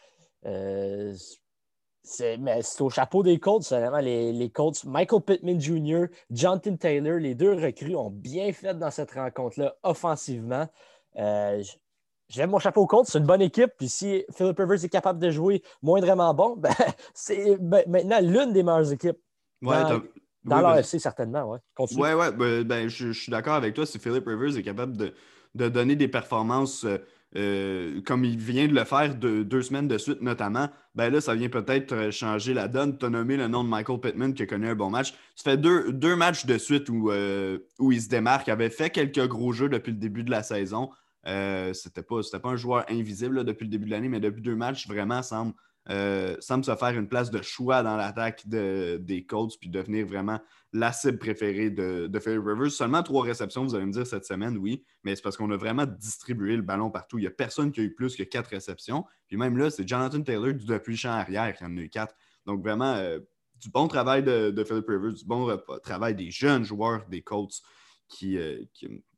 Euh, 0.44 1.14
c'est, 2.02 2.38
au 2.80 2.90
chapeau 2.90 3.24
des 3.24 3.40
Colts, 3.40 3.68
vraiment, 3.68 3.98
les, 3.98 4.32
les, 4.32 4.50
Colts. 4.50 4.84
Michael 4.84 5.22
Pittman 5.22 5.60
Jr., 5.60 6.04
Jonathan 6.30 6.76
Taylor, 6.76 7.18
les 7.18 7.34
deux 7.34 7.52
recrues 7.52 7.96
ont 7.96 8.10
bien 8.10 8.52
fait 8.52 8.74
dans 8.74 8.92
cette 8.92 9.10
rencontre-là 9.10 9.74
offensivement. 9.82 10.68
Euh, 11.16 11.62
J'aime 12.28 12.50
mon 12.50 12.58
chapeau 12.58 12.82
aux 12.82 12.86
Colts, 12.86 13.06
c'est 13.06 13.18
une 13.18 13.26
bonne 13.26 13.42
équipe. 13.42 13.70
Puis 13.78 13.88
si 13.88 14.24
Philip 14.32 14.58
Rivers 14.58 14.84
est 14.84 14.88
capable 14.88 15.20
de 15.20 15.30
jouer 15.30 15.62
moindrement 15.82 16.34
bon, 16.34 16.56
ben, 16.58 16.74
c'est 17.14 17.56
ben, 17.60 17.84
maintenant 17.86 18.20
l'une 18.20 18.52
des 18.52 18.62
meilleures 18.62 18.92
équipes. 18.92 19.18
dans, 19.62 20.02
dans 20.44 20.60
l'AFC, 20.60 20.98
certainement. 20.98 21.52
Ouais, 21.52 21.58
ouais, 21.78 22.14
ouais 22.14 22.32
ben, 22.32 22.64
ben, 22.64 22.88
je, 22.88 23.12
suis 23.12 23.30
d'accord 23.30 23.54
avec 23.54 23.74
toi. 23.74 23.86
Si 23.86 23.98
Philip 23.98 24.26
Rivers 24.26 24.56
est 24.56 24.62
capable 24.62 24.96
de, 24.96 25.14
de 25.54 25.68
donner 25.68 25.94
des 25.94 26.08
performances 26.08 26.84
euh, 26.84 26.98
comme 27.34 28.24
il 28.24 28.38
vient 28.38 28.66
de 28.66 28.74
le 28.74 28.84
faire 28.84 29.14
deux 29.14 29.62
semaines 29.62 29.88
de 29.88 29.98
suite 29.98 30.22
notamment, 30.22 30.68
ben 30.96 31.12
là, 31.12 31.20
ça 31.20 31.34
vient 31.34 31.50
peut-être 31.50 31.92
euh, 31.92 32.10
changer 32.10 32.54
la 32.54 32.68
donne. 32.68 32.96
Tu 32.96 33.04
as 33.04 33.10
nommé 33.10 33.36
le 33.36 33.48
nom 33.48 33.62
de 33.62 33.68
Michael 33.68 34.00
Pittman 34.00 34.32
qui 34.32 34.42
a 34.42 34.46
connu 34.46 34.66
un 34.66 34.74
bon 34.74 34.88
match. 34.88 35.12
Ça 35.36 35.50
fait 35.50 35.58
deux, 35.58 35.92
deux 35.92 36.16
matchs 36.16 36.46
de 36.46 36.56
suite 36.56 36.88
où, 36.88 37.10
euh, 37.10 37.58
où 37.78 37.92
il 37.92 38.00
se 38.00 38.08
démarque. 38.08 38.46
Il 38.46 38.50
avait 38.50 38.70
fait 38.70 38.88
quelques 38.88 39.28
gros 39.28 39.52
jeux 39.52 39.68
depuis 39.68 39.92
le 39.92 39.98
début 39.98 40.24
de 40.24 40.30
la 40.30 40.42
saison. 40.42 40.90
Euh, 41.26 41.74
c'était 41.74 42.02
pas, 42.02 42.20
pas 42.42 42.48
un 42.48 42.56
joueur 42.56 42.86
invisible 42.88 43.44
depuis 43.44 43.64
le 43.64 43.70
début 43.70 43.84
de 43.84 43.90
l'année, 43.90 44.08
mais 44.08 44.20
depuis 44.20 44.40
deux 44.40 44.56
matchs, 44.56 44.88
vraiment 44.88 45.22
semble 45.22 45.52
euh, 45.88 46.34
semble 46.40 46.64
se 46.64 46.74
faire 46.74 46.98
une 46.98 47.06
place 47.06 47.30
de 47.30 47.40
choix 47.42 47.84
dans 47.84 47.96
l'attaque 47.96 48.48
des 48.48 49.24
Colts 49.28 49.56
puis 49.60 49.70
devenir 49.70 50.04
vraiment 50.06 50.40
la 50.76 50.92
cible 50.92 51.18
préférée 51.18 51.70
de, 51.70 52.06
de 52.06 52.18
Philip 52.18 52.42
Rivers. 52.44 52.70
Seulement 52.70 53.02
trois 53.02 53.24
réceptions, 53.24 53.64
vous 53.64 53.74
allez 53.74 53.86
me 53.86 53.92
dire, 53.92 54.06
cette 54.06 54.24
semaine, 54.24 54.56
oui, 54.58 54.84
mais 55.04 55.16
c'est 55.16 55.22
parce 55.22 55.36
qu'on 55.36 55.50
a 55.50 55.56
vraiment 55.56 55.86
distribué 55.86 56.56
le 56.56 56.62
ballon 56.62 56.90
partout. 56.90 57.18
Il 57.18 57.22
n'y 57.22 57.26
a 57.26 57.30
personne 57.30 57.72
qui 57.72 57.80
a 57.80 57.82
eu 57.82 57.94
plus 57.94 58.16
que 58.16 58.22
quatre 58.22 58.48
réceptions. 58.48 59.04
Puis 59.28 59.36
même 59.36 59.56
là, 59.56 59.70
c'est 59.70 59.86
Jonathan 59.86 60.22
Taylor 60.22 60.54
du 60.54 60.64
depuis 60.64 60.92
le 60.92 60.98
champ 60.98 61.10
arrière 61.12 61.56
qui 61.56 61.64
en 61.64 61.76
a 61.76 61.80
eu 61.80 61.88
quatre. 61.88 62.14
Donc 62.44 62.62
vraiment, 62.62 62.94
euh, 62.94 63.18
du 63.60 63.70
bon 63.70 63.88
travail 63.88 64.22
de, 64.22 64.50
de, 64.50 64.64
Philip 64.64 64.86
Rivers, 64.86 65.14
du 65.14 65.24
bon 65.24 65.56
travail 65.82 66.14
des 66.14 66.30
jeunes 66.30 66.64
joueurs 66.64 67.06
des 67.08 67.22
Colts 67.22 67.62
qui, 68.08 68.36
euh, 68.36 68.62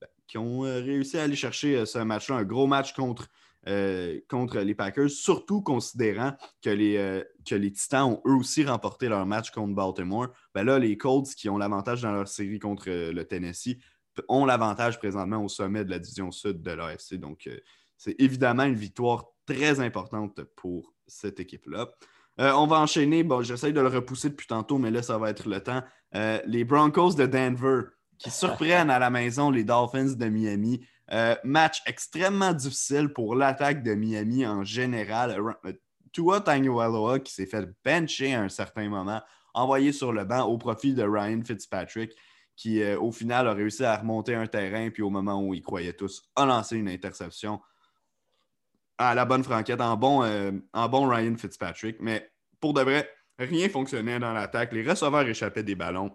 ben, 0.00 0.08
qui 0.26 0.38
ont 0.38 0.60
réussi 0.60 1.18
à 1.18 1.24
aller 1.24 1.36
chercher 1.36 1.84
ce 1.86 1.98
match-là, 1.98 2.36
un 2.36 2.44
gros 2.44 2.66
match 2.66 2.92
contre 2.92 3.28
euh, 3.66 4.20
contre 4.28 4.60
les 4.60 4.74
Packers, 4.74 5.10
surtout 5.10 5.62
considérant 5.62 6.32
que 6.62 6.70
les, 6.70 6.96
euh, 6.96 7.24
que 7.44 7.56
les 7.56 7.72
Titans 7.72 8.04
ont 8.04 8.22
eux 8.24 8.36
aussi 8.36 8.64
remporté 8.64 9.08
leur 9.08 9.26
match 9.26 9.50
contre 9.50 9.74
Baltimore. 9.74 10.28
Ben 10.54 10.62
là, 10.62 10.78
les 10.78 10.96
Colts, 10.96 11.34
qui 11.34 11.48
ont 11.48 11.58
l'avantage 11.58 12.02
dans 12.02 12.12
leur 12.12 12.28
série 12.28 12.60
contre 12.60 12.88
euh, 12.88 13.12
le 13.12 13.24
Tennessee, 13.24 13.76
ont 14.28 14.44
l'avantage 14.44 14.98
présentement 14.98 15.44
au 15.44 15.48
sommet 15.48 15.84
de 15.84 15.90
la 15.90 15.98
division 15.98 16.30
sud 16.30 16.62
de 16.62 16.70
l'AFC. 16.70 17.14
Donc, 17.14 17.48
c'est 17.96 18.16
évidemment 18.18 18.64
une 18.64 18.74
victoire 18.74 19.26
très 19.46 19.78
importante 19.78 20.42
pour 20.56 20.92
cette 21.06 21.38
équipe-là. 21.38 21.88
on 22.38 22.66
va 22.66 22.80
enchaîner. 22.80 23.22
Bon, 23.22 23.42
j'essaye 23.42 23.72
de 23.72 23.80
le 23.80 23.86
repousser 23.86 24.30
depuis 24.30 24.48
tantôt, 24.48 24.78
mais 24.78 24.90
là, 24.90 25.02
ça 25.02 25.18
va 25.18 25.30
être 25.30 25.48
le 25.48 25.62
temps. 25.62 25.84
les 26.12 26.64
Broncos 26.64 27.14
de 27.14 27.26
Denver 27.26 27.82
qui 28.18 28.30
surprennent 28.30 28.90
à 28.90 28.98
la 28.98 29.10
maison 29.10 29.50
les 29.50 29.64
Dolphins 29.64 30.14
de 30.16 30.26
Miami. 30.26 30.84
Euh, 31.12 31.36
match 31.44 31.82
extrêmement 31.86 32.52
difficile 32.52 33.12
pour 33.12 33.34
l'attaque 33.34 33.82
de 33.82 33.94
Miami 33.94 34.46
en 34.46 34.64
général. 34.64 35.40
Euh, 35.64 35.72
Tua 36.12 36.40
Tagovailoa 36.40 37.20
qui 37.20 37.32
s'est 37.32 37.46
fait 37.46 37.66
bencher 37.84 38.34
à 38.34 38.42
un 38.42 38.48
certain 38.48 38.88
moment, 38.88 39.22
envoyé 39.54 39.92
sur 39.92 40.12
le 40.12 40.24
banc 40.24 40.44
au 40.44 40.58
profit 40.58 40.94
de 40.94 41.02
Ryan 41.02 41.40
Fitzpatrick, 41.44 42.12
qui 42.56 42.82
euh, 42.82 42.98
au 42.98 43.12
final 43.12 43.46
a 43.48 43.54
réussi 43.54 43.84
à 43.84 43.96
remonter 43.96 44.34
un 44.34 44.46
terrain, 44.46 44.90
puis 44.90 45.02
au 45.02 45.10
moment 45.10 45.40
où 45.42 45.54
ils 45.54 45.62
croyaient 45.62 45.92
tous, 45.92 46.22
a 46.36 46.44
lancé 46.44 46.76
une 46.76 46.88
interception 46.88 47.60
à 48.98 49.14
la 49.14 49.24
bonne 49.24 49.44
franquette, 49.44 49.80
en 49.80 49.96
bon, 49.96 50.28
en 50.72 50.88
bon 50.88 51.08
Ryan 51.08 51.36
Fitzpatrick. 51.36 51.98
Mais 52.00 52.32
pour 52.58 52.74
de 52.74 52.80
vrai, 52.80 53.08
rien 53.38 53.68
fonctionnait 53.68 54.18
dans 54.18 54.32
l'attaque. 54.32 54.72
Les 54.72 54.82
receveurs 54.82 55.28
échappaient 55.28 55.62
des 55.62 55.76
ballons. 55.76 56.10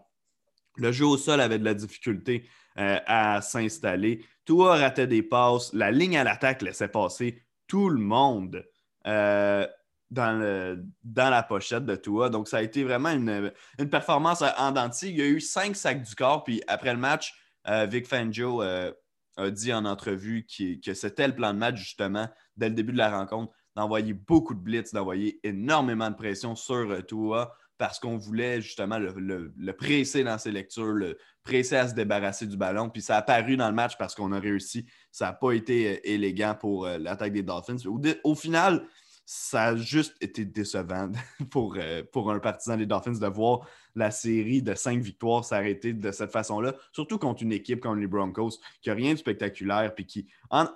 Le 0.78 0.92
jeu 0.92 1.06
au 1.06 1.18
sol 1.18 1.42
avait 1.42 1.60
de 1.60 1.66
la 1.66 1.74
difficulté 1.74 2.48
euh, 2.80 2.98
à 3.06 3.42
s'installer. 3.42 4.26
Tua 4.46 4.78
ratait 4.78 5.08
des 5.08 5.22
passes. 5.22 5.72
La 5.74 5.92
ligne 5.92 6.18
à 6.18 6.24
l'attaque 6.24 6.64
laissait 6.64 6.88
passer 6.88 7.44
tout 7.68 7.90
le 7.90 8.00
monde 8.00 8.66
euh, 9.06 9.68
dans, 10.10 10.82
la 11.16 11.44
pochette 11.44 11.86
de 11.86 11.96
Tua. 11.96 12.30
Donc, 12.30 12.48
ça 12.48 12.58
a 12.58 12.62
été 12.64 12.84
vraiment 12.84 13.12
une, 13.12 13.52
performance 13.92 14.44
en 14.58 14.72
dentier. 14.72 15.10
Il 15.10 15.18
y 15.18 15.22
a 15.22 15.28
eu 15.28 15.40
cinq 15.40 15.76
sacs 15.76 16.02
du 16.02 16.16
corps. 16.16 16.44
Puis 16.44 16.64
après 16.68 16.94
le 16.94 17.00
match, 17.00 17.34
euh, 17.68 17.86
Vic 17.86 18.08
Fangio 18.08 18.62
a 18.62 19.50
dit 19.52 19.74
en 19.74 19.86
entrevue 19.86 20.46
que 20.48 20.94
c'était 20.94 21.28
le 21.28 21.36
plan 21.36 21.54
de 21.54 21.60
match, 21.60 21.78
justement, 21.78 22.28
dès 22.58 22.70
le 22.70 22.76
début 22.76 22.94
de 22.94 22.98
la 22.98 23.16
rencontre, 23.16 23.54
d'envoyer 23.76 24.14
beaucoup 24.14 24.56
de 24.56 24.60
blitz, 24.60 24.94
d'envoyer 24.94 25.40
énormément 25.44 26.10
de 26.10 26.16
pression 26.16 26.56
sur 26.56 27.06
Tua 27.06 27.56
parce 27.78 28.00
qu'on 28.00 28.18
voulait 28.18 28.62
justement 28.62 29.00
le, 29.00 29.74
presser 29.74 30.24
dans 30.24 30.38
ses 30.38 30.52
lectures, 30.52 30.94
le 30.94 31.18
presser 31.44 31.76
à 31.76 31.88
se 31.88 31.94
débarrasser 31.94 32.48
du 32.48 32.58
ballon. 32.58 32.90
Puis 32.90 33.02
ça 33.02 33.16
a 33.16 33.20
apparu 33.20 33.58
dans 33.58 33.68
le 33.68 33.76
match 33.76 33.98
parce 33.98 34.16
qu'on 34.16 34.32
a 34.32 34.40
réussi. 34.40 34.86
Ça 35.12 35.26
n'a 35.28 35.34
pas 35.34 35.52
été 35.52 35.90
euh, 35.90 36.00
élégant 36.04 36.56
pour 36.60 36.86
euh, 36.86 36.98
l'attaque 36.98 37.34
des 37.34 37.44
Dolphins. 37.44 37.78
Au, 38.24 38.36
final, 38.36 38.86
ça 39.26 39.66
a 39.66 39.76
juste 39.76 40.16
été 40.22 40.46
décevant 40.46 41.12
pour, 41.52 41.76
euh, 41.78 42.04
pour 42.12 42.32
un 42.32 42.40
partisan 42.40 42.78
des 42.78 42.86
Dolphins 42.86 43.20
de 43.20 43.28
voir 43.28 43.68
la 43.96 44.12
série 44.12 44.62
de 44.62 44.76
cinq 44.76 45.02
victoires 45.02 45.44
s'arrêter 45.44 45.94
de 45.94 46.12
cette 46.12 46.32
façon-là, 46.32 46.74
surtout 46.92 47.18
contre 47.18 47.44
une 47.44 47.52
équipe 47.52 47.80
comme 47.80 48.00
les 48.00 48.08
Broncos 48.08 48.60
qui 48.82 48.90
n'a 48.90 48.96
rien 48.96 49.14
de 49.14 49.20
spectaculaire, 49.20 49.94
puis 49.94 50.06
qui, 50.06 50.28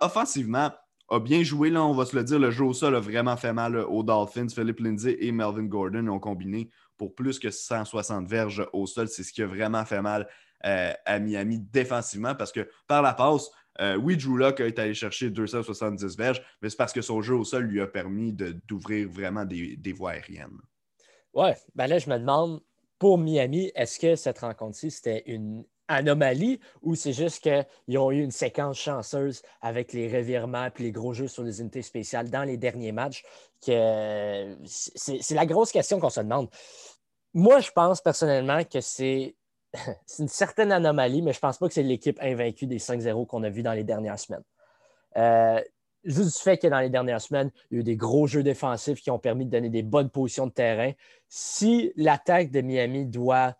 offensivement, 0.01 0.71
a 1.09 1.19
bien 1.19 1.43
joué, 1.43 1.69
là, 1.69 1.83
on 1.83 1.93
va 1.93 2.05
se 2.05 2.15
le 2.15 2.23
dire. 2.23 2.39
Le 2.39 2.51
jeu 2.51 2.65
au 2.65 2.73
sol 2.73 2.95
a 2.95 2.99
vraiment 2.99 3.37
fait 3.37 3.53
mal 3.53 3.77
aux 3.77 4.03
Dolphins. 4.03 4.49
Philippe 4.49 4.79
Lindsay 4.79 5.17
et 5.21 5.31
Melvin 5.31 5.63
Gordon 5.63 6.07
ont 6.07 6.19
combiné 6.19 6.69
pour 6.97 7.15
plus 7.15 7.39
que 7.39 7.49
160 7.49 8.27
verges 8.27 8.67
au 8.73 8.87
sol. 8.87 9.07
C'est 9.07 9.23
ce 9.23 9.31
qui 9.31 9.41
a 9.41 9.47
vraiment 9.47 9.85
fait 9.85 10.01
mal 10.01 10.27
euh, 10.65 10.93
à 11.05 11.19
Miami 11.19 11.59
défensivement 11.59 12.35
parce 12.35 12.51
que 12.51 12.69
par 12.87 13.01
la 13.01 13.13
passe, 13.13 13.49
euh, 13.79 13.95
oui, 13.95 14.17
Drew 14.17 14.37
Locke 14.37 14.59
été 14.59 14.81
allé 14.81 14.93
chercher 14.93 15.29
270 15.29 16.17
verges, 16.17 16.41
mais 16.61 16.69
c'est 16.69 16.77
parce 16.77 16.93
que 16.93 17.01
son 17.01 17.21
jeu 17.21 17.35
au 17.35 17.43
sol 17.43 17.63
lui 17.65 17.79
a 17.79 17.87
permis 17.87 18.33
d'ouvrir 18.33 19.09
vraiment 19.09 19.45
des, 19.45 19.93
voies 19.93 20.11
aériennes. 20.11 20.57
Ouais, 21.33 21.55
ben 21.75 21.87
là, 21.87 21.99
je 21.99 22.09
me 22.09 22.17
demande, 22.17 22.61
pour 22.97 23.19
Miami, 23.19 23.71
est-ce 23.75 23.99
que 23.99 24.15
cette 24.15 24.39
rencontre-ci, 24.39 24.89
c'était 24.89 25.23
une 25.27 25.63
anomalie 25.87 26.59
ou 26.81 26.95
c'est 26.95 27.13
juste 27.13 27.41
qu'ils 27.41 27.97
ont 27.97 28.11
eu 28.11 28.21
une 28.21 28.31
séquence 28.31 28.77
chanceuse 28.77 29.41
avec 29.61 29.93
les 29.93 30.07
revirements 30.07 30.65
et 30.65 30.83
les 30.83 30.91
gros 30.91 31.13
jeux 31.13 31.27
sur 31.27 31.43
les 31.43 31.61
unités 31.61 31.81
spéciales 31.81 32.29
dans 32.29 32.43
les 32.43 32.57
derniers 32.57 32.91
matchs? 32.91 33.23
Que 33.65 34.55
c'est 34.65 35.31
la 35.31 35.45
grosse 35.45 35.71
question 35.71 35.99
qu'on 35.99 36.09
se 36.09 36.21
demande. 36.21 36.49
Moi, 37.33 37.59
je 37.59 37.71
pense 37.71 38.01
personnellement 38.01 38.63
que 38.63 38.81
c'est 38.81 39.35
une 40.19 40.27
certaine 40.27 40.71
anomalie, 40.71 41.21
mais 41.21 41.33
je 41.33 41.37
ne 41.37 41.41
pense 41.41 41.57
pas 41.57 41.67
que 41.67 41.73
c'est 41.73 41.83
l'équipe 41.83 42.19
invaincue 42.21 42.67
des 42.67 42.79
5-0 42.79 43.25
qu'on 43.27 43.43
a 43.43 43.49
vu 43.49 43.63
dans 43.63 43.73
les 43.73 43.83
dernières 43.83 44.19
semaines. 44.19 44.43
Euh, 45.17 45.61
juste 46.03 46.37
du 46.37 46.43
fait 46.43 46.57
que 46.57 46.67
dans 46.67 46.79
les 46.79 46.89
dernières 46.89 47.21
semaines, 47.21 47.51
il 47.69 47.75
y 47.75 47.77
a 47.77 47.81
eu 47.81 47.83
des 47.83 47.95
gros 47.95 48.27
jeux 48.27 48.43
défensifs 48.43 49.01
qui 49.01 49.11
ont 49.11 49.19
permis 49.19 49.45
de 49.45 49.51
donner 49.51 49.69
des 49.69 49.83
bonnes 49.83 50.09
positions 50.09 50.47
de 50.47 50.51
terrain. 50.51 50.91
Si 51.27 51.91
l'attaque 51.95 52.51
de 52.51 52.61
Miami 52.61 53.05
doit 53.05 53.55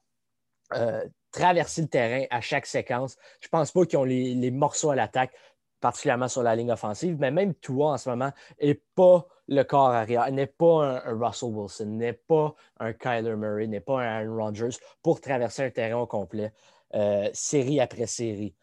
euh, 0.74 1.04
traverser 1.38 1.84
le 1.84 1.88
terrain 1.88 2.26
à 2.32 2.42
chaque 2.42 2.66
séquence. 2.66 3.16
Je 3.42 3.48
ne 3.48 3.50
pense 3.52 3.72
pas 3.72 3.86
qu'ils 3.86 4.00
ont 4.00 4.04
les, 4.04 4.52
morceaux 4.52 4.90
à 4.90 4.96
l'attaque, 4.96 5.32
particulièrement 5.80 6.28
sur 6.28 6.42
la 6.42 6.56
ligne 6.56 6.72
offensive, 6.72 7.18
mais 7.20 7.30
même 7.30 7.54
toi 7.54 7.94
en 7.94 7.98
ce 7.98 8.10
moment 8.10 8.32
n'est 8.62 8.82
pas 8.96 9.28
le 9.48 9.64
corps 9.64 9.90
arrière, 9.90 10.30
n'est 10.32 10.48
pas 10.48 11.04
un, 11.06 11.16
Russell 11.16 11.50
Wilson, 11.54 11.86
n'est 11.86 12.14
pas 12.14 12.56
un 12.80 12.92
Kyler 12.94 13.36
Murray, 13.36 13.68
n'est 13.68 13.80
pas 13.80 14.02
un 14.02 14.26
Aaron 14.26 14.46
Rodgers 14.46 14.78
pour 15.04 15.22
traverser 15.22 15.64
un 15.66 15.70
terrain 15.70 16.02
au 16.02 16.08
complet, 16.08 16.52
euh, 16.96 17.30
série 17.34 17.80
après 17.80 18.08
série. 18.08 18.56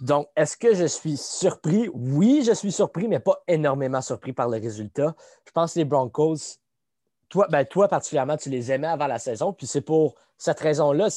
Donc, 0.00 0.28
est-ce 0.36 0.56
que 0.56 0.74
je 0.74 0.84
suis 0.84 1.16
surpris? 1.16 1.88
Oui, 1.94 2.42
je 2.44 2.52
suis 2.52 2.72
surpris, 2.72 3.08
mais 3.08 3.20
pas 3.20 3.42
énormément 3.46 4.00
surpris 4.00 4.32
par 4.32 4.48
le 4.48 4.58
résultat. 4.58 5.14
Je 5.46 5.52
pense 5.52 5.74
que 5.74 5.78
les 5.78 5.84
Broncos 5.84 6.58
toi, 7.32 7.46
ben, 7.50 7.64
toi, 7.64 7.88
particulièrement, 7.88 8.36
tu 8.36 8.50
les 8.50 8.70
aimais 8.72 8.88
avant 8.88 9.06
la 9.06 9.18
saison. 9.18 9.54
Puis 9.54 9.66
c'est 9.66 9.80
pour 9.80 10.16
cette 10.36 10.60
raison-là. 10.60 11.08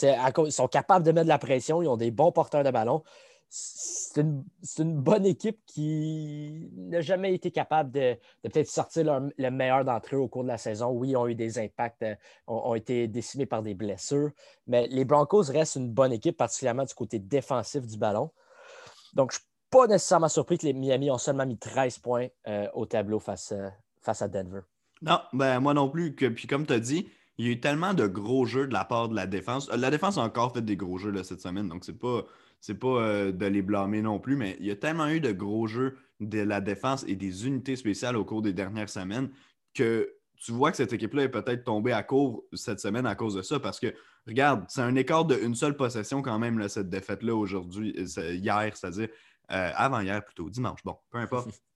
Ils 0.46 0.52
sont 0.52 0.70
capables 0.70 1.06
de 1.06 1.12
mettre 1.12 1.26
de 1.26 1.30
la 1.30 1.38
pression. 1.38 1.82
Ils 1.82 1.90
ont 1.90 1.98
des 1.98 2.10
bons 2.10 2.32
porteurs 2.32 2.64
de 2.64 2.72
ballon. 2.72 3.04
C'est 3.50 4.22
une, 4.22 4.96
bonne 4.96 5.26
équipe 5.26 5.60
qui 5.66 6.72
n'a 6.74 7.02
jamais 7.02 7.34
été 7.34 7.52
capable 7.52 7.92
de, 7.92 8.18
peut-être 8.44 8.70
sortir 8.70 9.22
le 9.38 9.50
meilleur 9.52 9.84
d'entre 9.84 10.16
eux 10.16 10.20
au 10.20 10.30
cours 10.30 10.44
de 10.44 10.48
la 10.48 10.58
saison. 10.58 10.90
Oui, 10.90 11.10
ils 11.10 11.18
ont 11.18 11.28
eu 11.28 11.36
des 11.36 11.60
impacts, 11.60 12.02
euh, 12.04 12.16
ont, 12.48 12.70
ont, 12.70 12.76
été 12.76 13.10
décimés 13.10 13.46
par 13.46 13.62
des 13.62 13.74
blessures. 13.74 14.32
Mais 14.68 14.88
les 14.88 15.04
Broncos 15.04 15.52
restent 15.52 15.76
une 15.76 15.92
bonne 15.92 16.14
équipe, 16.14 16.38
particulièrement 16.38 16.86
du 16.86 16.94
côté 16.94 17.20
défensif 17.20 17.86
du 17.86 17.98
ballon. 17.98 18.32
Donc, 19.16 19.34
je 19.34 19.38
ne 19.38 19.42
suis 19.42 19.50
pas 19.70 19.88
nécessairement 19.88 20.30
surpris 20.30 20.58
que 20.58 20.66
les 20.66 20.74
Miami 20.74 21.12
ont 21.12 21.18
seulement 21.18 21.46
mis 21.46 21.58
13 21.58 22.00
points 22.00 22.28
euh, 22.48 22.70
au 22.74 22.86
tableau 22.86 23.20
face, 23.20 23.52
euh, 23.52 23.68
face 24.02 24.22
à 24.22 24.30
Denver. 24.30 24.62
Non, 25.06 25.20
ben 25.34 25.60
moi 25.60 25.74
non 25.74 25.88
plus. 25.90 26.14
Puis 26.14 26.48
comme 26.48 26.66
tu 26.66 26.74
as 26.74 26.80
dit, 26.80 27.08
il 27.38 27.46
y 27.46 27.50
a 27.50 27.52
eu 27.52 27.60
tellement 27.60 27.94
de 27.94 28.08
gros 28.08 28.46
jeux 28.46 28.68
de 28.68 28.74
la 28.74 28.86
part 28.86 29.10
de 29.10 29.16
la 29.16 29.28
défense. 29.28 29.70
Euh, 29.70 29.78
la 29.78 29.92
défense 29.92 30.18
a 30.18 30.22
encore 30.22 30.54
fait 30.54 30.64
des 30.64 30.76
gros 30.76 30.98
jeux 30.98 31.14
cette 31.24 31.42
semaine, 31.42 31.68
donc 31.68 31.86
c'est 31.86 31.98
pas, 31.98 32.26
c'est 32.60 32.76
pas 32.76 33.02
euh, 33.02 33.32
de 33.32 33.46
les 33.46 33.62
blâmer 33.62 34.02
non 34.02 34.20
plus, 34.20 34.36
mais 34.36 34.58
il 34.60 34.66
y 34.66 34.72
a 34.72 34.76
tellement 34.76 35.08
eu 35.08 35.20
de 35.20 35.32
gros 35.32 35.68
jeux 35.68 35.98
de 36.20 36.40
la 36.40 36.62
défense 36.62 37.06
et 37.08 37.16
des 37.16 37.48
unités 37.48 37.76
spéciales 37.76 38.16
au 38.16 38.26
cours 38.26 38.42
des 38.42 38.54
dernières 38.54 38.90
semaines 38.90 39.30
que 39.74 40.12
tu 40.38 40.52
vois 40.52 40.72
que 40.72 40.78
cette 40.78 40.94
équipe-là 40.94 41.24
est 41.24 41.30
peut-être 41.30 41.64
tombée 41.64 41.94
à 41.94 42.04
court 42.04 42.44
cette 42.54 42.80
semaine 42.80 43.06
à 43.06 43.16
cause 43.16 43.36
de 43.36 43.42
ça, 43.42 43.60
parce 43.60 43.80
que, 43.80 43.94
regarde, 44.28 44.66
c'est 44.68 44.82
un 44.82 44.96
écart 44.96 45.26
d'une 45.26 45.56
seule 45.56 45.76
possession 45.76 46.22
quand 46.22 46.40
même, 46.40 46.68
cette 46.68 46.90
défaite-là 46.90 47.36
aujourd'hui, 47.36 47.96
euh, 47.98 48.34
hier, 48.34 48.76
c'est-à-dire 48.76 49.10
avant-hier 49.48 50.26
plutôt, 50.26 50.50
dimanche, 50.50 50.80
bon, 50.84 50.98
peu 51.12 51.20
importe. 51.20 51.50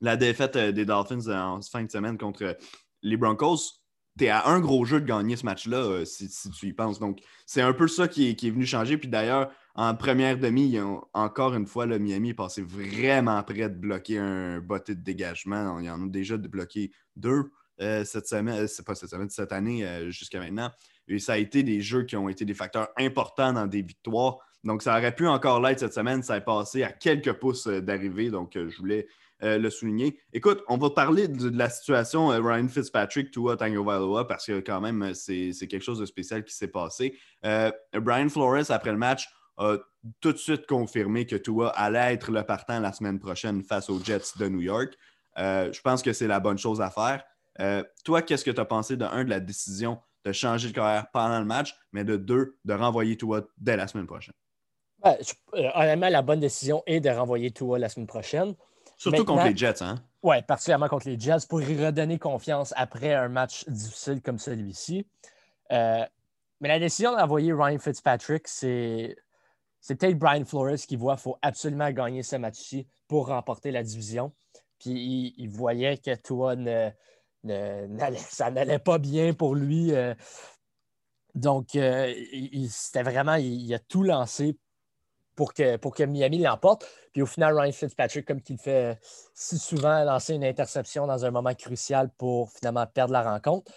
la 0.00 0.16
défaite 0.16 0.56
euh, 0.56 0.72
des 0.72 0.84
Dolphins 0.84 1.26
en 1.28 1.60
fin 1.62 1.82
de 1.82 1.90
semaine 1.90 2.18
contre 2.18 2.56
les 3.02 3.16
Broncos, 3.16 3.80
tu 4.18 4.24
es 4.24 4.28
à 4.28 4.48
un 4.48 4.60
gros 4.60 4.84
jeu 4.84 5.00
de 5.00 5.06
gagner 5.06 5.36
ce 5.36 5.44
match-là, 5.44 5.78
euh, 5.78 6.04
si, 6.04 6.28
tu 6.50 6.66
y 6.66 6.72
penses. 6.72 6.98
Donc, 6.98 7.20
c'est 7.46 7.62
un 7.62 7.72
peu 7.72 7.88
ça 7.88 8.08
qui 8.08 8.30
est, 8.30 8.50
venu 8.50 8.66
changer. 8.66 8.98
Puis 8.98 9.08
d'ailleurs, 9.08 9.50
en 9.74 9.94
première 9.94 10.38
demi, 10.38 10.76
encore 11.12 11.54
une 11.54 11.66
fois, 11.66 11.86
le 11.86 11.98
Miami 11.98 12.30
est 12.30 12.34
passé 12.34 12.62
vraiment 12.62 13.40
près 13.44 13.68
de 13.68 13.76
bloquer 13.76 14.18
un 14.18 14.58
botté 14.58 14.96
de 14.96 15.02
dégagement. 15.02 15.78
Il 15.78 15.86
y 15.86 15.90
en 15.90 16.02
a 16.02 16.08
déjà 16.08 16.36
bloqué 16.36 16.90
deux 17.14 17.50
euh, 17.80 18.04
cette 18.04 18.26
semaine, 18.26 18.66
c'est 18.66 18.84
pas 18.84 18.96
cette 18.96 19.10
semaine, 19.10 19.30
cette 19.30 19.52
année 19.52 20.10
jusqu'à 20.10 20.40
maintenant. 20.40 20.72
Et 21.06 21.20
ça 21.20 21.34
a 21.34 21.38
été 21.38 21.62
des 21.62 21.80
jeux 21.80 22.02
qui 22.02 22.16
ont 22.16 22.28
été 22.28 22.44
des 22.44 22.54
facteurs 22.54 22.88
importants 22.98 23.52
dans 23.52 23.68
des 23.68 23.82
victoires. 23.82 24.38
Donc, 24.64 24.82
ça 24.82 24.98
aurait 24.98 25.14
pu 25.14 25.28
encore 25.28 25.60
l'être 25.60 25.78
cette 25.78 25.94
semaine. 25.94 26.24
Ça 26.24 26.36
est 26.38 26.44
passé 26.44 26.82
à 26.82 26.90
quelques 26.90 27.34
pouces 27.34 27.68
d'arrivée. 27.68 28.30
Donc, 28.30 28.54
je 28.54 28.76
voulais 28.78 29.06
euh, 29.44 29.56
le 29.56 29.70
souligner. 29.70 30.18
Écoute, 30.32 30.64
on 30.66 30.78
va 30.78 30.90
parler 30.90 31.28
de, 31.28 31.56
la 31.56 31.70
situation 31.70 32.32
euh, 32.32 32.40
Ryan 32.40 32.66
Fitzpatrick, 32.66 33.30
Tua 33.30 33.56
Tagovailoa, 33.56 34.26
parce 34.26 34.46
que 34.46 34.58
quand 34.58 34.80
même, 34.80 35.00
euh, 35.02 35.14
c'est 35.14 35.68
quelque 35.68 35.84
chose 35.84 36.00
de 36.00 36.06
spécial 36.06 36.42
qui 36.42 36.52
s'est 36.52 36.66
passé. 36.66 37.16
Brian 37.94 38.28
Flores, 38.28 38.68
après 38.70 38.90
le 38.90 38.98
match, 38.98 39.28
a 39.56 39.76
tout 40.20 40.32
de 40.32 40.38
suite 40.38 40.66
confirmé 40.66 41.24
que 41.24 41.36
Tua 41.36 41.68
allait 41.68 42.14
être 42.14 42.32
le 42.32 42.42
partant 42.42 42.80
la 42.80 42.92
semaine 42.92 43.20
prochaine 43.20 43.62
face 43.62 43.88
aux 43.90 44.02
Jets 44.02 44.38
de 44.40 44.48
New 44.48 44.60
York. 44.60 44.94
je 45.36 45.80
pense 45.82 46.02
que 46.02 46.12
c'est 46.12 46.26
la 46.26 46.40
bonne 46.40 46.58
chose 46.58 46.80
à 46.80 46.90
faire. 46.90 47.22
toi, 48.04 48.22
qu'est-ce 48.22 48.44
que 48.44 48.50
tu 48.50 48.60
as 48.60 48.64
pensé 48.64 48.96
de 48.96 49.04
un, 49.04 49.24
de 49.24 49.30
la 49.30 49.40
décision 49.40 50.00
de 50.24 50.32
changer 50.32 50.68
de 50.68 50.74
carrière 50.74 51.06
pendant 51.12 51.38
le 51.38 51.44
match, 51.44 51.76
mais 51.92 52.02
de 52.02 52.16
deux, 52.16 52.58
de 52.64 52.74
renvoyer 52.74 53.16
Tua 53.16 53.42
dès 53.56 53.76
la 53.76 53.86
semaine 53.86 54.06
prochaine? 54.06 54.34
honnêtement, 55.52 56.08
la 56.08 56.22
bonne 56.22 56.40
décision 56.40 56.82
est 56.86 56.98
de 56.98 57.10
renvoyer 57.10 57.52
Tua 57.52 57.78
la 57.78 57.88
semaine 57.88 58.08
prochaine. 58.08 58.54
Surtout 58.98 59.24
contre 59.24 59.44
les 59.44 59.56
Jets, 59.56 59.82
hein? 59.82 59.94
Oui, 60.22 60.42
particulièrement 60.42 60.88
contre 60.88 61.08
les 61.08 61.18
Jets 61.18 61.46
pour 61.48 61.62
y 61.62 61.86
redonner 61.86 62.18
confiance 62.18 62.74
après 62.76 63.14
un 63.14 63.28
match 63.28 63.64
difficile 63.68 64.20
comme 64.20 64.38
celui-ci. 64.38 65.06
Euh, 65.70 66.04
mais 66.60 66.68
la 66.68 66.80
décision 66.80 67.12
d'envoyer 67.12 67.52
Ryan 67.52 67.78
Fitzpatrick, 67.78 68.48
c'est, 68.48 69.16
peut-être 69.86 70.18
Brian 70.18 70.44
Flores 70.44 70.76
qui 70.76 70.96
voit 70.96 71.14
qu'il 71.14 71.22
faut 71.22 71.38
absolument 71.42 71.90
gagner 71.92 72.24
ce 72.24 72.34
match-ci 72.34 72.88
pour 73.06 73.28
remporter 73.28 73.70
la 73.70 73.84
division. 73.84 74.32
Puis 74.80 75.34
il, 75.36 75.48
voyait 75.48 75.98
que 75.98 76.16
toi, 76.16 76.56
ne, 76.56 76.90
ça 78.16 78.50
n'allait 78.50 78.80
pas 78.80 78.98
bien 78.98 79.32
pour 79.32 79.54
lui. 79.54 79.94
Euh. 79.94 80.14
donc, 81.36 81.76
euh, 81.76 82.12
il, 82.32 82.68
c'était 82.68 83.04
vraiment, 83.04 83.36
il, 83.36 83.72
a 83.72 83.78
tout 83.78 84.02
lancé 84.02 84.58
pour 85.38 85.54
que, 85.54 85.76
pour 85.76 85.94
que 85.94 86.02
Miami 86.02 86.38
l'emporte. 86.38 86.84
Puis 87.12 87.22
au 87.22 87.26
final, 87.26 87.56
Ryan 87.56 87.70
Fitzpatrick, 87.70 88.26
comme 88.26 88.42
qu'il 88.42 88.58
fait 88.58 88.98
si 89.34 89.56
souvent, 89.56 89.92
a 89.92 90.04
lancé 90.04 90.34
une 90.34 90.42
interception 90.42 91.06
dans 91.06 91.24
un 91.24 91.30
moment 91.30 91.54
crucial 91.54 92.10
pour 92.18 92.50
finalement 92.50 92.84
perdre 92.88 93.12
la 93.12 93.22
rencontre. 93.22 93.70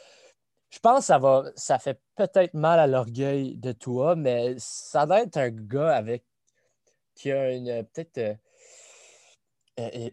Je 0.72 0.80
pense 0.80 1.02
que 1.02 1.06
ça, 1.06 1.20
va, 1.20 1.44
ça 1.56 1.78
fait 1.78 2.02
peut-être 2.16 2.56
mal 2.56 2.80
à 2.80 2.88
l'orgueil 2.88 3.58
de 3.58 3.74
toi, 3.74 4.16
mais 4.16 4.56
ça 4.58 5.06
doit 5.06 5.22
être 5.22 5.38
un 5.38 5.50
gars 5.50 5.96
avec 5.96 6.24
qui 7.14 7.32
a 7.32 7.52
une 7.52 7.86
peut-être 7.94 8.18
euh, 8.18 8.34
euh, 9.82 10.10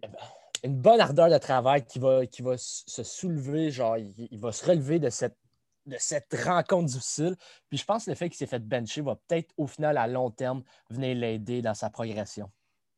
une 0.64 0.76
bonne 0.76 1.00
ardeur 1.00 1.30
de 1.30 1.38
travail 1.38 1.86
qui 1.86 1.98
va, 1.98 2.26
qui 2.26 2.42
va 2.42 2.56
se 2.58 3.02
soulever, 3.02 3.70
genre 3.70 3.96
il 3.96 4.38
va 4.38 4.52
se 4.52 4.66
relever 4.66 4.98
de 4.98 5.08
cette 5.08 5.38
de 5.88 5.96
cette 5.98 6.34
rencontre 6.44 6.86
difficile. 6.86 7.36
Puis 7.68 7.78
je 7.78 7.84
pense 7.84 8.04
que 8.04 8.10
le 8.10 8.16
fait 8.16 8.28
qu'il 8.28 8.38
s'est 8.38 8.46
fait 8.46 8.66
bencher 8.66 9.00
va 9.00 9.16
peut-être 9.16 9.52
au 9.56 9.66
final 9.66 9.96
à 9.98 10.06
long 10.06 10.30
terme 10.30 10.62
venir 10.90 11.16
l'aider 11.16 11.62
dans 11.62 11.74
sa 11.74 11.90
progression. 11.90 12.50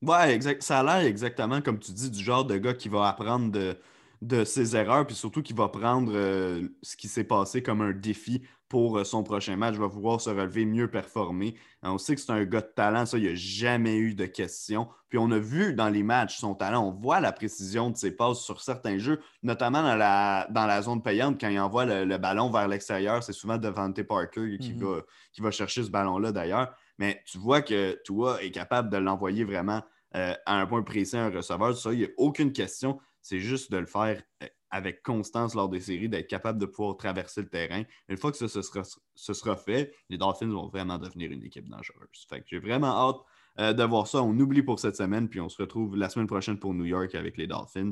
Ouais, 0.03 0.35
exact. 0.35 0.63
Ça 0.63 0.81
a 0.81 0.83
l'air 0.83 1.07
exactement, 1.07 1.61
comme 1.61 1.79
tu 1.79 1.93
dis, 1.93 2.11
du 2.11 2.23
genre 2.23 2.45
de 2.45 2.57
gars 2.57 2.75
qui 2.75 2.89
va 2.89 3.09
apprendre 3.09 3.53
de, 3.53 3.77
de 4.23 4.45
ses 4.45 4.77
erreurs, 4.77 5.07
puis 5.07 5.17
surtout 5.17 5.43
qu'il 5.43 5.57
va 5.57 5.69
prendre 5.69 6.13
euh, 6.15 6.69
ce 6.83 6.97
qui 6.97 7.09
s'est 7.09 7.25
passé 7.25 7.63
comme 7.63 7.81
un 7.81 7.93
défi 7.93 8.43
pour 8.69 8.99
euh, 8.99 9.05
son 9.05 9.23
prochain 9.23 9.57
match, 9.57 9.77
va 9.77 9.89
pouvoir 9.89 10.21
se 10.21 10.29
relever, 10.29 10.67
mieux 10.67 10.89
performer. 10.91 11.57
on 11.83 11.97
sait 11.97 12.15
que 12.15 12.21
c'est 12.21 12.31
un 12.31 12.45
gars 12.45 12.61
de 12.61 12.71
talent, 12.75 13.07
ça, 13.07 13.17
il 13.17 13.25
n'y 13.25 13.31
a 13.31 13.35
jamais 13.35 13.97
eu 13.97 14.15
de 14.15 14.27
question. 14.27 14.89
Puis 15.09 15.19
on 15.19 15.31
a 15.31 15.39
vu 15.39 15.75
dans 15.75 15.89
les 15.89 16.03
matchs 16.03 16.39
son 16.39 16.55
talent, 16.55 16.87
on 16.87 16.93
voit 16.93 17.21
la 17.21 17.33
précision 17.33 17.91
de 17.91 17.97
ses 17.97 18.15
passes 18.15 18.41
sur 18.41 18.61
certains 18.61 18.99
jeux, 18.99 19.21
notamment 19.43 19.83
dans 19.83 19.97
la, 19.97 20.47
dans 20.51 20.67
la 20.67 20.83
zone 20.83 21.03
payante, 21.03 21.41
quand 21.41 21.49
il 21.49 21.59
envoie 21.59 21.87
le, 21.87 22.19
ballon 22.19 22.51
vers 22.51 22.69
l'extérieur, 22.69 23.23
c'est 23.23 23.33
souvent 23.33 23.57
Devante 23.57 24.03
Parker 24.03 24.59
qui, 24.59 24.75
mhm. 24.75 24.85
va, 24.85 25.01
qui 25.33 25.41
va 25.41 25.51
chercher 25.51 25.83
ce 25.83 25.91
ballon-là 25.91 26.31
d'ailleurs. 26.31 26.73
Mais 26.99 27.23
tu 27.25 27.39
vois 27.39 27.63
que 27.63 27.99
Tua 28.05 28.43
est 28.43 28.51
capable 28.51 28.91
de 28.91 28.99
l'envoyer 28.99 29.45
vraiment 29.45 29.83
euh, 30.17 30.35
à 30.45 30.61
un 30.61 30.67
point 30.67 30.83
précis 30.83 31.17
à 31.17 31.25
un 31.25 31.31
receveur. 31.31 31.77
Ça, 31.77 31.93
il 31.93 32.01
n'y 32.01 32.05
a 32.05 32.09
aucune 32.19 32.53
question. 32.53 33.01
C'est 33.23 33.41
juste 33.41 33.71
de 33.71 33.79
le 33.79 33.87
faire 33.87 34.23
euh, 34.43 34.47
avec 34.71 35.03
constance 35.03 35.55
lors 35.55 35.69
des 35.69 35.81
séries, 35.81 36.09
d'être 36.09 36.29
capable 36.29 36.59
de 36.59 36.67
pouvoir 36.67 36.97
traverser 36.97 37.43
le 37.43 37.49
terrain. 37.49 37.83
Une 38.09 38.17
fois 38.17 38.31
que 38.31 38.39
ça 38.39 38.49
ce 38.49 39.33
sera, 39.35 39.57
fait, 39.57 39.93
les 40.09 40.17
Dolphins 40.17 40.49
vont 40.49 40.69
vraiment 40.69 40.99
devenir 40.99 41.31
une 41.33 41.45
équipe 41.45 41.69
dangereuse. 41.69 42.27
J'ai 42.47 42.59
vraiment 42.61 43.09
hâte 43.09 43.17
euh, 43.59 43.73
de 43.73 43.83
voir 43.83 44.07
ça. 44.07 44.23
On 44.23 44.39
oublie 44.39 44.63
pour 44.63 44.79
cette 44.79 44.97
semaine, 44.97 45.29
puis 45.29 45.41
on 45.41 45.49
se 45.49 45.61
retrouve 45.61 45.97
la 45.97 46.09
semaine 46.09 46.29
prochaine 46.29 46.59
pour 46.59 46.73
New 46.73 46.85
York 46.85 47.15
avec 47.15 47.37
les 47.37 47.47
Dolphins. 47.47 47.91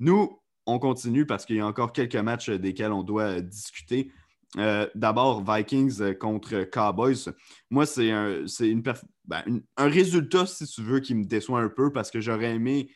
Nous, 0.00 0.40
on 0.66 0.78
continue 0.78 1.24
parce 1.24 1.46
qu'il 1.46 1.56
y 1.56 1.60
a 1.60 1.66
encore 1.66 1.92
quelques 1.92 2.16
matchs 2.16 2.50
desquels 2.50 2.92
on 2.92 3.02
doit 3.02 3.40
discuter. 3.40 4.12
Euh, 4.56 4.88
d'abord, 4.94 5.44
Vikings 5.44 6.14
contre 6.14 6.64
Cowboys. 6.64 7.32
Moi, 7.70 7.86
c'est 7.86 8.10
un, 8.10 8.44
ben, 9.24 9.62
un 9.76 9.88
résultat, 9.88 10.46
si 10.46 10.66
tu 10.66 10.82
veux, 10.82 11.00
qui 11.00 11.14
me 11.14 11.24
déçoit 11.24 11.60
un 11.60 11.68
peu 11.68 11.92
parce 11.92 12.10
que 12.10 12.20
j'aurais 12.20 12.54
aimé 12.54 12.90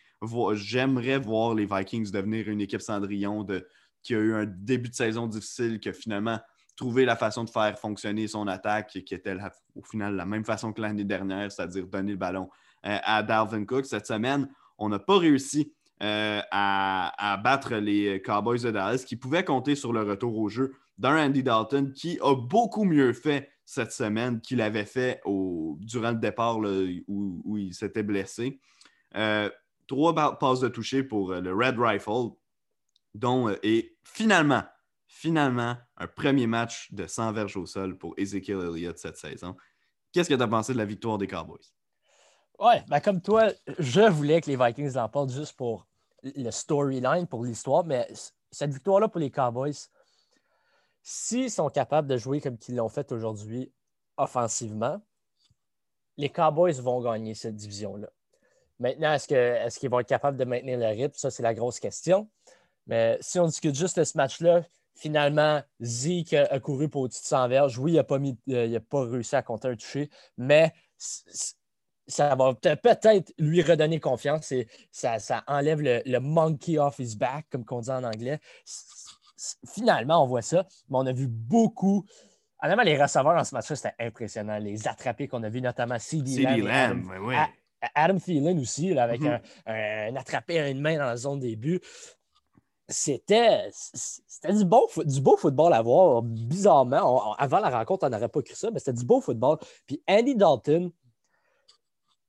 j'aimerais 0.54 1.18
voir 1.18 1.54
les 1.54 1.66
Vikings 1.66 2.10
devenir 2.10 2.48
une 2.48 2.60
équipe 2.60 2.80
Cendrillon 2.80 3.44
de, 3.44 3.66
qui 4.02 4.14
a 4.14 4.18
eu 4.18 4.34
un 4.34 4.46
début 4.46 4.88
de 4.88 4.94
saison 4.94 5.26
difficile, 5.26 5.80
qui 5.80 5.88
a 5.88 5.92
finalement 5.92 6.38
trouvé 6.76 7.04
la 7.04 7.16
façon 7.16 7.44
de 7.44 7.50
faire 7.50 7.78
fonctionner 7.78 8.26
son 8.28 8.46
attaque, 8.48 8.98
qui 9.04 9.14
était 9.14 9.36
au 9.74 9.82
final 9.82 10.16
la 10.16 10.26
même 10.26 10.44
façon 10.44 10.72
que 10.72 10.80
l'année 10.80 11.04
dernière, 11.04 11.50
c'est-à-dire 11.52 11.86
donner 11.86 12.12
le 12.12 12.18
ballon 12.18 12.48
euh, 12.86 12.98
à 13.02 13.22
Dalvin 13.22 13.64
Cook. 13.64 13.86
Cette 13.86 14.06
semaine, 14.06 14.48
on 14.78 14.88
n'a 14.88 14.98
pas 14.98 15.18
réussi 15.18 15.72
euh, 16.02 16.40
à, 16.50 17.40
battre 17.42 17.76
les 17.76 18.20
Cowboys 18.22 18.62
de 18.62 18.70
Dallas, 18.70 19.04
qui 19.06 19.16
pouvaient 19.16 19.44
compter 19.44 19.74
sur 19.74 19.92
le 19.92 20.02
retour 20.02 20.36
au 20.36 20.48
jeu 20.48 20.72
d'un 20.98 21.16
Andy 21.16 21.42
Dalton 21.42 21.92
qui 21.92 22.18
a 22.20 22.34
beaucoup 22.34 22.84
mieux 22.84 23.12
fait 23.12 23.48
cette 23.64 23.92
semaine 23.92 24.40
qu'il 24.40 24.60
avait 24.60 24.84
fait 24.84 25.20
au, 25.24 25.78
durant 25.80 26.10
le 26.10 26.18
départ 26.18 26.58
où, 26.58 27.56
il 27.56 27.72
s'était 27.72 28.02
blessé. 28.02 28.60
Euh, 29.14 29.48
trois 29.92 30.38
passes 30.38 30.60
de 30.60 30.68
toucher 30.68 31.02
pour 31.02 31.32
euh, 31.32 31.40
le 31.42 31.54
Red 31.54 31.78
Rifle, 31.78 32.30
dont 33.14 33.50
euh, 33.50 33.58
et 33.62 33.94
finalement, 34.02 34.62
finalement, 35.06 35.76
un 35.98 36.06
premier 36.06 36.46
match 36.46 36.90
de 36.94 37.06
100 37.06 37.32
verges 37.32 37.58
au 37.58 37.66
sol 37.66 37.98
pour 37.98 38.14
Ezekiel 38.16 38.60
Elliott 38.60 38.96
cette 38.96 39.18
saison. 39.18 39.54
Qu'est-ce 40.10 40.30
que 40.30 40.34
tu 40.34 40.42
as 40.42 40.48
pensé 40.48 40.72
de 40.72 40.78
la 40.78 40.86
victoire 40.86 41.18
des 41.18 41.26
Cowboys? 41.26 41.74
Ouais, 42.58 42.82
ben 42.88 43.00
comme 43.00 43.20
toi, 43.20 43.50
je 43.78 44.00
voulais 44.00 44.40
que 44.40 44.48
les 44.50 44.56
Vikings 44.56 44.94
l'emportent 44.94 45.32
juste 45.32 45.56
pour 45.56 45.86
le 46.22 46.50
storyline, 46.50 47.26
pour 47.26 47.44
l'histoire, 47.44 47.84
mais 47.84 48.10
cette 48.50 48.72
victoire-là 48.72 49.08
pour 49.08 49.20
les 49.20 49.30
Cowboys, 49.30 49.74
s'ils 51.02 51.50
sont 51.50 51.68
capables 51.68 52.08
de 52.08 52.16
jouer 52.16 52.40
comme 52.40 52.56
ils 52.66 52.76
l'ont 52.76 52.88
fait 52.88 53.12
aujourd'hui 53.12 53.70
offensivement, 54.16 55.02
les 56.16 56.30
Cowboys 56.30 56.80
vont 56.80 57.02
gagner 57.02 57.34
cette 57.34 57.56
division-là. 57.56 58.08
Maintenant, 58.82 59.12
est-ce 59.12 59.78
qu'ils 59.78 59.88
vont 59.88 60.00
être 60.00 60.08
capables 60.08 60.36
de 60.36 60.44
maintenir 60.44 60.76
le 60.76 60.86
rythme? 60.86 61.14
Ça, 61.14 61.30
c'est 61.30 61.44
la 61.44 61.54
grosse 61.54 61.78
question. 61.78 62.28
Mais 62.88 63.16
si 63.20 63.38
on 63.38 63.46
discute 63.46 63.76
juste 63.76 63.96
de 63.96 64.02
ce 64.02 64.18
match-là, 64.18 64.64
finalement, 64.96 65.62
Zeke 65.80 66.32
a, 66.34 66.58
couru 66.58 66.88
pour 66.88 67.02
au-dessus 67.02 67.22
de 67.22 67.26
100 67.26 67.48
verges. 67.48 67.78
Oui, 67.78 67.92
il 67.92 67.94
n'a 67.94 68.02
pas, 68.02 68.18
euh, 68.48 68.80
pas 68.80 69.04
réussi 69.04 69.36
à 69.36 69.42
compter 69.42 69.68
un 69.68 69.76
toucher, 69.76 70.10
mais 70.36 70.74
ça 72.08 72.34
va 72.34 72.54
peut-être 72.54 73.32
lui 73.38 73.62
redonner 73.62 74.00
confiance 74.00 74.50
et 74.50 74.66
ça, 74.90 75.44
enlève 75.46 75.80
le, 75.80 76.18
monkey 76.18 76.76
off 76.76 76.98
his 76.98 77.16
back, 77.16 77.46
comme 77.52 77.64
on 77.70 77.80
dit 77.82 77.90
en 77.90 78.02
anglais. 78.02 78.40
Finalement, 79.72 80.24
on 80.24 80.26
voit 80.26 80.42
ça, 80.42 80.66
mais 80.90 80.98
on 80.98 81.06
a 81.06 81.12
vu 81.12 81.28
beaucoup. 81.28 82.04
Honnêtement, 82.60 82.82
les 82.82 83.00
receveurs 83.00 83.36
dans 83.36 83.44
ce 83.44 83.54
match-là, 83.54 83.76
c'était 83.76 83.94
impressionnant. 84.00 84.58
Les 84.58 84.88
attrapés 84.88 85.28
qu'on 85.28 85.44
a 85.44 85.48
vus, 85.48 85.62
notamment 85.62 86.00
CD 86.00 86.42
Lamb. 86.42 87.08
oui. 87.22 87.36
Adam 87.94 88.18
Thielen 88.18 88.58
aussi, 88.58 88.96
avec 88.96 89.20
mm-hmm. 89.20 89.40
un, 89.66 90.16
attrapé 90.16 90.58
à 90.58 90.68
une 90.68 90.80
main 90.80 90.96
dans 90.96 91.06
la 91.06 91.16
zone 91.16 91.40
début. 91.40 91.80
C'était, 92.88 93.70
du, 94.48 94.64
beau, 94.64 94.88
du 95.04 95.20
beau 95.20 95.36
football 95.36 95.72
à 95.72 95.82
voir. 95.82 96.22
Bizarrement, 96.22 97.32
avant 97.34 97.60
la 97.60 97.70
rencontre, 97.70 98.06
on 98.06 98.10
n'aurait 98.10 98.28
pas 98.28 98.42
cru 98.42 98.54
ça, 98.54 98.70
mais 98.70 98.78
c'était 98.78 98.92
du 98.92 99.04
beau 99.04 99.20
football. 99.20 99.58
Puis 99.86 100.02
Andy 100.08 100.34
Dalton, 100.34 100.90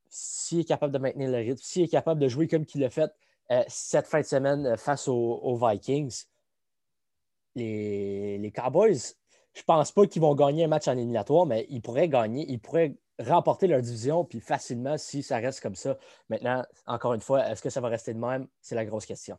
s'il 0.10 0.60
est 0.60 0.66
capable 0.66 0.94
de 0.94 1.00
maintenir 1.00 1.30
le 1.30 1.38
rythme, 1.38 1.62
s'il 1.62 1.84
est 1.84 1.88
capable 1.88 2.22
de 2.22 2.28
jouer 2.28 2.48
comme 2.48 2.66
il 2.74 2.82
l'a 2.82 2.90
fait 2.90 3.12
euh, 3.52 3.64
cette 3.68 4.08
fin 4.08 4.22
de 4.22 4.26
semaine 4.26 4.66
euh, 4.66 4.78
face 4.78 5.08
aux, 5.08 5.56
Vikings, 5.58 6.26
les, 7.56 8.38
les, 8.38 8.52
Cowboys, 8.52 9.16
je 9.54 9.62
ne 9.62 9.66
pense 9.66 9.92
pas 9.92 10.08
qu'ils 10.08 10.22
vont 10.22 10.36
gagner 10.36 10.64
un 10.64 10.68
match 10.68 10.88
en 10.88 10.94
éliminatoire, 10.94 11.46
mais 11.46 11.66
ils 11.70 11.82
pourraient 11.82 12.10
gagner, 12.10 12.46
ils 12.48 12.60
pourraient 12.60 12.96
remporter 13.20 13.68
leur 13.68 13.82
division, 13.82 14.26
puis 14.26 14.40
facilement 14.40 14.98
si 14.98 15.24
ça 15.24 15.38
reste 15.38 15.62
comme 15.62 15.76
ça. 15.76 15.98
Maintenant, 16.30 16.64
encore 16.88 17.14
une 17.14 17.22
fois, 17.22 17.48
est-ce 17.50 17.62
que 17.62 17.70
ça 17.70 17.82
va 17.82 17.90
rester 17.90 18.14
de 18.14 18.20
même? 18.20 18.48
C'est 18.62 18.76
la 18.76 18.86
grosse 18.86 19.06
question. 19.06 19.38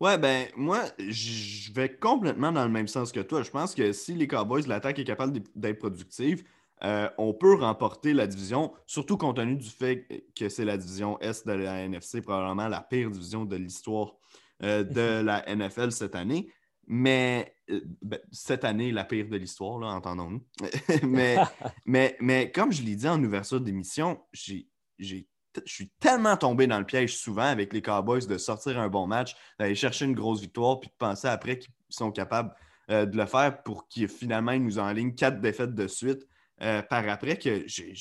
Ouais, 0.00 0.16
ben 0.16 0.46
moi, 0.56 0.84
je 0.98 1.72
vais 1.72 1.88
complètement 1.88 2.52
dans 2.52 2.64
le 2.64 2.70
même 2.70 2.86
sens 2.86 3.10
que 3.10 3.20
toi. 3.20 3.42
Je 3.42 3.50
pense 3.50 3.74
que 3.74 3.92
si 3.92 4.14
les 4.14 4.28
Cowboys, 4.28 4.62
l'attaque 4.66 5.00
est 5.00 5.04
capable 5.04 5.40
d'être 5.56 5.78
productive, 5.78 6.44
euh, 6.84 7.08
on 7.18 7.34
peut 7.34 7.54
remporter 7.54 8.12
la 8.12 8.28
division, 8.28 8.72
surtout 8.86 9.16
compte 9.16 9.36
tenu 9.36 9.56
du 9.56 9.68
fait 9.68 10.06
que 10.38 10.48
c'est 10.48 10.64
la 10.64 10.76
division 10.76 11.18
Est 11.18 11.46
de 11.46 11.52
la 11.52 11.80
NFC, 11.80 12.20
probablement 12.20 12.68
la 12.68 12.80
pire 12.80 13.10
division 13.10 13.44
de 13.44 13.56
l'histoire 13.56 14.14
euh, 14.62 14.84
de 14.84 15.20
la 15.24 15.44
NFL 15.52 15.90
cette 15.90 16.14
année. 16.14 16.48
Mais 16.90 17.54
euh, 17.70 17.82
ben, 18.00 18.18
cette 18.32 18.64
année, 18.64 18.90
la 18.92 19.04
pire 19.04 19.28
de 19.28 19.36
l'histoire, 19.36 19.82
entendons-nous. 19.94 20.42
mais, 21.06 21.36
mais, 21.86 22.16
mais 22.20 22.50
comme 22.50 22.72
je 22.72 22.82
l'ai 22.82 22.96
dit 22.96 23.08
en 23.08 23.22
ouverture 23.22 23.60
d'émission, 23.60 24.18
je 24.32 24.56
suis 25.66 25.88
tellement 26.00 26.36
tombé 26.38 26.66
dans 26.66 26.78
le 26.78 26.86
piège 26.86 27.16
souvent 27.16 27.42
avec 27.42 27.74
les 27.74 27.82
Cowboys 27.82 28.26
de 28.26 28.38
sortir 28.38 28.78
un 28.78 28.88
bon 28.88 29.06
match, 29.06 29.36
d'aller 29.58 29.74
chercher 29.74 30.06
une 30.06 30.14
grosse 30.14 30.40
victoire, 30.40 30.80
puis 30.80 30.88
de 30.88 30.94
penser 30.96 31.28
après 31.28 31.58
qu'ils 31.58 31.74
sont 31.90 32.10
capables 32.10 32.54
euh, 32.90 33.04
de 33.04 33.18
le 33.18 33.26
faire 33.26 33.62
pour 33.62 33.86
qu'ils 33.86 34.08
finalement 34.08 34.52
ils 34.52 34.64
nous 34.64 34.78
enlignent 34.78 35.14
quatre 35.14 35.42
défaites 35.42 35.74
de 35.74 35.86
suite 35.86 36.26
euh, 36.62 36.80
par 36.80 37.06
après 37.06 37.36
que 37.36 37.64
j'ai 37.66 37.94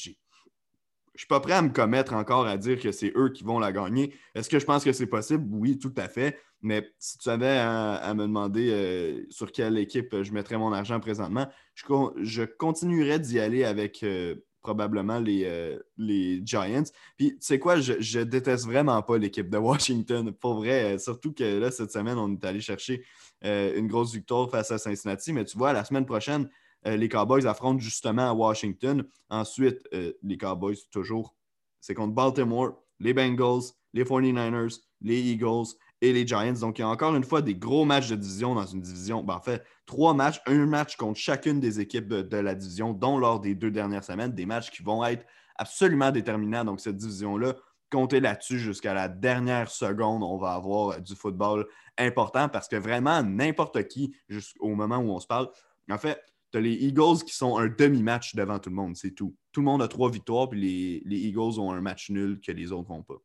je 1.17 1.21
ne 1.21 1.23
suis 1.23 1.27
pas 1.29 1.39
prêt 1.39 1.53
à 1.53 1.63
me 1.63 1.69
commettre 1.69 2.13
encore 2.13 2.45
à 2.45 2.57
dire 2.57 2.79
que 2.79 2.91
c'est 2.91 3.11
eux 3.15 3.29
qui 3.29 3.43
vont 3.43 3.57
la 3.57 3.71
gagner. 3.71 4.13
Est-ce 4.35 4.47
que 4.47 4.59
je 4.59 4.65
pense 4.65 4.83
que 4.83 4.93
c'est 4.93 5.07
possible? 5.07 5.47
Oui, 5.49 5.79
tout 5.79 5.93
à 5.97 6.07
fait. 6.07 6.39
Mais 6.67 6.91
si 6.99 7.17
tu 7.17 7.29
avais 7.29 7.57
à, 7.59 8.13
me 8.13 8.23
demander 8.23 8.69
euh, 8.71 9.25
sur 9.29 9.53
quelle 9.53 9.77
équipe 9.77 10.21
je 10.21 10.33
mettrais 10.33 10.57
mon 10.57 10.73
argent 10.73 10.99
présentement, 10.99 11.47
je, 11.73 12.43
continuerais 12.43 13.19
d'y 13.19 13.39
aller 13.39 13.63
avec 13.63 14.03
euh, 14.03 14.35
probablement 14.61 15.17
les, 15.17 15.45
euh, 15.45 15.79
les, 15.95 16.41
Giants. 16.45 16.83
Puis, 17.15 17.31
tu 17.31 17.37
sais 17.39 17.57
quoi, 17.57 17.79
je, 17.79 17.93
je 18.01 18.19
déteste 18.19 18.65
vraiment 18.65 19.01
pas 19.01 19.17
l'équipe 19.17 19.49
de 19.49 19.57
Washington. 19.57 20.33
Pour 20.33 20.55
vrai, 20.55 20.99
surtout 20.99 21.31
que 21.31 21.57
là, 21.57 21.71
cette 21.71 21.93
semaine, 21.93 22.17
on 22.17 22.33
est 22.33 22.43
allé 22.43 22.59
chercher 22.59 23.01
une 23.41 23.87
grosse 23.87 24.13
victoire 24.13 24.49
face 24.51 24.69
à 24.71 24.77
Cincinnati. 24.77 25.31
Mais 25.31 25.45
tu 25.45 25.57
vois, 25.57 25.71
la 25.71 25.85
semaine 25.85 26.05
prochaine, 26.05 26.49
les 26.83 27.07
Cowboys 27.07 27.47
affrontent 27.47 27.79
justement 27.79 28.29
à 28.29 28.33
Washington. 28.33 29.07
Ensuite, 29.29 29.87
les 30.21 30.37
Cowboys, 30.37 30.75
toujours, 30.91 31.33
c'est 31.79 31.93
contre 31.93 32.13
Baltimore, 32.13 32.83
les 32.99 33.13
Bengals, 33.13 33.71
les 33.93 34.03
49ers, 34.03 34.81
les 35.01 35.21
Eagles 35.31 35.67
et 36.01 36.13
les 36.13 36.27
Giants. 36.27 36.53
Donc, 36.53 36.79
il 36.79 36.81
y 36.81 36.85
a 36.85 36.87
encore 36.87 37.15
une 37.15 37.23
fois 37.23 37.41
des 37.41 37.55
gros 37.55 37.85
matchs 37.85 38.09
de 38.09 38.15
division 38.15 38.55
dans 38.55 38.65
une 38.65 38.81
division. 38.81 39.23
Ben, 39.23 39.35
en 39.35 39.41
fait, 39.41 39.63
trois 39.85 40.13
matchs, 40.13 40.41
un 40.45 40.65
match 40.65 40.95
contre 40.95 41.19
chacune 41.19 41.59
des 41.59 41.79
équipes 41.79 42.07
de, 42.07 42.37
la 42.37 42.55
division, 42.55 42.93
dont 42.93 43.17
lors 43.17 43.39
des 43.39 43.55
deux 43.55 43.71
dernières 43.71 44.03
semaines, 44.03 44.31
des 44.31 44.45
matchs 44.45 44.71
qui 44.71 44.83
vont 44.83 45.03
être 45.05 45.25
absolument 45.55 46.11
déterminants. 46.11 46.65
Donc, 46.65 46.79
cette 46.79 46.97
division-là, 46.97 47.55
comptez 47.89 48.19
là-dessus 48.19 48.59
jusqu'à 48.59 48.93
la 48.93 49.07
dernière 49.07 49.71
seconde. 49.71 50.23
On 50.23 50.37
va 50.37 50.53
avoir 50.53 51.01
du 51.01 51.15
football 51.15 51.65
important 51.97 52.49
parce 52.49 52.67
que 52.67 52.75
vraiment, 52.75 53.23
n'importe 53.23 53.87
qui, 53.87 54.15
jusqu'au 54.29 54.75
moment 54.75 54.97
où 54.97 55.09
on 55.11 55.19
se 55.19 55.27
parle, 55.27 55.49
en 55.89 55.97
fait, 55.97 56.21
tu 56.51 56.59
as 56.59 56.61
les 56.61 56.73
Eagles 56.73 57.23
qui 57.25 57.33
sont 57.33 57.57
un 57.57 57.67
demi-match 57.67 58.35
devant 58.35 58.59
tout 58.59 58.69
le 58.69 58.75
monde, 58.75 58.95
c'est 58.95 59.11
tout. 59.11 59.35
Tout 59.51 59.61
le 59.61 59.65
monde 59.65 59.81
a 59.81 59.87
trois 59.87 60.09
victoires, 60.09 60.47
puis 60.47 60.61
les, 60.61 61.01
les 61.05 61.17
Eagles 61.27 61.59
ont 61.59 61.71
un 61.71 61.81
match 61.81 62.09
nul 62.09 62.39
que 62.39 62.51
les 62.51 62.71
autres 62.71 62.89
n'ont 62.89 63.03
pas. 63.03 63.17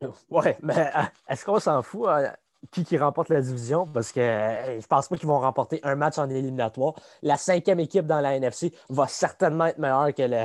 Ouais, 0.30 0.56
mais 0.62 0.78
euh, 0.78 1.02
est-ce 1.28 1.44
qu'on 1.44 1.58
s'en 1.58 1.82
fout? 1.82 2.08
Hein? 2.08 2.32
qui, 2.70 2.84
qui 2.84 2.98
remporte 2.98 3.28
la 3.28 3.40
division? 3.40 3.86
Parce 3.86 4.12
que 4.12 4.20
je 4.20 4.80
je 4.80 4.86
pense 4.86 5.08
pas 5.08 5.16
qu'ils 5.16 5.28
vont 5.28 5.40
remporter 5.40 5.80
un 5.82 5.94
match 5.94 6.18
en 6.18 6.28
éliminatoire. 6.30 6.94
La 7.22 7.36
cinquième 7.36 7.80
équipe 7.80 8.06
dans 8.06 8.20
la 8.20 8.36
NFC 8.36 8.72
va 8.88 9.08
certainement 9.08 9.66
être 9.66 9.78
meilleure 9.78 10.14
que 10.14 10.22
le, 10.22 10.44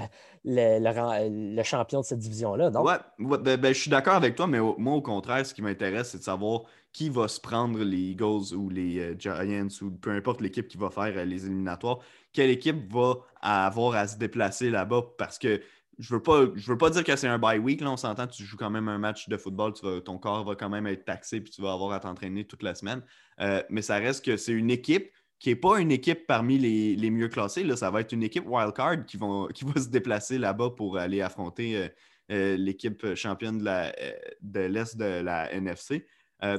le, 1.56 1.64
champion 1.64 2.02
de 2.02 2.06
cette 2.06 2.20
division-là. 2.20 2.72
Ouais, 2.82 2.96
ben, 3.20 3.58
ben, 3.58 3.74
je 3.74 3.80
suis 3.80 3.92
d'accord 3.92 4.16
avec 4.16 4.36
toi, 4.36 4.48
mais 4.48 4.60
moi, 4.60 4.96
au 4.96 5.02
contraire, 5.02 5.46
ce 5.46 5.54
qui 5.54 5.62
m'intéresse, 5.62 6.10
c'est 6.10 6.18
de 6.18 6.24
savoir 6.24 6.64
qui 6.92 7.10
va 7.10 7.28
se 7.28 7.40
prendre 7.40 7.80
les 7.84 7.98
Eagles 7.98 8.54
ou 8.56 8.70
les 8.70 9.00
euh, 9.00 9.16
Giants 9.18 9.68
ou 9.82 9.92
peu 9.92 10.12
importe 10.12 10.42
l'équipe 10.42 10.68
qui 10.68 10.78
va 10.78 10.90
faire 10.90 11.14
euh, 11.16 11.24
les 11.24 11.46
éliminatoires. 11.46 12.00
Quelle 12.34 12.50
équipe 12.50 12.92
va 12.92 13.16
avoir 13.42 13.96
à 13.96 14.08
se 14.08 14.18
déplacer 14.18 14.70
là-bas? 14.70 15.04
Parce 15.18 15.38
que 15.38 15.62
je 16.02 16.16
veux 16.16 16.22
pas, 16.22 16.46
je 16.56 16.72
veux 16.72 16.78
pas 16.78 16.90
dire 16.90 17.04
que 17.04 17.16
c'est 17.16 17.28
un 17.28 17.38
bye 17.38 17.60
week. 17.60 17.80
Là, 17.80 17.92
on 17.92 17.98
s'entend, 17.98 18.26
tu 18.26 18.44
joues 18.44 18.58
quand 18.58 18.72
même 18.72 18.88
un 18.88 18.98
match 18.98 19.30
de 19.30 19.38
football, 19.38 19.74
ton 20.04 20.18
corps 20.18 20.44
va 20.44 20.56
quand 20.56 20.70
même 20.70 20.88
être 20.88 21.06
taxé 21.06 21.42
puis 21.42 21.52
tu 21.52 21.62
vas 21.62 21.74
avoir 21.74 21.92
à 21.94 22.00
t'entraîner 22.00 22.46
toute 22.46 22.64
la 22.64 22.74
semaine. 22.74 23.04
Euh, 23.40 23.62
mais 23.70 23.84
ça 23.84 23.98
reste 23.98 24.26
que 24.26 24.36
c'est 24.36 24.52
une 24.52 24.72
équipe 24.72 25.12
qui 25.38 25.50
n'est 25.50 25.56
pas 25.56 25.80
une 25.80 25.92
équipe 25.92 26.26
parmi 26.26 26.58
les, 26.58 27.12
mieux 27.12 27.28
classés. 27.28 27.64
Là. 27.64 27.76
Ça 27.76 27.92
va 27.92 28.02
être 28.02 28.14
une 28.14 28.24
équipe 28.24 28.46
wildcard 28.48 29.06
qui, 29.06 29.18
vont, 29.18 29.46
qui 29.48 29.64
va 29.64 29.74
se 29.80 29.90
déplacer 29.90 30.40
là-bas 30.40 30.72
pour 30.72 30.98
aller 30.98 31.22
affronter 31.22 31.78
euh, 31.78 31.88
euh, 32.32 32.58
l'équipe 32.58 33.14
championne 33.14 33.60
de 33.60 34.60
l'Est 34.60 34.98
de, 34.98 35.22
la 35.22 35.54
NFC. 35.54 36.08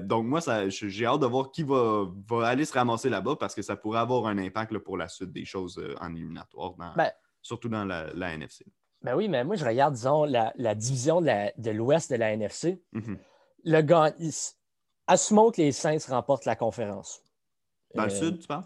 donc, 0.03 0.27
moi, 0.27 0.39
j'ai 0.69 1.05
hâte 1.05 1.21
de 1.21 1.27
voir 1.27 1.51
qui 1.51 1.65
va, 1.65 2.07
aller 2.45 2.65
se 2.65 2.75
ramasser 2.75 3.09
là-bas 3.11 3.35
parce 3.41 3.57
que 3.57 3.63
ça 3.63 3.75
pourrait 3.75 3.99
avoir 3.99 4.27
un 4.27 4.39
impact 4.39 4.79
pour 4.79 4.97
la 4.97 5.09
suite 5.09 5.33
des 5.33 5.45
choses 5.45 5.83
en 6.01 6.15
éliminatoire, 6.15 6.75
ben 6.75 7.11
surtout 7.45 7.69
dans 7.69 7.85
la, 7.85 8.13
la 8.15 8.35
NFC. 8.35 8.65
Ben 9.03 9.17
oui, 9.17 9.29
mais 9.29 9.45
moi, 9.45 9.57
je 9.57 9.65
regarde, 9.65 9.95
disons, 9.95 10.25
la, 10.25 10.75
division 10.75 11.21
de 11.21 11.71
l'Ouest 11.71 12.11
de, 12.11 12.17
la 12.17 12.33
NFC. 12.33 12.81
Mhm. 12.93 13.19
Le 13.65 13.81
gars, 13.81 14.12
assumons 15.07 15.51
que 15.51 15.61
les 15.61 15.73
Saints 15.73 15.99
remportent 16.09 16.45
la 16.45 16.57
conférence. 16.57 17.23
Dans 17.95 18.05
le 18.05 18.12
euh, 18.12 18.15
sud, 18.15 18.41
tu 18.41 18.47
parles? 18.47 18.65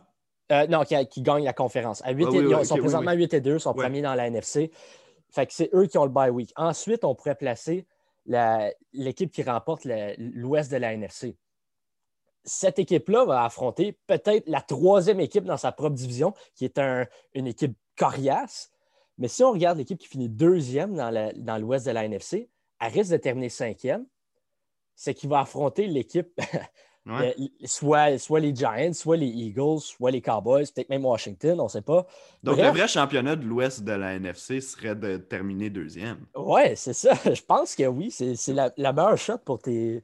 Euh, 0.53 0.66
non, 0.68 0.85
qui, 0.85 1.22
gagnent 1.22 1.44
la 1.44 1.53
conférence. 1.53 2.03
À 2.05 2.12
8 2.12 2.27
ah 2.29 2.59
ils 2.61 2.66
sont 2.66 2.77
présentement 2.77 3.12
8 3.12 3.35
et 3.35 3.40
2, 3.40 3.59
sont 3.59 3.75
premiers 3.75 4.03
dans 4.03 4.14
la 4.14 4.29
NFC. 4.29 4.70
Fait 5.31 5.46
que 5.46 5.53
c'est 5.53 5.70
eux 5.75 5.87
qui 5.87 5.99
ont 5.99 6.05
le 6.05 6.11
bye 6.11 6.31
week. 6.31 6.53
Ensuite, 6.57 7.05
on 7.05 7.14
pourrait 7.14 7.35
placer 7.35 7.87
l'équipe 8.92 9.33
qui 9.33 9.42
remporte 9.42 9.87
l'Ouest 10.18 10.70
de 10.70 10.77
la 10.77 10.92
NFC. 10.92 11.37
Cette 12.44 12.79
équipe-là 12.79 13.25
va 13.25 13.44
affronter 13.44 13.99
peut-être 14.07 14.44
la 14.46 14.61
troisième 14.61 15.18
équipe 15.18 15.44
dans 15.44 15.57
sa 15.57 15.72
propre 15.72 15.96
division, 15.96 16.33
qui 16.55 16.64
est 16.64 16.79
une 17.35 17.49
équipe 17.49 17.77
coriace, 17.99 18.70
mais 19.18 19.29
si 19.29 19.42
on 19.42 19.52
regarde 19.52 19.79
l'équipe 19.79 19.98
qui 19.98 20.09
finit 20.09 20.29
deuxième 20.29 20.94
dans 20.94 21.59
l'ouest 21.59 21.87
de 21.87 21.90
la 21.90 22.05
NFC, 22.05 22.50
elle 22.81 22.92
risque 22.92 23.12
de 23.12 23.16
terminer 23.16 23.48
cinquième. 23.48 24.07
C'est 24.94 25.14
qu'il 25.14 25.29
va 25.29 25.40
affronter 25.40 25.87
l'équipe, 25.87 26.38
soit, 27.64 28.18
soit 28.18 28.40
les 28.40 28.55
Giants, 28.55 28.92
soit 28.92 29.16
les 29.16 29.26
Eagles, 29.26 29.81
soit 29.81 30.11
les 30.11 30.22
Cowboys, 30.22 30.64
peut-être 30.74 30.88
même 30.88 31.05
Washington, 31.05 31.61
on 31.61 31.64
ne 31.64 31.68
sait 31.68 31.83
pas. 31.83 32.07
Donc, 32.42 32.57
le 32.57 32.68
vrai 32.68 32.88
championnat 32.88 33.37
de 33.37 33.44
l'ouest 33.44 33.83
de 33.83 33.92
la 33.92 34.14
NFC 34.14 34.61
serait 34.61 34.94
de 34.94 35.18
terminer 35.18 35.70
deuxième. 35.70 36.26
Oui, 36.35 36.76
c'est 36.76 36.94
ça. 36.94 37.14
Je 37.24 37.42
pense 37.42 37.74
que 37.74 37.85
oui. 37.85 38.11
C'est 38.11 38.52
la, 38.52 38.72
la 38.76 38.92
meilleure 38.92 39.18
shot 39.18 39.38
pour 39.44 39.59
tes, 39.59 40.02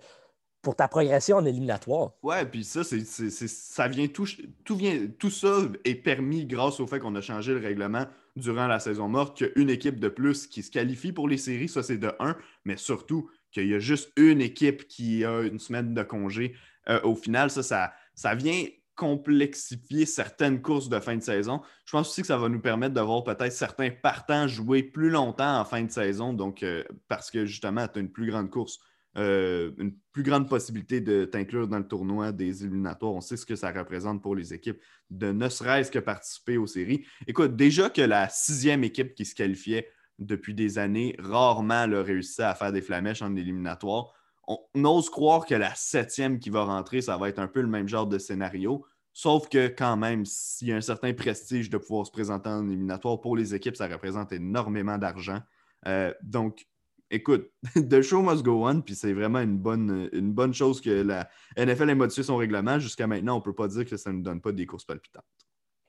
pour 0.62 0.77
ta 0.77 0.88
progression 0.88 1.38
en 1.38 1.44
éliminatoire. 1.44 2.12
Ouais, 2.22 2.46
puis 2.46 2.64
ça, 2.64 2.85
c'est, 2.85 3.03
ça 3.05 3.88
vient 3.88 4.07
tout, 4.09 4.27
tout 4.64 4.77
vient, 4.77 5.09
tout 5.18 5.31
ça 5.31 5.59
est 5.85 5.96
permis 5.96 6.46
grâce 6.46 6.81
au 6.81 6.87
fait 6.87 7.01
qu'on 7.01 7.14
a 7.16 7.20
changé 7.20 7.53
le 7.53 7.61
règlement 7.61 8.07
durant 8.37 8.66
la 8.66 8.81
saison 8.81 9.09
morte, 9.09 9.37
qu'il 9.37 9.47
y 9.47 9.51
a 9.51 9.53
une 9.61 9.71
équipe 9.71 10.01
de 10.01 10.09
plus 10.09 10.47
qui 10.47 10.62
se 10.62 10.71
qualifie 10.71 11.12
pour 11.12 11.29
les 11.29 11.37
séries, 11.37 11.68
ça 11.68 11.83
c'est 11.83 11.99
de 11.99 12.12
un, 12.18 12.37
mais 12.64 12.77
surtout 12.77 13.31
qu'il 13.51 13.68
y 13.68 13.75
a 13.75 13.79
juste 13.79 14.11
une 14.16 14.40
équipe 14.40 14.88
qui 14.88 15.25
a 15.25 15.42
une 15.42 15.59
semaine 15.59 15.95
de 15.95 16.03
congé. 16.03 16.55
Euh, 16.88 17.01
au 17.03 17.14
final, 17.14 17.51
ça, 17.51 17.62
ça, 17.62 17.92
ça 18.14 18.35
vient 18.35 18.64
complexifier 18.95 20.07
certaines 20.07 20.61
courses 20.61 20.88
de 20.88 21.01
fin 21.01 21.16
de 21.16 21.23
saison. 21.23 21.61
Je 21.85 21.92
pense 21.92 22.11
aussi 22.11 22.21
que 22.21 22.27
ça 22.27 22.37
va 22.37 22.49
nous 22.49 22.61
permettre 22.61 22.95
de 22.95 23.01
voir 23.01 23.25
peut-être 23.25 23.53
certains 23.53 23.90
partants 23.90 24.47
jouer 24.47 24.83
plus 24.83 25.11
longtemps 25.11 25.61
en 25.61 25.64
fin 25.64 25.83
de 25.83 25.90
saison, 25.90 26.33
donc 26.33 26.62
euh, 26.62 26.85
parce 27.09 27.31
que 27.31 27.47
justement, 27.47 27.87
tu 27.88 27.99
as 27.99 28.03
une 28.03 28.12
plus 28.12 28.31
grande 28.31 28.51
course. 28.51 28.79
Euh, 29.18 29.72
une 29.77 29.94
plus 30.12 30.22
grande 30.22 30.48
possibilité 30.48 31.03
de 31.03 31.27
t'inclure 31.27 31.68
dans 31.68 31.79
le 31.79 31.87
tournoi 31.87 32.33
des 32.33 32.64
éliminatoires. 32.64 33.12
On 33.12 33.20
sait 33.20 33.37
ce 33.37 33.44
que 33.44 33.57
ça 33.57 33.70
représente 33.70 34.22
pour 34.22 34.35
les 34.35 34.55
équipes 34.55 34.81
de 35.11 35.33
ne 35.33 35.48
serait-ce 35.51 35.90
que 35.90 35.98
participer 35.98 36.57
aux 36.57 36.66
séries. 36.66 37.05
Écoute, 37.27 37.55
déjà 37.55 37.90
que 37.90 38.01
la 38.01 38.31
sixième 38.31 38.85
équipe 38.85 39.14
qui 39.14 39.27
se 39.27 39.35
qualifiait 39.35 39.88
depuis 40.18 40.55
des 40.55 40.79
années 40.79 41.14
rarement 41.18 41.87
le 41.87 42.01
réussissait 42.01 42.44
à 42.44 42.55
faire 42.55 42.72
des 42.72 42.81
flamèches 42.81 43.20
en 43.20 43.37
éliminatoire. 43.37 44.14
On, 44.48 44.85
ose 44.85 45.11
croire 45.11 45.44
que 45.44 45.55
la 45.55 45.75
septième 45.75 46.38
qui 46.38 46.51
va 46.51 46.64
rentrer, 46.64 47.03
ça 47.03 47.16
va 47.16 47.29
être 47.29 47.38
un 47.38 47.48
peu 47.48 47.61
le 47.61 47.68
même 47.68 47.88
genre 47.88 48.07
de 48.07 48.18
scénario. 48.18 48.85
Sauf 49.12 49.48
que 49.48 49.68
quand 49.68 49.96
même, 49.98 50.25
s'il 50.25 50.68
y 50.68 50.72
a 50.72 50.77
un 50.77 50.81
certain 50.81 51.12
prestige 51.12 51.68
de 51.68 51.77
pouvoir 51.77 52.07
se 52.07 52.11
présenter 52.11 52.48
en 52.48 52.66
éliminatoire 52.66 53.20
pour 53.20 53.37
les 53.37 53.55
équipes, 53.55 53.77
ça 53.77 53.87
représente 53.88 54.33
énormément 54.33 54.96
d'argent. 54.96 55.40
Euh, 55.87 56.12
donc, 56.22 56.66
écoute, 57.12 57.51
the 57.77 58.03
show 58.03 58.22
must 58.22 58.42
go 58.42 58.66
on, 58.66 58.81
puis 58.81 58.96
c'est 58.96 59.12
vraiment 59.12 59.40
une 59.40 59.59
bonne, 59.59 60.09
une 60.12 60.33
bonne 60.33 60.53
chose 60.53 60.81
que 60.81 60.90
la 60.90 61.29
NFL 61.57 61.90
ait 61.90 61.94
modifié 61.94 62.25
son 62.25 62.37
règlement. 62.37 62.79
Jusqu'à 62.81 63.07
maintenant, 63.07 63.35
on 63.35 63.38
ne 63.38 63.44
peut 63.44 63.55
pas 63.55 63.68
dire 63.68 63.85
que 63.85 63.96
ça 63.96 64.11
ne 64.11 64.16
nous 64.16 64.22
donne 64.22 64.40
pas 64.40 64.53
des 64.53 64.66
courses 64.66 64.85
palpitantes. 64.85 65.25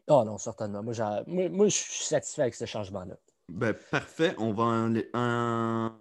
Oh 0.08 0.24
non, 0.26 0.38
certainement. 0.38 0.84
Moi, 0.84 0.94
moi, 1.28 1.68
je 1.68 1.76
suis 1.76 2.04
satisfait 2.04 2.44
avec 2.44 2.56
ce 2.56 2.66
changement-là. 2.66 3.16
Ben, 3.50 3.74
parfait. 3.92 4.36
On 4.38 4.54
va 4.54 4.90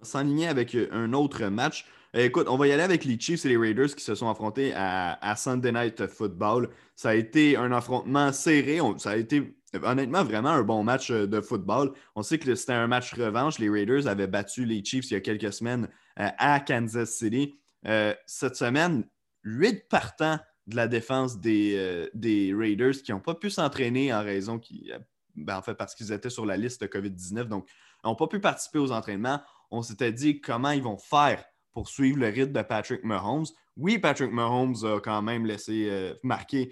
s'enligner 0.01 0.47
avec 0.47 0.75
un 0.75 1.13
autre 1.13 1.45
match. 1.45 1.85
Écoute, 2.15 2.45
on 2.47 2.57
va 2.57 2.67
y 2.67 2.71
aller 2.71 2.83
avec 2.83 3.05
les 3.05 3.19
Chiefs 3.19 3.43
et 3.43 3.49
les 3.49 3.57
Raiders 3.57 3.95
qui 3.95 4.03
se 4.03 4.13
sont 4.13 4.29
affrontés 4.29 4.71
à, 4.75 5.35
Sunday 5.35 5.71
Night 5.71 6.05
Football. 6.05 6.69
Ça 6.95 7.09
a 7.09 7.15
été 7.15 7.57
un 7.57 7.71
affrontement 7.71 8.31
serré. 8.31 8.79
ça 8.97 9.11
a 9.11 9.15
été 9.15 9.57
honnêtement 9.81 10.23
vraiment 10.23 10.49
un 10.49 10.61
bon 10.61 10.83
match 10.83 11.09
euh, 11.09 11.25
de 11.25 11.41
football. 11.41 11.91
On 12.15 12.21
sait 12.21 12.37
que 12.37 12.53
c'était 12.53 12.73
un 12.73 12.85
match 12.85 13.15
revanche. 13.15 13.57
Les 13.57 13.67
Raiders 13.67 14.05
avaient 14.05 14.27
battu 14.27 14.65
les 14.65 14.85
Chiefs 14.85 15.09
il 15.09 15.15
y 15.15 15.17
a 15.17 15.21
quelques 15.21 15.51
semaines 15.51 15.89
euh, 16.19 16.29
à 16.37 16.59
Kansas 16.59 17.09
City. 17.09 17.55
Euh, 17.87 18.13
cette 18.27 18.55
semaine, 18.57 19.05
huit 19.43 19.89
partants 19.89 20.37
de 20.67 20.75
la 20.75 20.87
défense 20.87 21.39
des, 21.39 22.07
des 22.13 22.53
Raiders 22.55 22.93
qui 23.03 23.11
n'ont 23.11 23.19
pas 23.19 23.33
pu 23.33 23.49
s'entraîner 23.49 24.13
en 24.13 24.21
raison 24.21 24.59
qui, 24.59 24.91
ben, 25.35 25.57
en 25.57 25.61
fait 25.63 25.73
parce 25.73 25.95
qu'ils 25.95 26.11
étaient 26.11 26.29
sur 26.29 26.45
la 26.45 26.55
liste 26.55 26.87
COVID-19, 26.87 27.45
donc 27.45 27.67
n'ont 28.05 28.15
pas 28.15 28.27
pu 28.27 28.39
participer 28.39 28.79
aux 28.79 28.91
entraînements. 28.91 29.41
On 29.71 29.81
s'était 29.81 30.13
dit 30.13 30.39
comment 30.39 30.69
ils 30.69 30.83
vont 30.83 30.97
faire 30.97 31.43
pour 31.73 31.89
suivre 31.89 32.19
le 32.19 32.27
rythme 32.27 32.53
de 32.53 32.61
Patrick 32.61 33.03
Mahomes. 33.03 33.45
Oui, 33.77 33.97
Patrick 33.97 34.31
Mahomes 34.31 34.75
a 34.83 34.99
quand 34.99 35.21
même 35.21 35.45
laissé 35.45 36.13
marquer 36.23 36.71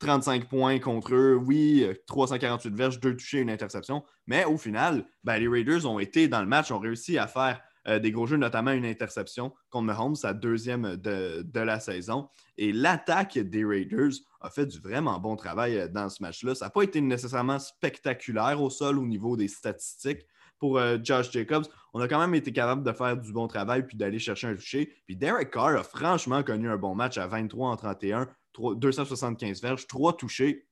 35 0.00 0.48
points 0.48 0.78
contre 0.78 1.14
eux. 1.14 1.34
Oui, 1.36 1.86
348 2.06 2.74
verges, 2.74 3.00
deux 3.00 3.16
touchés, 3.16 3.38
une 3.38 3.50
interception. 3.50 4.02
Mais 4.26 4.44
au 4.44 4.56
final, 4.56 5.06
ben, 5.24 5.38
les 5.38 5.48
Raiders 5.48 5.86
ont 5.86 5.98
été 5.98 6.28
dans 6.28 6.40
le 6.40 6.46
match, 6.46 6.70
ont 6.70 6.78
réussi 6.78 7.18
à 7.18 7.26
faire 7.26 7.60
euh, 7.88 7.98
des 7.98 8.12
gros 8.12 8.26
jeux, 8.26 8.36
notamment 8.36 8.72
une 8.72 8.84
interception 8.84 9.54
contre 9.70 9.86
Mahomes, 9.86 10.14
sa 10.14 10.34
deuxième 10.34 10.96
de, 10.96 11.44
la 11.54 11.80
saison. 11.80 12.28
Et 12.58 12.72
l'attaque 12.72 13.38
des 13.38 13.64
Raiders 13.64 14.12
a 14.40 14.50
fait 14.50 14.66
du 14.66 14.78
vraiment 14.78 15.18
bon 15.18 15.34
travail 15.34 15.78
euh, 15.78 15.88
dans 15.88 16.08
ce 16.10 16.22
match-là. 16.22 16.54
Ça 16.54 16.66
n'a 16.66 16.70
pas 16.70 16.82
été 16.82 17.00
nécessairement 17.00 17.58
spectaculaire 17.58 18.60
au 18.60 18.68
sol 18.68 18.98
au 18.98 19.06
niveau 19.06 19.36
des 19.36 19.48
statistiques 19.48 20.26
pour 20.60 20.78
euh, 20.78 20.98
Josh 21.02 21.32
Jacobs. 21.32 21.64
On 21.92 22.00
a 22.00 22.06
quand 22.06 22.20
même 22.20 22.34
été 22.36 22.52
capable 22.52 22.84
de 22.84 22.92
faire 22.92 23.16
du 23.16 23.32
bon 23.32 23.48
travail 23.48 23.84
puis 23.84 23.96
d'aller 23.96 24.20
chercher 24.20 24.46
un 24.46 24.54
toucher. 24.54 24.92
Puis 25.06 25.16
Derek 25.16 25.50
Carr 25.50 25.76
a 25.76 25.82
franchement 25.82 26.44
connu 26.44 26.68
un 26.68 26.76
bon 26.76 26.94
match 26.94 27.18
à 27.18 27.26
23 27.26 27.70
en 27.70 27.76
31. 27.76 28.28
275 28.58 29.62
verges, 29.62 29.86
3 29.86 30.16
touchés. 30.16 30.66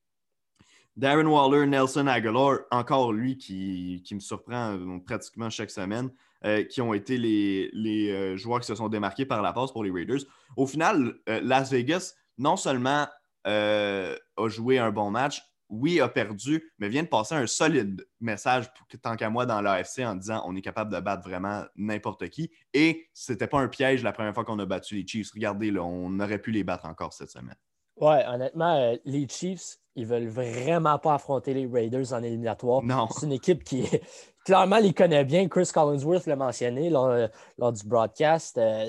Darren 0.97 1.27
Waller, 1.27 1.67
Nelson 1.67 2.09
Aguilar, 2.09 2.59
encore 2.73 3.13
lui 3.13 3.39
qui, 3.39 4.03
me 4.13 4.19
surprend 4.19 4.73
euh, 4.73 4.99
pratiquement 5.07 5.49
chaque 5.49 5.71
semaine, 5.71 6.11
euh, 6.45 6.65
qui 6.65 6.81
ont 6.81 6.93
été 6.93 7.17
les, 7.17 8.11
euh, 8.11 8.37
joueurs 8.37 8.61
qui 8.61 8.67
se 8.67 8.75
sont 8.75 8.89
démarqués 8.89 9.25
par 9.25 9.41
la 9.41 9.53
passe 9.53 9.71
pour 9.71 9.85
les 9.85 9.93
Raiders. 9.93 10.23
Au 10.57 10.67
final, 10.67 11.15
Las 11.27 11.71
Vegas, 11.71 12.15
non 12.37 12.57
seulement 12.57 13.07
a 13.45 14.49
joué 14.49 14.79
un 14.79 14.91
bon 14.91 15.11
match, 15.11 15.41
oui, 15.69 16.01
a 16.01 16.09
perdu, 16.09 16.73
mais 16.79 16.89
vient 16.89 17.03
de 17.03 17.09
passer 17.09 17.35
un 17.35 17.47
solide 17.47 18.07
message, 18.21 18.71
tant 19.03 19.17
qu'à 19.17 19.31
moi, 19.31 19.47
dans 19.47 19.61
l'AFC 19.61 20.01
en 20.01 20.15
disant 20.15 20.43
on 20.47 20.57
est 20.57 20.63
capable 20.63 20.93
de 20.93 21.01
battre 21.01 21.29
vraiment 21.29 21.65
n'importe 21.77 22.29
qui. 22.29 22.51
Et 22.73 23.09
c'était 23.13 23.47
pas 23.47 23.59
un 23.59 23.69
piège 23.69 24.03
la 24.03 24.13
première 24.13 24.35
fois 24.35 24.45
qu'on 24.45 24.59
a 24.59 24.67
battu 24.67 24.97
les 24.97 25.07
Chiefs. 25.07 25.31
Regardez, 25.33 25.71
là, 25.71 25.83
on 25.83 26.19
aurait 26.21 26.39
pu 26.39 26.51
les 26.51 26.65
battre 26.65 26.87
encore 26.87 27.13
cette 27.13 27.31
semaine. 27.31 27.57
Ouais, 28.01 28.25
honnêtement, 28.27 28.77
euh, 28.77 28.97
les 29.05 29.27
Chiefs, 29.29 29.79
ils 29.97 30.07
veulent 30.07 30.29
vraiment 30.29 30.99
pas 30.99 31.15
affronter 31.15 31.53
les 31.53 31.67
Raiders 31.67 32.13
en 32.13 32.23
éliminatoire. 32.23 32.83
Non. 32.83 33.09
C'est 33.11 33.27
une 33.27 33.33
équipe 33.33 33.65
qui, 33.65 33.85
clairement, 34.45 34.79
les 34.79 34.95
connaît 34.95 35.25
bien. 35.25 35.49
Chris 35.49 35.71
Collinsworth 35.73 36.27
l'a 36.27 36.37
mentionné 36.37 36.91
lors, 36.91 37.07
euh, 37.07 37.73
du 37.73 37.87
broadcast. 37.87 38.57
Euh, 38.59 38.89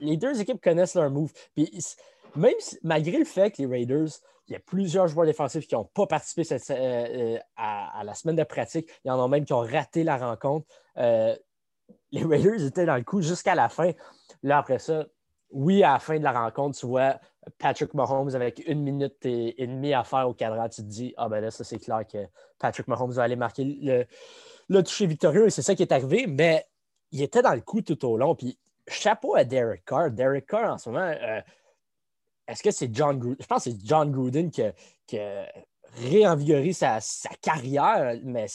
les 0.00 0.16
deux 0.16 0.40
équipes 0.40 0.60
connaissent 0.62 0.94
leur 0.94 1.10
move. 1.10 1.32
Puis, 1.54 1.70
même 2.36 2.54
malgré 2.82 3.18
le 3.18 3.24
fait 3.24 3.50
que 3.50 3.62
les 3.62 3.66
Raiders, 3.66 4.08
il 4.48 4.52
y 4.52 4.56
a 4.56 4.60
plusieurs 4.60 5.08
joueurs 5.08 5.26
défensifs 5.26 5.66
qui 5.66 5.74
n'ont 5.74 5.84
pas 5.84 6.06
participé 6.06 6.42
à, 7.56 8.02
la 8.04 8.14
semaine 8.14 8.36
de 8.36 8.44
pratique. 8.44 8.90
Il 9.04 9.08
y 9.08 9.10
en 9.10 9.22
a 9.22 9.28
même 9.28 9.44
qui 9.44 9.52
ont 9.52 9.60
raté 9.60 10.04
la 10.04 10.16
rencontre. 10.16 10.66
les 10.96 12.24
Raiders 12.24 12.64
étaient 12.64 12.86
dans 12.86 12.96
le 12.96 13.04
coup 13.04 13.22
jusqu'à 13.22 13.54
la 13.54 13.68
fin. 13.68 13.92
Là, 14.42 14.58
après 14.58 14.78
ça, 14.78 15.06
oui, 15.50 15.82
à 15.82 15.92
la 15.92 15.98
fin 15.98 16.18
de 16.18 16.24
la 16.24 16.32
rencontre, 16.32 16.78
tu 16.78 16.86
vois 16.86 17.18
Patrick 17.58 17.94
Mahomes 17.94 18.34
avec 18.34 18.62
une 18.66 18.82
minute 18.82 19.24
et, 19.24 19.66
demie 19.66 19.94
à 19.94 20.04
faire 20.04 20.28
au 20.28 20.34
cadran, 20.34 20.68
tu 20.68 20.82
te 20.82 20.86
dis, 20.86 21.14
ah 21.16 21.28
ben 21.28 21.40
là, 21.40 21.50
ça 21.50 21.64
c'est 21.64 21.78
clair 21.78 22.06
que 22.10 22.18
Patrick 22.58 22.88
Mahomes 22.88 23.12
va 23.12 23.24
aller 23.24 23.36
marquer 23.36 23.64
le, 23.64 24.06
le 24.68 24.82
toucher 24.82 25.06
victorieux 25.06 25.46
et 25.46 25.50
c'est 25.50 25.62
ça 25.62 25.74
qui 25.74 25.82
est 25.82 25.92
arrivé, 25.92 26.26
mais 26.26 26.66
il 27.10 27.22
était 27.22 27.42
dans 27.42 27.54
le 27.54 27.60
coup 27.60 27.82
tout 27.82 28.04
au 28.06 28.16
long. 28.16 28.34
Puis 28.34 28.58
chapeau 28.88 29.34
à 29.34 29.44
Derek 29.44 29.84
Carr. 29.84 30.10
Derek 30.10 30.46
Carr, 30.46 30.72
en 30.72 30.78
ce 30.78 30.90
moment, 30.90 31.06
euh, 31.06 31.40
est-ce 32.46 32.62
que 32.62 32.70
c'est 32.70 32.94
John 32.94 33.18
Gruden? 33.18 33.36
Je 33.40 33.46
pense 33.46 33.64
que 33.64 33.70
c'est 33.70 33.78
John 33.84 34.10
Gruden 34.10 34.50
qui, 34.50 34.62
a 35.18 35.46
réenvigoré 35.94 36.72
sa, 36.72 37.00
carrière, 37.40 38.18
mais 38.24 38.46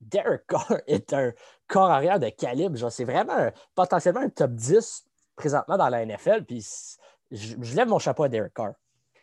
Derek 0.00 0.46
Carr 0.46 0.80
est 0.86 1.12
un 1.12 1.32
corps 1.66 1.90
arrière 1.90 2.20
de 2.20 2.28
calibre. 2.28 2.90
C'est 2.90 3.04
vraiment 3.04 3.50
potentiellement 3.74 4.20
un 4.20 4.28
top 4.28 4.52
10 4.52 5.04
présentement 5.34 5.76
dans 5.76 5.88
la 5.88 6.04
NFL. 6.04 6.44
Puis 6.44 6.66
je, 7.30 7.74
lève 7.74 7.88
mon 7.88 7.98
chapeau 7.98 8.24
à 8.24 8.28
Derek 8.28 8.54
Carr. 8.54 8.74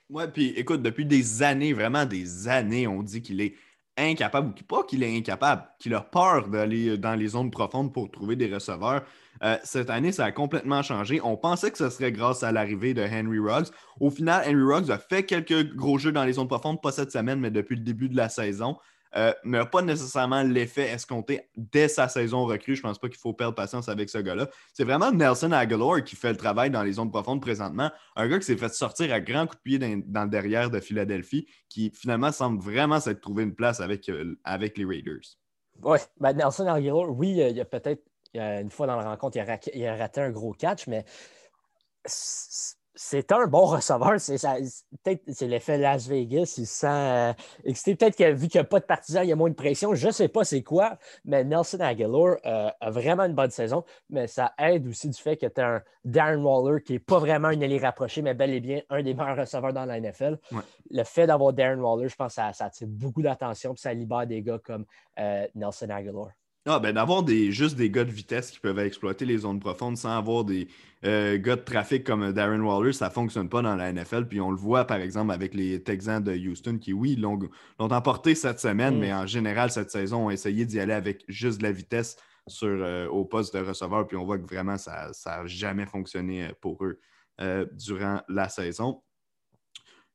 Ouais, 0.10 0.28
puis 0.28 0.50
écoute, 0.50 0.82
depuis 0.82 1.06
des 1.06 1.42
années, 1.42 1.74
vraiment 1.74 2.06
des 2.06 2.48
années, 2.48 2.88
on 2.88 3.02
dit 3.02 3.22
qu'il 3.22 3.42
est 3.42 3.56
incapable, 3.98 4.50
ou 4.50 4.64
pas 4.64 4.84
qu'il 4.84 5.04
est 5.04 5.18
incapable, 5.18 5.64
qu'il 5.80 5.94
a 5.94 6.02
peur 6.02 6.48
d'aller 6.48 6.98
dans 6.98 7.16
les 7.16 7.28
zones 7.30 7.52
profondes 7.52 7.94
pour 7.94 8.10
trouver 8.12 8.36
des 8.36 8.54
receveurs. 8.54 9.04
Euh, 9.44 9.58
cette 9.64 9.90
année, 9.90 10.12
ça 10.12 10.26
a 10.26 10.32
complètement 10.32 10.82
changé. 10.82 11.20
On 11.22 11.38
pensait 11.38 11.72
que 11.72 11.78
ce 11.78 11.90
serait 11.90 12.12
grâce 12.12 12.44
à 12.44 12.52
l'arrivée 12.52 12.94
de 12.94 13.02
Henry 13.02 13.40
Ruggs. 13.40 13.68
Au 14.00 14.10
final, 14.10 14.44
Henry 14.48 14.64
Ruggs 14.64 14.92
a 14.92 14.98
fait 14.98 15.24
quelques 15.24 15.76
gros 15.76 15.98
jeux 15.98 16.12
dans 16.12 16.24
les 16.24 16.34
zones 16.34 16.48
profondes, 16.48 16.82
pas 16.82 16.92
cette 16.92 17.12
semaine, 17.12 17.40
mais 17.40 17.52
depuis 17.52 17.76
le 17.76 17.82
début 17.82 18.10
de 18.10 18.16
la 18.16 18.30
saison. 18.30 18.78
Euh, 19.16 19.34
mais 19.44 19.64
pas 19.66 19.82
nécessairement 19.82 20.42
l'effet 20.42 20.90
escompté 20.90 21.50
dès 21.56 21.88
sa 21.88 22.08
saison 22.08 22.46
recrue. 22.46 22.76
Je 22.76 22.82
pense 22.82 22.98
pas 22.98 23.10
qu'il 23.10 23.20
faut 23.20 23.34
perdre 23.34 23.56
patience 23.56 23.90
avec 23.90 24.10
ce 24.10 24.18
gars-là. 24.18 24.50
C'est 24.74 24.84
vraiment 24.84 25.12
Nelson 25.12 25.52
Aguilar 25.52 26.04
qui 26.04 26.16
fait 26.16 26.32
le 26.32 26.38
travail 26.38 26.72
dans 26.72 26.84
les 26.84 26.94
zones 26.94 27.12
profondes 27.12 27.42
présentement. 27.42 27.92
Un 28.16 28.28
gars 28.28 28.40
qui 28.40 28.46
s'est 28.46 28.58
fait 28.58 28.74
sortir 28.74 29.14
à 29.14 29.20
grands 29.20 29.46
coups 29.46 29.58
de 29.58 29.64
pied 29.64 30.04
dans, 30.06 30.24
le 30.24 30.30
derrière 30.30 30.70
de 30.70 30.80
Philadelphie, 30.80 31.48
qui 31.70 31.92
finalement 31.94 32.32
semble 32.32 32.62
vraiment 32.62 33.00
s'être 33.00 33.22
trouvé 33.22 33.44
une 33.44 33.56
place 33.56 33.82
avec, 33.82 34.10
euh, 34.10 34.36
avec 34.44 34.78
les 34.78 34.86
Raiders. 34.86 35.38
Oui, 35.84 36.00
ben 36.20 36.34
Nelson 36.34 36.68
Aguilar, 36.68 37.10
oui, 37.10 37.30
il 37.30 37.56
y 37.56 37.62
a 37.62 37.66
peut-être 37.66 38.04
une 38.36 38.72
fois 38.72 38.88
dans 38.88 38.96
la 38.96 39.04
rencontre, 39.04 39.38
il 39.74 39.86
a, 39.86 39.96
raté 39.96 40.22
un 40.22 40.32
gros 40.32 40.54
catch, 40.54 40.88
mais 40.88 41.06
c'est 42.96 43.32
un 43.32 43.48
bon 43.48 43.66
receveur. 43.66 44.20
C'est 44.20 44.38
c'est 44.38 45.48
l'effet 45.48 45.78
Las 45.78 46.08
Vegas. 46.08 46.56
Il 46.58 46.68
sent 46.68 46.88
euh, 46.88 47.34
excité. 47.64 47.96
Peut-être 47.96 48.16
que 48.16 48.32
vu 48.32 48.48
qu'il 48.48 48.60
n'y 48.60 48.66
a 48.66 48.68
pas 48.68 48.80
de 48.80 48.86
partisans, 48.86 49.24
il 49.24 49.30
y 49.30 49.32
a 49.32 49.36
moins 49.36 49.50
de 49.50 49.56
pression. 49.56 49.96
Je 49.96 50.08
ne 50.08 50.12
sais 50.12 50.28
pas 50.28 50.44
c'est 50.44 50.62
quoi, 50.64 50.98
mais 51.26 51.44
Nelson 51.44 51.80
Aguilar 51.80 52.38
euh, 52.46 52.70
a 52.80 52.92
vraiment 52.92 53.24
une 53.24 53.34
bonne 53.34 53.50
saison. 53.50 53.84
Mais 54.10 54.28
ça 54.28 54.54
aide 54.58 54.88
aussi 54.88 55.10
du 55.10 55.20
fait 55.20 55.38
que 55.38 55.48
tu 55.48 55.62
as 55.62 55.68
un 55.68 55.82
Darren 56.06 56.42
Waller 56.44 56.82
qui 56.84 56.94
n'est 56.94 57.00
pas 57.00 57.20
vraiment 57.20 57.50
une 57.50 57.64
allié 57.64 57.80
rapprochée, 57.80 58.22
mais 58.22 58.34
bel 58.34 58.54
et 58.54 58.60
bien 58.60 58.82
un 58.90 59.02
des 59.02 59.14
meilleurs 59.14 59.38
receveurs 59.38 59.74
dans 59.74 59.86
la 59.86 60.00
NFL. 60.00 60.40
Le 60.90 61.04
fait 61.04 61.28
d'avoir 61.28 61.54
Darren 61.54 61.80
Waller, 61.80 62.10
je 62.10 62.16
pense 62.16 62.36
que 62.36 62.36
ça, 62.36 62.54
ça 62.54 62.66
attire 62.66 62.88
beaucoup 62.88 63.22
d'attention 63.22 63.74
et 63.74 63.78
ça 63.78 63.94
libère 63.94 64.28
des 64.28 64.42
gars 64.42 64.60
comme 64.64 64.86
euh, 65.20 65.48
Nelson 65.56 65.90
Aguilar. 65.90 66.30
Ah, 66.66 66.80
ben 66.80 66.94
d'avoir 66.94 67.24
des, 67.24 67.52
juste 67.52 67.76
des 67.76 67.90
gars 67.90 68.06
de 68.06 68.12
vitesse 68.12 68.50
qui 68.50 68.60
peuvent 68.62 68.80
exploiter 68.80 69.26
les 69.26 69.40
zones 69.40 69.60
profondes 69.60 69.98
sans 69.98 70.18
avoir 70.18 70.46
des 70.46 70.70
euh, 71.04 71.38
gars 71.38 71.58
de 71.58 71.62
trafic 71.62 72.06
comme 72.06 72.32
Darren 72.32 72.62
Waller, 72.62 72.94
ça 72.94 73.10
ne 73.10 73.14
fonctionne 73.14 73.50
pas 73.50 73.62
dans 73.62 73.76
la 73.76 73.92
NFL. 73.92 74.28
Puis 74.28 74.40
on 74.40 74.50
le 74.50 74.56
voit 74.56 74.86
par 74.86 74.98
exemple 74.98 75.34
avec 75.34 75.54
les 75.54 75.84
Texans 75.84 76.24
de 76.24 76.34
Houston 76.34 76.78
qui, 76.78 76.94
oui, 76.94 77.18
l'ont 77.18 77.50
emporté 77.80 78.34
cette 78.34 78.62
semaine, 78.62 78.96
mm. 78.96 79.00
mais 79.00 79.14
en 79.14 79.26
général, 79.26 79.72
cette 79.72 79.92
saison, 79.92 80.28
ont 80.28 80.30
essayé 80.30 80.66
d'y 80.66 80.80
aller 80.80 80.94
avec 80.94 81.26
juste 81.28 81.58
de 81.58 81.64
la 81.64 81.74
vitesse 81.74 82.16
sur, 82.48 82.70
euh, 82.70 83.08
au 83.08 83.26
poste 83.26 83.54
de 83.54 83.60
receveur. 83.60 84.08
Puis 84.08 84.16
on 84.16 84.24
voit 84.24 84.38
que 84.38 84.48
vraiment, 84.48 84.78
ça 84.78 85.12
n'a 85.26 85.46
jamais 85.46 85.86
fonctionné 85.86 86.46
euh, 86.46 86.52
pour 86.62 86.86
eux 86.86 87.00
durant 87.74 88.22
la 88.30 88.48
saison. 88.48 89.02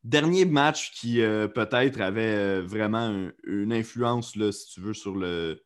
Dernier 0.05 0.47
match 0.47 0.93
qui 0.93 1.17
peut-être 1.19 2.01
avait 2.01 2.63
vraiment 2.63 3.29
une 3.45 3.73
influence, 3.73 4.37
là, 4.37 4.53
si 4.53 4.73
tu 4.73 4.81
veux, 4.81 4.95
sur 4.95 5.17
le 5.17 5.61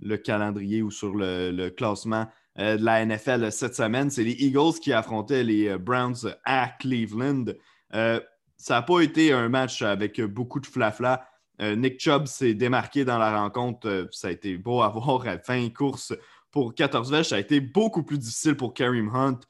le 0.00 0.16
calendrier 0.16 0.82
ou 0.82 0.90
sur 0.90 1.14
le, 1.14 1.68
classement 1.70 2.26
euh, 2.58 2.76
de 2.76 2.84
la 2.84 3.04
NFL 3.04 3.50
cette 3.52 3.74
semaine. 3.74 4.10
C'est 4.10 4.24
les 4.24 4.32
Eagles 4.32 4.78
qui 4.80 4.92
affrontaient 4.92 5.44
les 5.44 5.68
euh, 5.68 5.78
Browns 5.78 6.34
à 6.44 6.68
Cleveland. 6.78 7.46
Euh, 7.94 8.20
ça 8.56 8.74
n'a 8.74 8.82
pas 8.82 9.00
été 9.00 9.32
un 9.32 9.48
match 9.48 9.82
avec 9.82 10.20
beaucoup 10.20 10.60
de 10.60 10.66
flafla. 10.66 11.26
Nick 11.60 12.00
Chubb 12.00 12.26
s'est 12.26 12.54
démarqué 12.54 13.04
dans 13.04 13.18
la 13.18 13.40
rencontre. 13.40 14.08
ça 14.10 14.28
a 14.28 14.30
été 14.32 14.56
beau 14.56 14.82
à 14.82 14.88
voir 14.94 15.28
à 15.28 15.36
20 15.36 15.72
courses 15.72 16.12
pour 16.50 16.74
14 16.74 17.10
verges. 17.10 17.28
Ça 17.28 17.36
a 17.36 17.38
été 17.38 17.60
beaucoup 17.60 18.02
plus 18.02 18.18
difficile 18.18 18.56
pour 18.56 18.74
Kareem 18.74 19.10
Hunt 19.14 19.40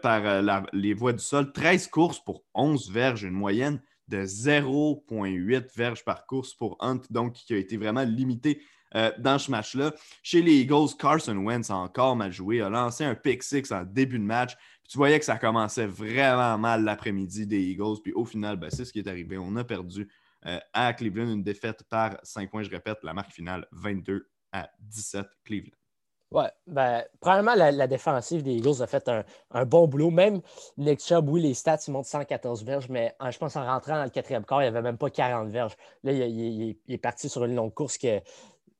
par 0.00 0.66
les 0.72 0.94
voies 0.94 1.12
du 1.12 1.22
sol. 1.22 1.52
13 1.52 1.88
courses 1.88 2.18
pour 2.18 2.44
11 2.54 2.90
verges, 2.90 3.22
une 3.22 3.30
moyenne 3.30 3.80
de 4.08 4.18
0,8 4.18 5.76
verges 5.76 6.04
par 6.04 6.26
course 6.26 6.54
pour 6.54 6.76
Hunt, 6.80 7.02
donc 7.10 7.34
qui 7.34 7.54
a 7.54 7.58
été 7.58 7.76
vraiment 7.76 8.04
limité 8.04 8.62
euh, 8.96 9.12
dans 9.18 9.38
ce 9.38 9.50
match-là. 9.50 9.92
Chez 10.22 10.42
les 10.42 10.54
Eagles, 10.54 10.96
Carson 10.98 11.36
Wentz 11.36 11.70
a 11.70 11.76
encore 11.76 12.16
mal 12.16 12.32
joué, 12.32 12.62
a 12.62 12.70
lancé 12.70 13.04
un 13.04 13.14
pick 13.14 13.42
six 13.42 13.70
en 13.70 13.84
début 13.84 14.18
de 14.18 14.24
match. 14.24 14.56
tu 14.88 14.96
voyais 14.96 15.18
que 15.18 15.24
ça 15.24 15.36
commençait 15.36 15.86
vraiment 15.86 16.56
mal 16.56 16.82
l'après-midi 16.82 17.46
des 17.46 17.60
Eagles. 17.60 18.00
Puis 18.02 18.12
au 18.14 18.24
final, 18.24 18.56
ben, 18.56 18.70
c'est 18.70 18.84
ce 18.84 18.92
qui 18.92 19.00
est 19.00 19.08
arrivé. 19.08 19.36
On 19.38 19.54
a 19.56 19.64
perdu 19.64 20.08
euh, 20.46 20.58
à 20.72 20.92
Cleveland 20.94 21.30
une 21.30 21.42
défaite 21.42 21.82
par 21.90 22.16
5 22.22 22.50
points. 22.50 22.62
Je 22.62 22.70
répète, 22.70 22.98
la 23.02 23.12
marque 23.12 23.32
finale 23.32 23.66
22 23.72 24.28
à 24.52 24.70
17 24.80 25.26
Cleveland. 25.44 25.76
Ouais, 26.32 26.50
ben, 26.66 27.04
probablement 27.20 27.54
la, 27.54 27.86
défensive 27.86 28.42
des 28.42 28.54
Eagles 28.54 28.82
a 28.82 28.86
fait 28.88 29.08
un, 29.50 29.64
bon 29.64 29.86
boulot. 29.86 30.10
Même 30.10 30.40
Nick 30.76 31.00
Chubb, 31.00 31.28
oui, 31.28 31.40
les 31.40 31.54
stats, 31.54 31.78
ils 31.86 31.92
montent 31.92 32.06
114 32.06 32.64
verges, 32.64 32.88
mais 32.88 33.14
je 33.30 33.38
pense 33.38 33.54
en 33.54 33.64
rentrant 33.64 33.94
dans 33.94 34.04
le 34.04 34.10
quatrième 34.10 34.44
quart, 34.44 34.60
il 34.60 34.64
n'y 34.64 34.68
avait 34.68 34.82
même 34.82 34.98
pas 34.98 35.08
40 35.08 35.48
verges. 35.50 35.76
Là, 36.02 36.12
il, 36.12 36.76
est 36.88 36.98
parti 36.98 37.28
sur 37.28 37.44
une 37.44 37.54
longue 37.54 37.72
course 37.72 37.96
que 37.96 38.20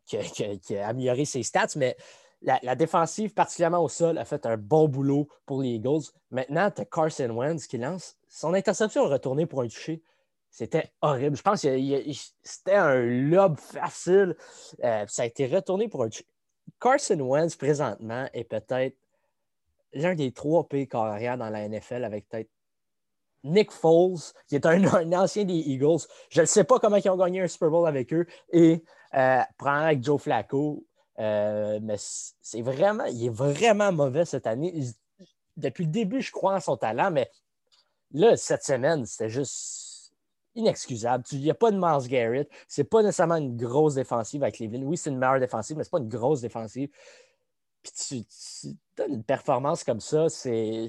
qui, 0.06 0.76
a 0.76 0.88
amélioré 0.88 1.24
ses 1.24 1.42
stats, 1.42 1.68
mais 1.76 1.96
la, 2.42 2.74
défensive, 2.76 3.34
particulièrement 3.34 3.82
au 3.82 3.88
sol, 3.88 4.18
a 4.18 4.24
fait 4.24 4.46
un 4.46 4.56
bon 4.56 4.88
boulot 4.88 5.28
pour 5.46 5.62
les 5.62 5.70
Eagles. 5.70 6.02
Maintenant, 6.30 6.70
tu 6.70 6.82
as 6.82 6.84
Carson 6.84 7.30
Wentz 7.30 7.66
qui 7.66 7.78
lance. 7.78 8.16
Son 8.28 8.54
interception 8.54 9.04
retournée 9.04 9.46
pour 9.46 9.62
un 9.62 9.68
toucher. 9.68 10.02
C'était 10.50 10.92
horrible. 11.02 11.36
Je 11.36 11.42
pense 11.42 11.62
que 11.62 12.12
c'était 12.42 12.74
un 12.74 13.00
lob 13.00 13.58
facile. 13.58 14.36
Euh, 14.84 15.04
ça 15.08 15.22
a 15.22 15.26
été 15.26 15.46
retourné 15.46 15.88
pour 15.88 16.02
un 16.04 16.08
toucher. 16.08 16.26
Carson 16.80 17.20
Wentz, 17.20 17.56
présentement, 17.56 18.28
est 18.32 18.44
peut-être 18.44 18.96
l'un 19.92 20.14
des 20.14 20.32
trois 20.32 20.68
pays 20.68 20.88
carrières 20.88 21.38
dans 21.38 21.50
la 21.50 21.68
NFL 21.68 22.04
avec 22.04 22.28
peut-être 22.28 22.50
Nick 23.44 23.70
Foles, 23.70 24.18
qui 24.48 24.56
est 24.56 24.66
un, 24.66 24.84
un, 24.94 25.12
ancien 25.12 25.44
des 25.44 25.54
Eagles. 25.54 26.06
Je 26.30 26.42
ne 26.42 26.46
sais 26.46 26.64
pas 26.64 26.78
comment 26.78 26.96
ils 26.96 27.08
ont 27.08 27.16
gagné 27.16 27.40
un 27.40 27.48
Super 27.48 27.70
Bowl 27.70 27.86
avec 27.86 28.12
eux. 28.12 28.26
Et 28.52 28.82
euh, 29.16 29.40
prendre 29.58 29.84
avec 29.84 30.02
Joe 30.02 30.20
Flacco. 30.20 30.84
Euh, 31.18 31.78
mais 31.82 31.96
c'est 31.98 32.62
vraiment, 32.62 33.04
il 33.06 33.26
est 33.26 33.34
vraiment 33.34 33.92
mauvais 33.92 34.24
cette 34.24 34.46
année. 34.46 34.84
depuis 35.56 35.84
le 35.84 35.90
début, 35.90 36.20
je 36.20 36.30
crois 36.30 36.54
en 36.54 36.60
son 36.60 36.76
talent, 36.76 37.10
mais 37.10 37.30
là, 38.12 38.36
cette 38.36 38.64
semaine, 38.64 39.06
c'était 39.06 39.30
juste 39.30 40.12
inexcusable. 40.54 41.24
Il 41.32 41.40
n'y 41.40 41.50
a 41.50 41.54
pas 41.54 41.70
de 41.70 41.78
Mars 41.78 42.08
Garrett. 42.08 42.50
C'est 42.68 42.84
pas 42.84 43.02
nécessairement 43.02 43.36
une 43.36 43.56
grosse 43.56 43.94
défensive 43.94 44.42
avec 44.42 44.56
Cleveland. 44.56 44.82
Oui, 44.82 44.96
c'est 44.96 45.10
une 45.10 45.18
meilleure 45.18 45.40
défensive, 45.40 45.76
mais 45.76 45.84
c'est 45.84 45.90
pas 45.90 45.98
une 45.98 46.08
grosse 46.08 46.40
défensive. 46.42 46.90
Puis 47.82 47.92
tu, 47.92 48.24
tu 48.24 48.76
donnes 48.96 49.14
une 49.14 49.24
performance 49.24 49.84
comme 49.84 50.00
ça, 50.00 50.28
c'est 50.28 50.88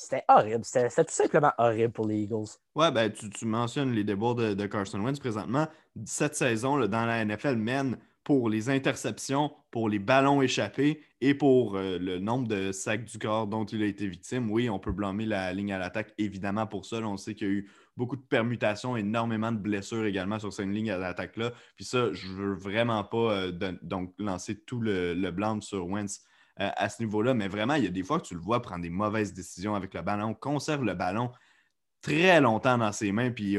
c'était 0.00 0.24
horrible. 0.28 0.64
C'était 0.64 1.04
tout 1.04 1.12
simplement 1.12 1.52
horrible 1.58 1.92
pour 1.92 2.06
les 2.06 2.22
Eagles. 2.22 2.48
Ouais, 2.74 2.90
ben, 2.90 3.12
tu, 3.12 3.44
mentionnes 3.44 3.92
les 3.92 4.02
déboires 4.02 4.34
de, 4.34 4.66
Carson 4.66 5.00
Wentz 5.00 5.18
présentement. 5.18 5.68
Cette 6.06 6.34
saison, 6.34 6.78
dans 6.86 7.04
la 7.04 7.24
NFL, 7.24 7.56
mène 7.56 7.98
pour 8.24 8.48
les 8.48 8.70
interceptions, 8.70 9.50
pour 9.70 9.88
les 9.88 9.98
ballons 9.98 10.40
échappés 10.40 11.02
et 11.20 11.34
pour 11.34 11.76
euh, 11.76 11.98
le 11.98 12.18
nombre 12.18 12.48
de 12.48 12.72
sacs 12.72 13.04
du 13.04 13.18
corps 13.18 13.46
dont 13.46 13.64
il 13.64 13.82
a 13.82 13.86
été 13.86 14.06
victime. 14.06 14.50
Oui, 14.50 14.70
on 14.70 14.78
peut 14.78 14.92
blâmer 14.92 15.26
la 15.26 15.52
ligne 15.52 15.72
à 15.72 15.78
l'attaque, 15.78 16.14
évidemment, 16.16 16.66
pour 16.66 16.86
ça. 16.86 16.98
on 16.98 17.16
sait 17.16 17.34
qu'il 17.34 17.46
y 17.46 17.50
a 17.50 17.52
eu 17.54 17.70
beaucoup 17.96 18.16
de 18.16 18.22
permutations, 18.22 18.96
énormément 18.96 19.52
de 19.52 19.58
blessures 19.58 20.06
également 20.06 20.38
sur 20.38 20.52
cette 20.52 20.68
ligne 20.68 20.90
à 20.90 20.98
l'attaque-là. 20.98 21.52
Puis 21.76 21.84
ça, 21.84 22.12
je 22.12 22.28
veux 22.28 22.54
vraiment 22.54 23.04
pas 23.04 23.32
euh, 23.32 23.72
donc 23.82 24.14
lancer 24.18 24.58
tout 24.60 24.80
le, 24.80 25.12
le 25.12 25.30
blanc 25.30 25.60
sur 25.60 25.86
Wentz 25.86 26.22
euh, 26.60 26.70
à 26.76 26.88
ce 26.88 27.02
niveau-là. 27.02 27.34
Mais 27.34 27.48
vraiment, 27.48 27.74
il 27.74 27.84
y 27.84 27.86
a 27.86 27.90
des 27.90 28.02
fois 28.02 28.20
que 28.20 28.26
tu 28.26 28.34
le 28.34 28.40
vois 28.40 28.60
prendre 28.60 28.82
des 28.82 28.90
mauvaises 28.90 29.32
décisions 29.32 29.74
avec 29.74 29.94
le 29.94 30.02
ballon, 30.02 30.34
conserve 30.34 30.84
le 30.84 30.94
ballon 30.94 31.30
très 32.02 32.40
longtemps 32.40 32.78
dans 32.78 32.92
ses 32.92 33.12
mains, 33.12 33.30
puis 33.30 33.56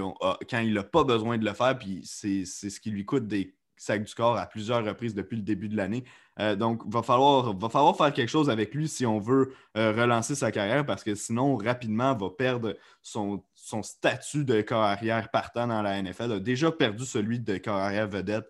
quand 0.50 0.60
il 0.60 0.74
n'a 0.74 0.84
pas 0.84 1.04
besoin 1.04 1.38
de 1.38 1.46
le 1.46 1.54
faire, 1.54 1.78
puis 1.78 2.02
c'est 2.04 2.46
ce 2.46 2.80
qui 2.80 2.90
lui 2.90 3.06
coûte 3.06 3.28
des 3.28 3.56
sacs 3.82 4.04
du 4.04 4.14
corps 4.14 4.38
à 4.38 4.46
plusieurs 4.46 4.86
reprises 4.86 5.16
depuis 5.16 5.38
le 5.38 5.44
début 5.44 5.68
de 5.68 5.76
l'année. 5.76 6.04
Euh, 6.40 6.56
donc, 6.56 6.84
il 6.86 6.94
va 6.94 7.02
falloir, 7.02 7.56
faire 7.98 8.14
quelque 8.14 8.30
chose 8.30 8.50
avec 8.50 8.74
lui 8.74 8.88
si 8.88 9.06
on 9.06 9.20
veut 9.20 9.54
euh, 9.78 9.92
relancer 9.92 10.36
sa 10.36 10.52
carrière, 10.52 10.86
parce 10.86 11.04
que 11.04 11.16
sinon, 11.16 11.56
rapidement, 11.56 12.16
va 12.16 12.30
perdre 12.30 12.78
son, 13.02 13.44
statut 13.82 14.46
de 14.46 14.62
carrière 14.62 15.30
partant 15.32 15.68
dans 15.68 15.82
la 15.82 16.02
NFL. 16.02 16.26
Il 16.26 16.32
a 16.34 16.40
déjà 16.40 16.72
perdu 16.72 17.06
celui 17.06 17.40
de 17.40 17.58
carrière 17.58 18.08
vedette 18.08 18.50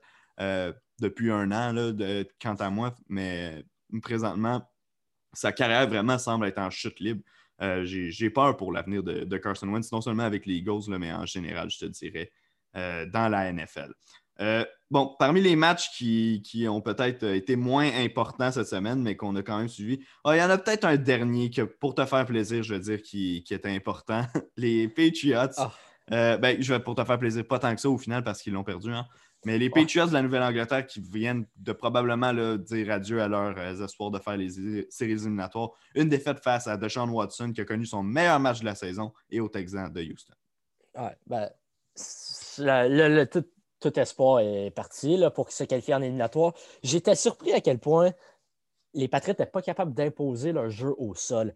depuis 1.00 1.32
un 1.32 1.52
an, 1.52 1.74
quant 2.42 2.56
à 2.56 2.70
moi, 2.70 2.94
mais 3.08 3.64
présentement, 4.00 4.62
sa 5.34 5.52
carrière 5.52 5.88
vraiment 5.88 6.18
semble 6.18 6.46
être 6.48 6.60
en 6.60 6.70
chute 6.70 7.00
libre. 7.00 7.22
j'ai 7.84 8.30
peur 8.30 8.58
pour 8.58 8.72
l'avenir 8.72 9.04
de, 9.04 9.38
Carson 9.38 9.68
Wentz, 9.68 9.92
non 9.92 10.02
seulement 10.02 10.24
avec 10.24 10.46
les 10.46 10.56
Eagles, 10.56 10.98
mais 10.98 11.12
en 11.12 11.26
général, 11.26 11.70
je 11.70 11.80
te 11.80 11.86
dirais, 11.86 12.32
dans 12.74 13.30
la 13.30 13.52
NFL. 13.52 13.94
bon, 14.90 15.16
parmi 15.20 15.42
les 15.42 15.56
matchs 15.56 15.90
qui, 15.92 16.68
ont 16.68 16.82
peut-être 16.82 17.24
été 17.24 17.56
moins 17.56 17.90
importants 18.04 18.52
cette 18.52 18.68
semaine, 18.68 19.02
mais 19.02 19.16
qu'on 19.16 19.36
a 19.36 19.44
quand 19.44 19.58
même 19.58 19.70
suivi, 19.70 20.04
ah, 20.24 20.36
il 20.36 20.40
y 20.40 20.44
en 20.44 20.50
a 20.50 20.58
peut-être 20.58 20.86
un 20.86 20.98
dernier 20.98 21.50
que, 21.50 21.62
pour 21.62 21.96
te 21.96 22.06
faire 22.06 22.26
plaisir, 22.26 22.64
je 22.64 22.74
veux 22.74 22.80
dire, 22.80 23.02
qui, 23.02 23.44
qui 23.44 23.54
était 23.54 23.74
important. 23.74 24.26
les 24.58 24.88
Patriots. 24.88 25.54
Ah. 25.58 26.38
ben, 26.38 26.62
je 26.62 26.74
vais 26.74 26.80
pour 26.80 26.96
te 26.96 27.04
faire 27.04 27.20
plaisir, 27.20 27.48
pas 27.48 27.60
tant 27.60 27.74
que 27.74 27.82
ça 27.82 27.90
au 27.90 27.98
final 27.98 28.24
parce 28.24 28.42
qu'ils 28.42 28.54
l'ont 28.54 28.64
perdu. 28.64 28.92
Hein. 28.92 29.06
Mais 29.46 29.58
les 29.58 29.70
Patriots 29.70 30.06
de 30.06 30.14
la 30.14 30.22
Nouvelle-Angleterre 30.22 30.86
qui 30.86 31.02
viennent 31.02 31.46
de 31.56 31.72
probablement 31.72 32.34
dire 32.58 32.92
adieu 32.92 33.22
à 33.22 33.28
leurs 33.28 33.58
euh, 33.58 33.84
espoirs 33.84 34.12
de 34.12 34.20
faire 34.20 34.38
les 34.38 34.86
séries 34.90 35.14
éliminatoires. 35.14 35.72
Une 35.96 36.10
défaite 36.10 36.40
face 36.40 36.68
à 36.68 36.78
Deshaun 36.78 37.10
Watson 37.10 37.52
qui 37.52 37.62
a 37.62 37.66
connu 37.66 37.86
son 37.86 38.04
meilleur 38.04 38.40
match 38.40 38.60
de 38.60 38.66
la 38.66 38.76
saison 38.76 39.12
et 39.30 39.40
au 39.40 39.50
Texans 39.50 39.92
de 39.92 40.02
Houston. 40.02 40.34
Ouais, 40.96 41.16
ben, 41.26 41.50
tout, 43.80 44.00
espoir 44.00 44.40
est 44.42 44.72
parti 44.72 45.18
là, 45.18 45.32
pour 45.32 45.52
se 45.52 45.64
qualifier 45.64 45.96
en 45.96 46.02
éliminatoire. 46.02 46.54
J'étais 46.84 47.16
surpris 47.16 47.54
à 47.54 47.62
quel 47.62 47.80
point 47.80 48.14
les 48.94 49.08
Patriots 49.08 49.34
n'étaient 49.34 49.46
pas 49.46 49.62
capables 49.62 49.94
d'imposer 49.94 50.52
leur 50.52 50.70
jeu 50.70 50.94
au 50.98 51.16
sol. 51.16 51.54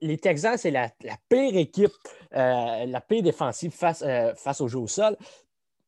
Les 0.00 0.18
Texans, 0.18 0.58
c'est 0.58 0.72
la, 0.72 0.90
pire 1.28 1.56
équipe, 1.56 1.92
euh, 2.34 2.86
la 2.86 3.00
pire 3.00 3.22
défensive 3.22 3.70
face, 3.70 4.02
euh, 4.02 4.34
face 4.34 4.60
au 4.60 4.66
jeu 4.66 4.78
au 4.78 4.88
sol. 4.88 5.16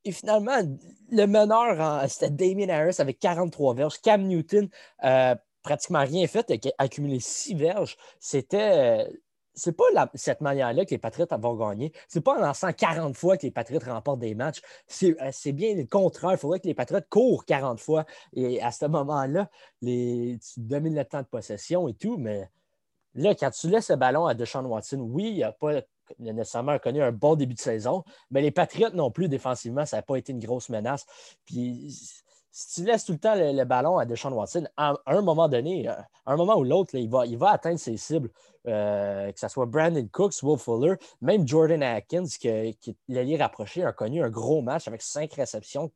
Et 0.05 0.12
finalement, 0.12 0.59
le 1.11 1.26
meneur, 1.26 2.09
c'était 2.09 2.30
Damien 2.30 2.68
Harris 2.68 2.96
avec 2.98 3.18
43 3.18 3.74
verges. 3.74 4.00
Cam 4.00 4.22
Newton, 4.22 4.68
euh, 5.05 5.34
pratiquement 5.62 6.00
rien 6.00 6.26
fait, 6.26 6.50
a 6.50 6.57
accumulé 6.78 7.20
6 7.20 7.55
verges. 7.55 7.96
C'était. 8.20 9.05
Euh, 9.07 9.12
c'est 9.57 9.76
pas 9.76 9.84
cette 10.14 10.40
manière-là 10.40 10.84
que 10.84 10.90
les 10.90 10.98
Patriots 10.98 11.28
vont 11.30 11.55
gagner. 11.55 11.92
C'est 12.09 12.20
pas 12.20 12.36
en 12.36 12.40
lançant 12.40 12.72
40 12.72 13.16
fois 13.16 13.36
que 13.36 13.44
les 13.44 13.52
Patriots 13.52 13.78
remportent 13.86 14.18
des 14.18 14.34
matchs. 14.34 14.61
C'est 14.88 15.16
euh, 15.22 15.52
bien 15.52 15.76
le 15.76 15.84
contraire. 15.84 16.32
Il 16.32 16.38
faudrait 16.38 16.59
que 16.59 16.66
les 16.66 16.74
Patriots 16.74 17.00
courent 17.09 17.44
40 17.44 17.78
fois. 17.78 18.05
Et 18.32 18.61
à 18.61 18.72
ce 18.72 18.86
moment-là, 18.86 19.48
tu 19.80 20.38
domines 20.57 20.96
le 20.96 21.05
temps 21.05 21.22
de 21.22 21.28
possession 21.28 21.86
et 21.86 21.94
tout, 21.94 22.16
mais 22.18 22.50
là, 23.14 23.36
quand 23.36 23.50
tu 23.50 23.68
laisses 23.68 23.90
le 23.90 23.96
ballon 23.96 24.26
à 24.26 24.34
Deshaun 24.34 24.64
Watson, 24.66 24.98
oui, 24.98 25.28
il 25.28 25.34
n'y 25.34 25.44
a 25.44 25.52
pas 25.52 25.82
nécessairement 26.18 26.78
connu 26.78 27.02
un 27.02 27.12
bon 27.12 27.34
début 27.34 27.55
de 27.55 27.61
saison, 27.61 28.05
mais 28.30 28.42
les 28.42 28.50
Patriotes 28.50 28.94
non 28.94 29.11
plus, 29.11 29.28
défensivement, 29.28 29.86
ça 29.86 29.96
n'a 29.96 30.02
pas 30.02 30.16
été 30.16 30.32
une 30.32 30.40
grosse 30.40 30.68
menace. 30.68 31.07
Puis 31.46 31.96
si 32.57 32.82
tu 32.82 32.86
laisses 32.86 33.05
tout 33.05 33.12
le 33.12 33.18
temps 33.18 33.34
le, 33.34 33.64
ballon 33.64 33.98
à 33.98 34.05
Deshaun 34.05 34.32
Watson, 34.32 34.64
à, 34.76 34.94
un 35.07 35.22
moment 35.22 35.48
donné, 35.48 35.88
à 35.88 36.07
un 36.26 36.36
moment 36.36 36.57
ou 36.57 36.62
l'autre, 36.62 36.94
il 36.94 37.11
va, 37.11 37.26
il 37.26 37.36
va 37.36 37.50
atteindre 37.50 37.80
ses 37.80 37.96
cibles, 37.96 38.30
euh, 38.68 39.32
que 39.32 39.40
ce 39.40 39.48
soit 39.48 39.66
Brandon 39.66 40.09
Cooks, 40.12 40.40
Will 40.44 40.57
Fuller, 40.57 40.94
même 41.20 41.48
Jordan 41.48 41.82
Atkins, 41.82 42.26
qui, 42.26 42.76
qui 42.80 42.96
l'allié 43.09 43.36
rapproché, 43.36 43.82
a 43.82 43.92
connu 43.92 44.22
un 44.22 44.30
gros 44.30 44.62
match 44.62 44.86
avec 44.86 45.02
5 45.02 45.32
réceptions, 45.32 45.90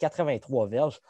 83 0.00 0.66
verges. 0.66 1.00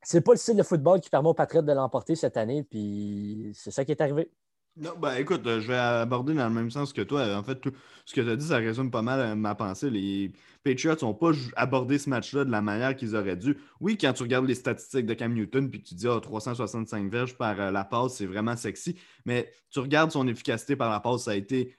C'est 0.00 0.20
pas 0.20 0.32
le 0.32 0.38
style 0.38 0.56
de 0.56 0.62
football 0.62 1.00
qui 1.00 1.10
permet 1.10 1.30
aux 1.30 1.34
Patriotes 1.34 1.66
de 1.66 1.72
l'emporter 1.72 2.14
cette 2.14 2.36
année, 2.36 2.62
puis 2.62 3.50
c'est 3.54 3.72
ça 3.72 3.84
qui 3.84 3.90
est 3.90 4.00
arrivé. 4.00 4.30
Non, 4.76 4.96
ben 4.98 5.16
écoute, 5.16 5.46
euh, 5.46 5.60
je 5.60 5.68
vais 5.68 5.76
aborder 5.76 6.32
dans 6.32 6.48
le 6.48 6.54
même 6.54 6.70
sens 6.70 6.94
que 6.94 7.02
toi. 7.02 7.36
En 7.36 7.42
fait, 7.42 7.58
ce 8.06 8.14
que 8.14 8.22
tu 8.22 8.30
as 8.30 8.36
dit, 8.36 8.46
ça 8.46 8.56
résume 8.56 8.90
pas 8.90 9.02
mal 9.02 9.20
euh, 9.20 9.34
ma 9.34 9.54
pensée. 9.54 9.90
Les 9.90 10.32
Patriots 10.64 10.96
n'ont 11.02 11.12
pas 11.12 11.32
abordé 11.56 11.98
ce 11.98 12.08
match-là 12.08 12.46
de 12.46 12.50
la 12.50 12.62
manière 12.62 12.96
qu'ils 12.96 13.14
auraient 13.14 13.36
dû. 13.36 13.58
Oui, 13.80 13.98
quand 13.98 14.14
tu 14.14 14.22
regardes 14.22 14.46
les 14.46 14.54
statistiques 14.54 15.04
de 15.04 15.12
Cam 15.12 15.34
Newton 15.34 15.68
puis 15.68 15.82
tu 15.82 15.94
dis 15.94 16.08
oh, 16.08 16.14
ah, 16.16 16.20
365 16.22 17.10
verges 17.10 17.36
par 17.36 17.60
euh, 17.60 17.70
la 17.70 17.84
passe, 17.84 18.14
c'est 18.14 18.26
vraiment 18.26 18.56
sexy. 18.56 18.96
Mais 19.26 19.52
tu 19.70 19.80
regardes 19.80 20.10
son 20.10 20.26
efficacité 20.26 20.74
par 20.74 20.90
la 20.90 21.00
passe, 21.00 21.24
ça 21.24 21.32
a 21.32 21.34
été 21.34 21.76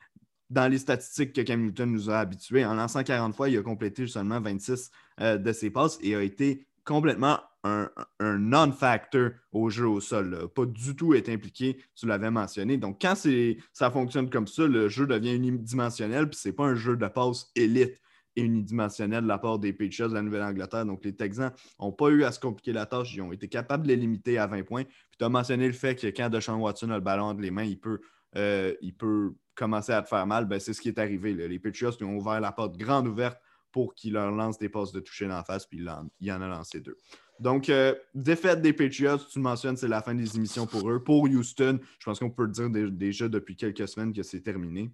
dans 0.52 0.68
les 0.72 0.78
statistiques 0.78 1.34
que 1.34 1.42
Cam 1.42 1.64
Newton 1.64 1.92
nous 1.92 2.12
a 2.12 2.20
habitués. 2.20 2.64
En 2.64 2.76
lançant 2.76 3.04
40 3.04 3.36
fois, 3.36 3.50
il 3.50 3.58
a 3.58 3.64
complété 3.64 4.06
seulement 4.06 4.40
26 4.40 4.92
de 5.20 5.52
ses 5.52 5.72
passes 5.72 5.98
et 6.04 6.16
a 6.16 6.22
été 6.22 6.68
complètement 6.84 7.40
un, 7.64 7.90
non-factor 8.20 9.32
au 9.52 9.70
jeu 9.70 9.88
au 9.88 10.02
sol. 10.02 10.50
Pas 10.54 10.66
du 10.66 10.96
tout 10.96 11.14
être 11.14 11.30
impliqué, 11.30 11.78
tu 11.96 12.08
l'avais 12.08 12.32
mentionné. 12.32 12.78
Donc, 12.78 13.00
quand 13.02 13.16
ça 13.16 13.92
fonctionne 13.92 14.30
comme 14.30 14.48
ça, 14.48 14.68
le 14.68 14.90
jeu 14.90 15.08
devient 15.08 15.36
unidimensionnel, 15.36 16.30
puis 16.30 16.40
c'est 16.42 16.54
pas 16.54 16.66
un 16.66 16.76
jeu 16.76 16.98
de 16.98 17.08
passe 17.08 17.52
élite 17.56 18.00
et 18.36 18.42
unidimensionnel 18.42 19.24
de 19.24 19.28
la 19.28 19.38
part 19.38 19.60
des 19.60 19.74
Patriots 19.74 20.10
de 20.10 20.16
la 20.16 20.22
Nouvelle-Angleterre. 20.22 20.86
Donc, 20.86 21.06
les 21.06 21.16
Texans 21.16 21.52
n'ont 21.80 21.92
pas 21.92 22.10
eu 22.10 22.24
à 22.24 22.32
se 22.32 22.40
compliquer 22.40 22.74
la 22.74 22.86
tâche. 22.86 23.14
Ils 23.14 23.22
ont 23.22 23.32
été 23.32 23.48
capables 23.48 23.84
de 23.84 23.90
les 23.90 23.96
limiter 23.96 24.38
à 24.38 24.48
20 24.48 24.64
points. 24.64 24.84
Puis, 24.84 25.18
tu 25.20 25.26
as 25.26 25.30
mentionné 25.30 25.68
le 25.68 25.74
fait 25.74 25.96
que 25.96 26.08
quand 26.08 26.30
Deshaun 26.30 26.60
Watson 26.60 26.90
a 26.90 26.96
le 26.96 27.02
ballon 27.02 27.26
entre 27.26 27.42
les 27.42 27.52
mains, 27.52 27.64
il 27.64 27.80
peut, 27.80 28.00
euh, 28.36 28.74
commencer 29.56 29.92
à 29.92 30.02
te 30.02 30.08
faire 30.08 30.26
mal. 30.26 30.46
Ben, 30.46 30.60
c'est 30.60 30.74
ce 30.74 30.82
qui 30.82 30.90
est 30.90 30.98
arrivé. 30.98 31.34
Les 31.34 31.60
Patriots 31.60 31.92
ont 32.02 32.16
ouvert 32.16 32.42
la 32.42 32.52
porte 32.52 32.76
grande 32.76 33.08
ouverte 33.08 33.38
pour 33.74 33.96
qu'il 33.96 34.14
leur 34.14 34.32
lance 34.32 34.58
des 34.58 34.70
passes 34.70 34.94
de 34.94 35.02
toucher 35.02 35.30
en 35.30 35.44
face, 35.44 35.66
puis 35.66 35.80
il 35.80 36.32
en, 36.32 36.42
a 36.42 36.48
lancé 36.48 36.80
deux. 36.80 36.96
Donc, 37.40 37.68
euh, 37.68 37.96
défaite 38.14 38.62
des 38.62 38.72
Patriots, 38.72 39.18
tu 39.18 39.40
le 39.40 39.44
mentionnes, 39.44 39.76
c'est 39.76 39.88
la 39.88 40.02
fin 40.02 40.14
des 40.14 40.38
émissions 40.38 40.68
pour 40.68 40.90
eux. 40.90 41.04
Pour 41.04 41.24
Houston, 41.24 41.80
je 42.00 42.06
pense 42.06 42.20
qu'on 42.20 42.30
peut 42.30 42.46
le 42.46 42.52
dire 42.52 42.70
déjà 42.92 43.28
depuis 43.28 43.56
quelques 43.56 43.88
semaines 43.88 44.14
que 44.14 44.22
c'est 44.24 44.42
terminé. 44.42 44.92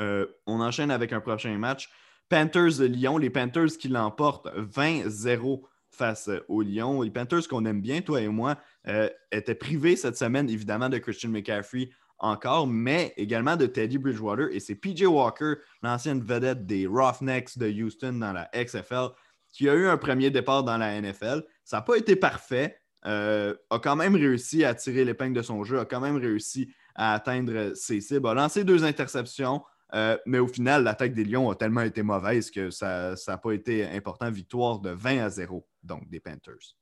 Euh, 0.00 0.26
on 0.46 0.60
enchaîne 0.60 0.90
avec 0.90 1.12
un 1.12 1.20
prochain 1.20 1.56
match. 1.56 1.88
Panthers 2.28 2.78
de 2.80 2.86
Lyon, 2.86 3.16
les 3.16 3.30
Panthers 3.30 3.78
qui 3.78 3.88
l'emportent 3.88 4.48
20-0 4.56 5.62
face 5.90 6.28
aux 6.48 6.62
Lions. 6.62 7.02
Les 7.02 7.10
Panthers 7.10 7.46
qu'on 7.48 7.64
aime 7.64 7.80
bien, 7.80 8.00
toi 8.00 8.20
et 8.20 8.28
moi, 8.28 8.58
euh, 8.88 9.08
étaient 9.30 9.54
privés 9.54 9.94
cette 9.94 10.16
semaine, 10.16 10.50
évidemment, 10.50 10.88
de 10.88 10.98
Christian 10.98 11.30
McCaffrey 11.30 11.90
encore, 12.18 12.66
mais 12.66 13.12
également 13.16 13.56
de 13.56 13.66
Teddy 13.66 13.98
Bridgewater. 13.98 14.48
Et 14.52 14.60
c'est 14.60 14.74
PJ 14.74 15.02
Walker, 15.02 15.54
l'ancienne 15.82 16.22
vedette 16.22 16.66
des 16.66 16.86
Roughnecks 16.86 17.58
de 17.58 17.68
Houston 17.68 18.14
dans 18.14 18.32
la 18.32 18.50
XFL, 18.54 19.08
qui 19.52 19.68
a 19.68 19.74
eu 19.74 19.86
un 19.86 19.96
premier 19.96 20.30
départ 20.30 20.64
dans 20.64 20.76
la 20.76 21.00
NFL. 21.00 21.44
Ça 21.64 21.78
n'a 21.78 21.82
pas 21.82 21.96
été 21.96 22.16
parfait. 22.16 22.78
Euh, 23.06 23.54
a 23.70 23.78
quand 23.78 23.96
même 23.96 24.14
réussi 24.14 24.64
à 24.64 24.74
tirer 24.74 25.04
l'épingle 25.04 25.36
de 25.36 25.42
son 25.42 25.62
jeu, 25.62 25.78
a 25.78 25.84
quand 25.84 26.00
même 26.00 26.16
réussi 26.16 26.72
à 26.94 27.12
atteindre 27.12 27.74
ses 27.74 28.00
cibles, 28.00 28.26
a 28.28 28.34
lancé 28.34 28.64
deux 28.64 28.84
interceptions, 28.84 29.62
euh, 29.94 30.16
mais 30.26 30.38
au 30.38 30.48
final, 30.48 30.84
l'attaque 30.84 31.12
des 31.12 31.24
Lions 31.24 31.50
a 31.50 31.54
tellement 31.54 31.82
été 31.82 32.02
mauvaise 32.02 32.50
que 32.50 32.70
ça 32.70 33.14
n'a 33.28 33.36
pas 33.36 33.52
été 33.52 33.86
important. 33.86 34.30
Victoire 34.30 34.80
de 34.80 34.90
20 34.90 35.24
à 35.24 35.28
0, 35.28 35.66
donc 35.82 36.08
des 36.08 36.20
Panthers. 36.20 36.76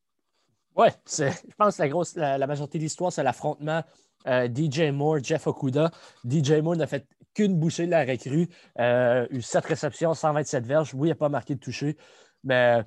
Oui, 0.74 0.88
je 1.06 1.54
pense 1.58 1.76
que 1.76 2.18
la, 2.18 2.46
majorité 2.46 2.78
de 2.78 2.84
l'histoire, 2.84 3.12
c'est 3.12 3.22
l'affrontement 3.22 3.82
euh, 4.26 4.48
DJ 4.48 4.92
Moore, 4.92 5.18
Jeff 5.22 5.46
Okuda. 5.46 5.90
DJ 6.28 6.60
Moore 6.62 6.76
n'a 6.76 6.86
fait 6.86 7.06
qu'une 7.34 7.58
bouchée 7.58 7.86
de 7.86 7.90
la 7.90 8.04
recrue. 8.04 8.48
Euh, 8.78 9.26
eu 9.30 9.42
7 9.42 9.64
réceptions, 9.64 10.14
127 10.14 10.66
verges. 10.66 10.94
Oui, 10.94 11.08
il 11.08 11.10
n'a 11.10 11.16
pas 11.16 11.28
marqué 11.28 11.54
de 11.54 11.60
toucher, 11.60 11.96
mais 12.44 12.82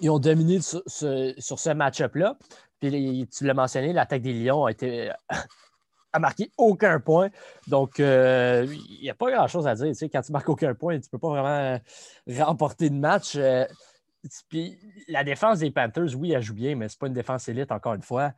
ils 0.00 0.10
ont 0.10 0.18
dominé 0.18 0.60
sur, 0.60 0.82
ce, 0.86 1.72
match-up-là. 1.72 2.36
Puis 2.80 3.28
tu 3.28 3.44
l'as 3.44 3.54
mentionné, 3.54 3.92
l'attaque 3.92 4.22
des 4.22 4.32
Lions 4.32 4.66
a 4.66 4.72
marqué 6.18 6.50
aucun 6.58 6.98
point. 6.98 7.30
Donc, 7.68 8.00
euh, 8.00 8.66
il 8.68 9.02
n'y 9.02 9.10
a 9.10 9.14
pas 9.14 9.30
grand-chose 9.30 9.66
à 9.66 9.74
dire. 9.74 9.92
quand 10.12 10.22
tu 10.22 10.32
marques 10.32 10.48
aucun 10.48 10.74
point, 10.74 10.94
tu 10.98 11.06
ne 11.06 11.10
peux 11.10 11.18
pas 11.18 11.28
vraiment 11.28 11.78
remporter 12.28 12.90
de 12.90 12.96
match. 12.96 13.38
puis 14.48 14.78
la 15.06 15.22
défense 15.22 15.60
des 15.60 15.70
Panthers, 15.70 16.16
oui, 16.16 16.32
elle 16.32 16.42
joue 16.42 16.54
bien, 16.54 16.74
mais 16.74 16.88
ce 16.88 16.96
n'est 16.96 16.98
pas 16.98 17.06
une 17.06 17.12
défense 17.12 17.48
élite, 17.48 17.70
encore 17.70 17.94
une 17.94 18.02
fois. 18.02 18.32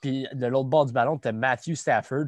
Puis 0.00 0.26
de 0.32 0.46
l'autre 0.46 0.68
bord 0.68 0.86
du 0.86 0.92
ballon, 0.92 1.18
tu 1.18 1.28
as 1.28 1.32
Matthew 1.32 1.74
Stafford. 1.74 2.26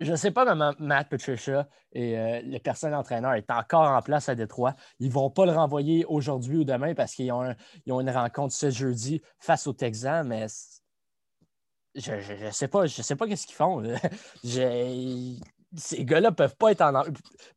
Je 0.00 0.10
ne 0.10 0.16
sais 0.16 0.32
pas 0.32 0.44
comment 0.44 0.72
Matt 0.80 1.08
Patricia 1.08 1.68
et 1.92 2.18
euh, 2.18 2.40
le 2.42 2.58
personnel 2.58 2.96
entraîneur 2.96 3.34
est 3.34 3.50
encore 3.50 3.88
en 3.88 4.02
place 4.02 4.28
à 4.28 4.34
Détroit. 4.34 4.74
Ils 4.98 5.08
ne 5.08 5.12
vont 5.12 5.30
pas 5.30 5.46
le 5.46 5.52
renvoyer 5.52 6.04
aujourd'hui 6.06 6.58
ou 6.58 6.64
demain 6.64 6.94
parce 6.94 7.14
qu'ils 7.14 7.30
ont, 7.30 7.54
une 7.86 8.10
rencontre 8.10 8.52
ce 8.52 8.70
jeudi 8.70 9.22
face 9.38 9.66
aux 9.68 9.72
Texans, 9.72 10.26
mais 10.26 10.46
je 11.94 12.44
ne 12.46 12.50
sais 12.50 12.68
pas, 12.68 12.86
je 12.86 13.02
sais 13.02 13.14
pas 13.14 13.28
qu'est-ce 13.28 13.46
qu'ils 13.46 13.54
font. 13.54 13.80
ces 15.76 16.04
gars-là 16.04 16.30
ne 16.30 16.34
peuvent 16.34 16.56
pas 16.56 16.72
être 16.72 16.80
en. 16.80 17.04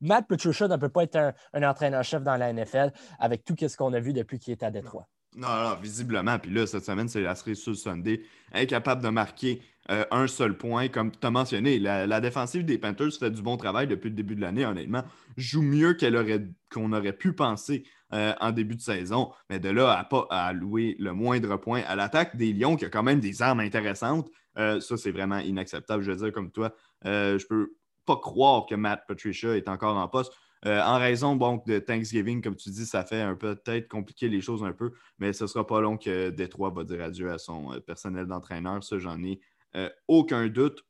Matt 0.01 0.27
Patricia 0.27 0.67
ne 0.67 0.77
peut 0.77 0.89
pas 0.89 1.03
être 1.03 1.33
un, 1.53 1.63
entraîneur-chef 1.63 2.23
dans 2.23 2.38
la 2.38 2.53
NFL 2.53 2.91
avec 3.19 3.43
tout 3.43 3.55
ce 3.59 3.75
qu'on 3.75 3.93
a 3.93 3.99
vu 3.99 4.13
depuis 4.13 4.39
qu'il 4.39 4.51
est 4.51 4.63
à 4.63 4.71
Détroit. 4.71 5.07
Non, 5.36 5.47
non, 5.47 5.75
visiblement. 5.81 6.39
Puis 6.39 6.51
là, 6.51 6.65
cette 6.65 6.86
semaine, 6.86 7.09
c'est 7.09 7.21
la 7.21 7.36
série 7.36 7.57
sur 7.57 7.75
Sunday. 7.75 8.21
Incapable 8.53 9.03
de 9.03 9.09
marquer 9.09 9.61
euh, 9.91 10.05
un 10.09 10.27
seul 10.27 10.57
point. 10.57 10.88
Comme 10.88 11.11
tu 11.11 11.27
as 11.27 11.31
mentionné, 11.31 11.77
la, 11.77 12.21
défensive 12.21 12.63
des 12.63 12.77
Panthers 12.77 13.11
fait 13.19 13.31
du 13.31 13.41
bon 13.41 13.57
travail 13.57 13.86
depuis 13.88 14.09
le 14.09 14.15
début 14.15 14.36
de 14.36 14.41
l'année, 14.41 14.65
honnêtement. 14.65 15.03
Joue 15.36 15.61
mieux 15.61 15.93
qu'elle 15.93 16.15
aurait, 16.15 16.47
qu'on 16.71 16.93
aurait 16.93 17.13
pu 17.13 17.33
penser 17.33 17.83
euh, 18.13 18.33
en 18.39 18.51
début 18.51 18.77
de 18.77 18.81
saison. 18.81 19.31
Mais 19.49 19.59
de 19.59 19.69
là 19.69 19.97
à 19.97 20.05
pas 20.05 20.25
allouer 20.29 20.95
le 20.99 21.11
moindre 21.11 21.57
point 21.57 21.81
à 21.86 21.97
l'attaque 21.97 22.38
des 22.38 22.53
Lions, 22.53 22.77
qui 22.77 22.86
a 22.86 22.89
quand 22.89 23.03
même 23.03 23.19
des 23.19 23.41
armes 23.41 23.59
intéressantes, 23.59 24.29
euh, 24.57 24.79
ça, 24.79 24.95
c'est 24.95 25.11
vraiment 25.11 25.39
inacceptable. 25.39 26.01
Je 26.01 26.11
veux 26.11 26.17
dire, 26.17 26.31
comme 26.31 26.49
toi, 26.49 26.73
je 27.03 27.45
peux 27.45 27.75
pas 28.05 28.15
croire 28.15 28.65
que 28.67 28.75
Matt 28.75 29.03
Patricia 29.05 29.57
est 29.57 29.67
encore 29.67 29.97
en 29.97 30.07
poste. 30.07 30.31
Euh, 30.66 30.82
en 30.82 30.97
raison 30.97 31.36
de 31.36 31.80
Thanksgiving, 31.80 32.41
comme 32.41 32.55
tu 32.55 32.70
dis, 32.70 32.86
ça 32.86 33.05
fait 33.05 33.22
un 33.22 33.36
peu 33.36 33.55
peut-être 33.55 33.88
compliquer 33.88 34.30
les 34.30 34.41
choses 34.41 34.63
un 34.63 34.74
peu, 34.74 34.93
mais 35.20 35.32
ce 35.32 35.43
ne 35.43 35.47
sera 35.47 35.68
pas 35.68 35.80
long 35.80 35.97
que 35.97 36.32
Détroit 36.32 36.72
va 36.72 36.84
dire 36.84 37.03
adieu 37.03 37.32
à 37.32 37.38
son 37.38 37.74
euh, 37.74 37.80
personnel 37.80 38.26
d'entraîneur. 38.26 38.84
Ça, 38.84 38.97
j'en 38.97 39.22
ai 39.24 39.39
euh, 39.76 39.89
aucun 40.07 40.47
doute. 40.47 40.84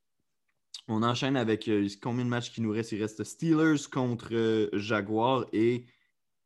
On 0.88 1.04
enchaîne 1.04 1.36
avec 1.36 1.70
combien 2.02 2.24
de 2.24 2.30
matchs 2.30 2.52
qui 2.52 2.62
nous 2.62 2.72
reste 2.72 2.92
Il 2.92 3.02
reste 3.02 3.24
Steelers 3.24 3.90
contre 3.92 4.70
Jaguars 4.74 5.46
et 5.52 5.86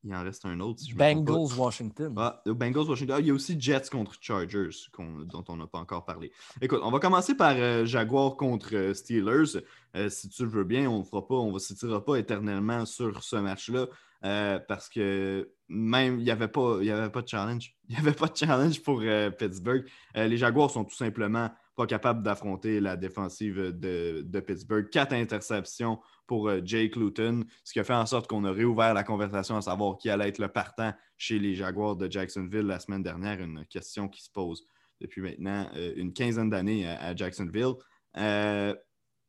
il 0.04 0.16
en 0.16 0.24
reste 0.24 0.46
un 0.46 0.60
autre. 0.60 0.82
Bengals 0.96 1.58
Washington. 1.58 2.14
Ah, 2.18 2.42
Bengals 2.46 2.88
Washington. 2.88 3.16
Ah, 3.18 3.20
il 3.20 3.28
y 3.28 3.32
a 3.32 3.34
aussi 3.34 3.60
Jets 3.60 3.90
contre 3.92 4.16
Chargers 4.22 4.70
dont 4.98 5.44
on 5.50 5.58
n'a 5.58 5.68
pas 5.68 5.80
encore 5.80 6.06
parlé. 6.06 6.32
Écoute, 6.62 6.80
on 6.84 6.92
va 6.92 7.00
commencer 7.00 7.36
par 7.36 7.56
euh, 7.58 7.86
Jaguars 7.86 8.38
contre 8.38 8.76
euh, 8.76 8.94
Steelers. 8.94 9.62
Euh, 9.96 10.10
si 10.10 10.30
tu 10.30 10.44
le 10.44 10.50
veux 10.50 10.64
bien, 10.64 10.90
on 10.90 11.00
ne 11.00 11.04
fera 11.04 11.28
pas, 11.28 11.36
on 11.36 11.52
ne 11.52 11.60
s'étirera 11.60 12.04
pas 12.04 12.16
éternellement 12.16 12.86
sur 12.86 13.24
ce 13.24 13.36
match-là 13.36 13.88
parce 14.22 14.90
que 14.90 15.50
même 15.70 16.20
il 16.20 16.26
n'y 16.26 16.32
avait, 16.32 16.50
pas, 16.50 16.80
avait 16.80 17.10
pas 17.10 17.22
de 17.22 17.28
challenge. 17.28 17.74
Il 17.90 17.96
n'y 17.96 18.02
avait 18.02 18.16
pas 18.16 18.28
de 18.28 18.36
challenge 18.36 18.84
pour 18.84 19.02
Pittsburgh. 19.38 19.86
les 20.14 20.38
Jaguars 20.38 20.70
sont 20.70 20.84
tout 20.84 20.96
simplement 20.96 21.50
pas 21.76 21.88
capables 21.88 22.22
d'affronter 22.22 22.82
la 22.82 22.98
défensive 22.98 23.56
de, 23.56 24.22
de 24.22 24.40
Pittsburgh. 24.42 24.90
Quatre 24.90 25.14
interceptions 25.14 26.00
pour 26.30 26.48
euh, 26.48 26.62
Jake 26.64 26.96
Luton, 26.96 27.44
ce 27.64 27.74
qui 27.74 27.80
a 27.80 27.84
fait 27.84 27.96
en 27.96 28.06
sorte 28.06 28.28
qu'on 28.28 28.46
a 28.46 28.52
réouvert 28.52 28.94
la 28.94 29.04
conversation 29.04 29.58
à 29.58 29.62
savoir 29.62 29.98
qui 29.98 30.12
allait 30.12 30.30
être 30.30 30.38
le 30.38 30.48
partant 30.48 30.94
chez 31.18 31.40
les 31.40 31.56
Jaguars 31.56 31.96
de 31.96 32.10
Jacksonville 32.10 32.68
la 32.68 32.80
semaine 32.80 33.02
dernière, 33.02 33.42
une 33.42 33.66
question 33.66 34.08
qui 34.08 34.22
se 34.22 34.30
pose 34.30 34.64
depuis 35.02 35.22
maintenant 35.22 35.68
euh, 35.76 35.92
une 35.96 36.14
quinzaine 36.14 36.52
d'années 36.52 36.88
à, 36.88 37.16
Jacksonville. 37.16 37.74
Euh, 38.16 38.76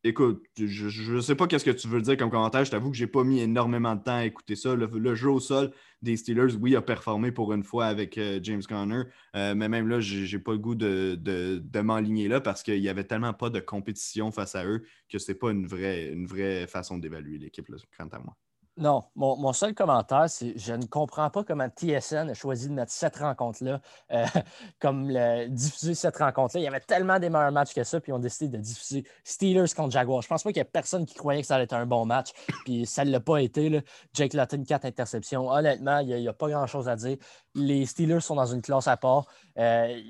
Écoute, 0.02 0.46
je 0.56 1.12
ne 1.14 1.20
sais 1.20 1.34
pas 1.34 1.46
qu'est-ce 1.46 1.64
que 1.64 1.70
tu 1.70 1.86
veux 1.86 2.00
dire 2.00 2.16
comme 2.16 2.30
commentaire. 2.30 2.64
Je 2.64 2.70
t'avoue 2.70 2.90
que 2.90 2.96
je 2.96 3.04
n'ai 3.04 3.10
pas 3.10 3.22
mis 3.22 3.40
énormément 3.40 3.94
de 3.94 4.02
temps 4.02 4.16
à 4.16 4.24
écouter 4.24 4.56
ça. 4.56 4.74
Le, 4.74 5.14
jeu 5.14 5.28
au 5.28 5.40
sol 5.40 5.72
des 6.00 6.16
Steelers, 6.16 6.54
oui, 6.58 6.74
a 6.74 6.80
performé 6.80 7.32
pour 7.32 7.52
une 7.52 7.62
fois 7.62 7.84
avec 7.84 8.16
euh, 8.16 8.40
James 8.42 8.62
Conner. 8.66 9.02
Euh, 9.36 9.54
mais 9.54 9.68
même 9.68 9.88
là, 9.88 10.00
je 10.00 10.34
n'ai 10.34 10.42
pas 10.42 10.52
le 10.52 10.58
goût 10.58 10.74
de, 10.74 11.60
m'enligner 11.82 12.28
là 12.28 12.40
parce 12.40 12.62
qu'il 12.62 12.80
n'y 12.80 12.88
avait 12.88 13.04
tellement 13.04 13.34
pas 13.34 13.50
de 13.50 13.60
compétition 13.60 14.30
face 14.30 14.54
à 14.54 14.64
eux 14.64 14.84
que 15.10 15.18
ce 15.18 15.32
n'est 15.32 15.38
pas 15.38 15.50
une 15.50 15.66
vraie, 15.66 16.06
une 16.06 16.26
vraie 16.26 16.66
façon 16.66 16.96
d'évaluer 16.96 17.36
l'équipe, 17.36 17.70
quant 17.98 18.08
à 18.08 18.18
moi. 18.20 18.36
Non, 18.76 19.02
mon, 19.14 19.52
seul 19.52 19.74
commentaire, 19.74 20.30
c'est 20.30 20.56
je 20.56 20.72
ne 20.72 20.86
comprends 20.86 21.28
pas 21.28 21.44
comment 21.44 21.68
TSN 21.68 22.30
a 22.30 22.34
choisi 22.34 22.68
de 22.68 22.72
mettre 22.72 22.92
cette 22.92 23.16
rencontre-là, 23.16 23.80
euh, 24.12 24.24
comme 24.80 25.12
diffuser 25.48 25.94
cette 25.94 26.16
rencontre-là. 26.16 26.60
Il 26.60 26.64
y 26.64 26.68
avait 26.68 26.80
tellement 26.80 27.18
des 27.18 27.28
meilleurs 27.28 27.52
matchs 27.52 27.74
que 27.74 27.84
ça, 27.84 28.00
puis 28.00 28.10
ils 28.10 28.14
ont 28.14 28.20
décidé 28.20 28.56
de 28.56 28.62
diffuser 28.62 29.04
Steelers 29.24 29.74
contre 29.76 29.90
Jaguars. 29.90 30.22
Je 30.22 30.28
pense 30.28 30.44
pas 30.44 30.50
qu'il 30.50 30.58
y 30.58 30.62
ait 30.62 30.64
personne 30.64 31.04
qui 31.04 31.14
croyait 31.14 31.42
que 31.42 31.46
ça 31.46 31.56
allait 31.56 31.64
être 31.64 31.74
un 31.74 31.84
bon 31.84 32.06
match, 32.06 32.30
puis 32.64 32.86
ça 32.86 33.04
ne 33.04 33.10
l'a 33.10 33.20
pas 33.20 33.42
été. 33.42 33.84
Jake 34.14 34.32
Lutton, 34.32 34.64
4 34.64 34.86
interceptions. 34.86 35.50
Honnêtement, 35.50 35.98
il 35.98 36.16
n'y 36.16 36.28
a, 36.28 36.32
pas 36.32 36.48
grand-chose 36.48 36.88
à 36.88 36.96
dire. 36.96 37.18
Les 37.54 37.84
Steelers 37.84 38.20
sont 38.20 38.36
dans 38.36 38.46
une 38.46 38.62
classe 38.62 38.88
à 38.88 38.96
part. 38.96 39.26
Euh, 39.58 40.00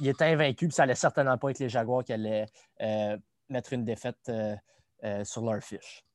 il, 0.00 0.08
est 0.08 0.20
invaincu, 0.20 0.66
puis 0.66 0.74
ça 0.74 0.82
allait 0.82 0.94
certainement 0.96 1.38
pas 1.38 1.50
être 1.50 1.60
les 1.60 1.68
Jaguars 1.68 2.04
qui 2.04 2.12
allaient 2.12 2.46
euh, 2.82 3.16
mettre 3.48 3.72
une 3.72 3.84
défaite 3.84 4.30
sur 5.22 5.42
leur 5.42 5.62
fiche. 5.62 6.07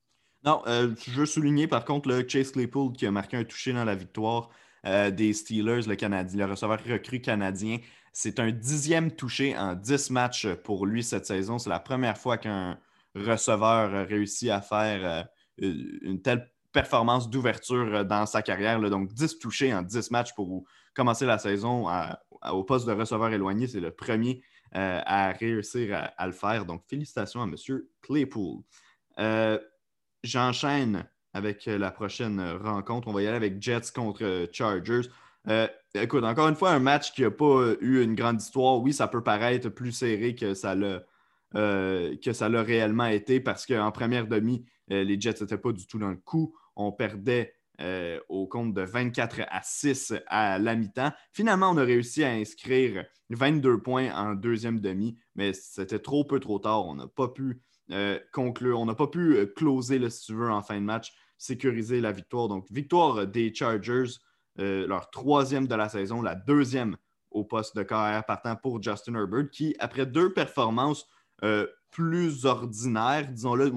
Non, 0.44 0.62
euh, 0.66 0.94
je 1.06 1.12
veux 1.12 1.26
souligner 1.26 1.66
par 1.66 1.84
contre 1.86 2.08
le 2.08 2.28
Chase 2.28 2.52
Claypool 2.52 2.92
qui 2.92 3.06
a 3.06 3.10
marqué 3.10 3.36
un 3.38 3.44
touché 3.44 3.72
dans 3.72 3.84
la 3.84 3.94
victoire 3.94 4.50
euh, 4.84 5.10
des 5.10 5.32
Steelers, 5.32 5.86
le, 5.86 5.96
Canadien, 5.96 6.46
le 6.46 6.50
receveur 6.50 6.78
recru 6.84 7.20
canadien. 7.20 7.78
C'est 8.12 8.38
un 8.38 8.50
dixième 8.50 9.10
touché 9.10 9.56
en 9.56 9.74
dix 9.74 10.10
matchs 10.10 10.46
pour 10.62 10.84
lui 10.84 11.02
cette 11.02 11.24
saison. 11.24 11.58
C'est 11.58 11.70
la 11.70 11.80
première 11.80 12.18
fois 12.18 12.36
qu'un 12.36 12.78
receveur 13.14 14.06
réussit 14.06 14.50
à 14.50 14.60
faire 14.60 15.26
euh, 15.60 15.72
une 16.02 16.20
telle 16.20 16.50
performance 16.72 17.30
d'ouverture 17.30 18.04
dans 18.04 18.26
sa 18.26 18.42
carrière. 18.42 18.78
Donc, 18.90 19.14
dix 19.14 19.38
touchés 19.38 19.72
en 19.72 19.80
dix 19.80 20.10
matchs 20.10 20.34
pour 20.34 20.64
commencer 20.92 21.24
la 21.24 21.38
saison 21.38 21.86
au 22.50 22.64
poste 22.64 22.86
de 22.86 22.92
receveur 22.92 23.32
éloigné. 23.32 23.66
C'est 23.66 23.80
le 23.80 23.92
premier 23.92 24.42
à 24.72 25.30
réussir 25.30 26.10
à, 26.16 26.26
le 26.26 26.32
faire. 26.32 26.66
Donc, 26.66 26.82
félicitations 26.88 27.40
à 27.40 27.44
M. 27.44 27.54
Claypool. 28.02 28.62
J'enchaîne 30.24 31.06
avec 31.34 31.68
euh, 31.68 31.76
la 31.76 31.90
prochaine 31.90 32.40
euh, 32.40 32.56
rencontre. 32.56 33.08
On 33.08 33.12
va 33.12 33.22
y 33.22 33.26
aller 33.26 33.36
avec 33.36 33.60
Jets 33.60 33.92
contre 33.94 34.24
euh, 34.24 34.46
Chargers. 34.50 35.02
écoute, 35.94 36.24
encore 36.24 36.48
une 36.48 36.54
fois, 36.54 36.70
un 36.70 36.78
match 36.78 37.12
qui 37.12 37.22
n'a 37.22 37.30
pas 37.30 37.74
eu 37.80 38.02
une 38.02 38.14
grande 38.14 38.40
histoire. 38.40 38.80
Oui, 38.80 38.94
ça 38.94 39.06
peut 39.06 39.22
paraître 39.22 39.68
plus 39.68 39.92
serré 39.92 40.34
que 40.34 40.54
ça 40.54 40.74
l'a, 40.74 41.02
que 41.52 42.32
ça 42.32 42.48
l'a 42.48 42.62
réellement 42.62 43.04
été 43.04 43.40
parce 43.40 43.66
qu'en 43.66 43.92
première 43.92 44.26
demi, 44.26 44.64
les 44.88 45.20
Jets 45.20 45.42
n'étaient 45.42 45.58
pas 45.58 45.72
du 45.72 45.86
tout 45.86 45.98
dans 45.98 46.08
le 46.08 46.16
coup. 46.16 46.56
On 46.76 46.92
perdait 46.92 47.52
au 48.30 48.46
compte 48.46 48.72
de 48.72 48.80
24 48.80 49.42
à 49.50 49.60
6 49.62 50.14
à 50.28 50.58
la 50.58 50.74
mi-temps. 50.76 51.12
Finalement, 51.32 51.70
on 51.70 51.76
a 51.76 51.84
réussi 51.84 52.24
à 52.24 52.30
inscrire 52.30 53.04
22 53.28 53.82
points 53.82 54.14
en 54.14 54.34
deuxième 54.34 54.80
demi, 54.80 55.18
mais 55.34 55.52
c'était 55.52 55.98
trop 55.98 56.24
peu 56.24 56.40
trop 56.40 56.58
tard. 56.58 56.86
On 56.86 56.94
n'a 56.94 57.06
pas 57.06 57.28
pu 57.28 57.60
euh. 57.90 58.18
On 58.36 58.86
n'a 58.86 58.94
pas 58.94 59.06
pu 59.06 59.36
euh, 59.36 59.46
closer, 59.46 59.98
le 59.98 60.10
si 60.10 60.32
en 60.32 60.62
fin 60.62 60.80
de 60.80 60.84
match, 60.84 61.12
sécuriser 61.38 62.00
la 62.00 62.12
victoire. 62.12 62.48
Donc, 62.48 62.66
victoire 62.70 63.26
des 63.26 63.54
Chargers, 63.54 64.18
euh, 64.58 64.86
leur 64.86 65.10
troisième 65.10 65.66
de 65.66 65.74
la 65.74 65.88
saison, 65.88 66.22
la 66.22 66.34
deuxième 66.34 66.96
au 67.30 67.44
poste 67.44 67.76
de 67.76 67.82
carrière 67.82 68.24
partant 68.24 68.56
pour 68.56 68.82
Justin 68.82 69.14
Herbert, 69.14 69.50
qui, 69.50 69.74
après 69.78 70.06
deux 70.06 70.32
performances 70.32 71.06
plus 71.90 72.46
ordinaires, 72.46 73.28
disons-le, 73.30 73.70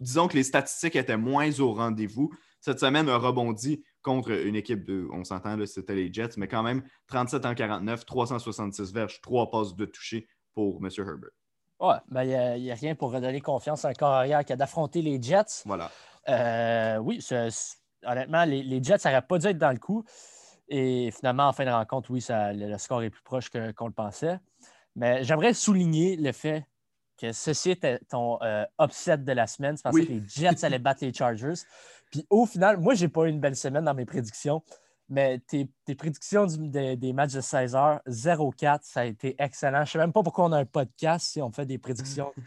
disons 0.00 0.28
que 0.28 0.36
les 0.36 0.42
statistiques 0.42 0.96
étaient 0.96 1.16
moins 1.16 1.58
au 1.60 1.72
rendez-vous, 1.72 2.30
cette 2.60 2.80
semaine 2.80 3.08
a 3.08 3.16
rebondi 3.16 3.84
contre 4.02 4.32
une 4.32 4.56
équipe 4.56 4.84
de, 4.84 5.08
on 5.12 5.24
s'entend, 5.24 5.56
c'était 5.66 5.94
les 5.94 6.12
Jets, 6.12 6.36
mais 6.36 6.48
quand 6.48 6.64
même 6.64 6.82
37 7.06 7.46
en 7.46 7.54
49, 7.54 8.04
366 8.04 8.92
verges, 8.92 9.20
trois 9.20 9.50
passes 9.50 9.74
de 9.76 9.84
toucher 9.84 10.28
pour 10.52 10.84
M. 10.84 10.90
Herbert. 10.98 11.30
Ouais, 11.78 11.96
ben, 12.08 12.22
il 12.56 12.62
n'y 12.62 12.70
a, 12.70 12.74
rien 12.74 12.94
pour 12.94 13.12
redonner 13.12 13.40
confiance 13.40 13.84
à 13.84 13.88
un 13.88 13.92
corps 13.92 14.12
arrière 14.12 14.44
qu'à 14.44 14.56
d'affronter 14.56 15.02
les 15.02 15.20
Jets. 15.20 15.62
Voilà. 15.66 15.90
Euh, 16.28 16.96
oui, 16.98 17.24
honnêtement, 18.04 18.44
les, 18.44 18.82
Jets, 18.82 18.98
ça 18.98 19.10
n'aurait 19.10 19.26
pas 19.26 19.38
dû 19.38 19.46
être 19.48 19.58
dans 19.58 19.72
le 19.72 19.78
coup. 19.78 20.04
Et 20.68 21.10
finalement, 21.12 21.48
en 21.48 21.52
fin 21.52 21.64
de 21.64 21.70
rencontre, 21.70 22.10
oui, 22.10 22.20
ça, 22.20 22.52
le, 22.52 22.76
score 22.78 23.02
est 23.02 23.10
plus 23.10 23.22
proche 23.22 23.50
qu'on 23.50 23.86
le 23.86 23.92
pensait. 23.92 24.38
Mais 24.94 25.22
j'aimerais 25.22 25.52
souligner 25.52 26.16
le 26.16 26.32
fait 26.32 26.66
que 27.18 27.32
ceci 27.32 27.70
était 27.70 27.98
ton 28.10 28.38
euh, 28.42 28.64
upset 28.80 29.18
de 29.18 29.32
la 29.32 29.46
semaine. 29.46 29.76
parce 29.82 29.96
que 29.96 30.02
les 30.02 30.22
Jets 30.26 30.64
allaient 30.64 30.78
battre 30.78 31.04
les 31.04 31.12
Chargers. 31.12 31.54
Puis 32.10 32.26
au 32.30 32.46
final, 32.46 32.78
moi, 32.78 32.94
je 32.94 33.04
n'ai 33.04 33.08
pas 33.10 33.24
eu 33.24 33.28
une 33.28 33.40
belle 33.40 33.56
semaine 33.56 33.84
dans 33.84 33.94
mes 33.94 34.06
prédictions. 34.06 34.62
Mais 35.08 35.38
tes, 35.46 35.68
prédictions 35.94 36.46
des 36.46 37.12
matchs 37.12 37.34
de 37.34 37.40
16 37.40 37.74
h 37.74 38.00
0-4, 38.08 38.78
ça 38.82 39.00
a 39.00 39.04
été 39.04 39.36
excellent. 39.38 39.78
Je 39.78 39.82
ne 39.82 39.86
sais 39.86 39.98
même 39.98 40.12
pas 40.12 40.22
pourquoi 40.22 40.46
on 40.46 40.52
a 40.52 40.58
un 40.58 40.64
podcast 40.64 41.28
si 41.30 41.40
on 41.40 41.50
fait 41.50 41.66
des 41.66 41.78
prédictions. 41.78 42.32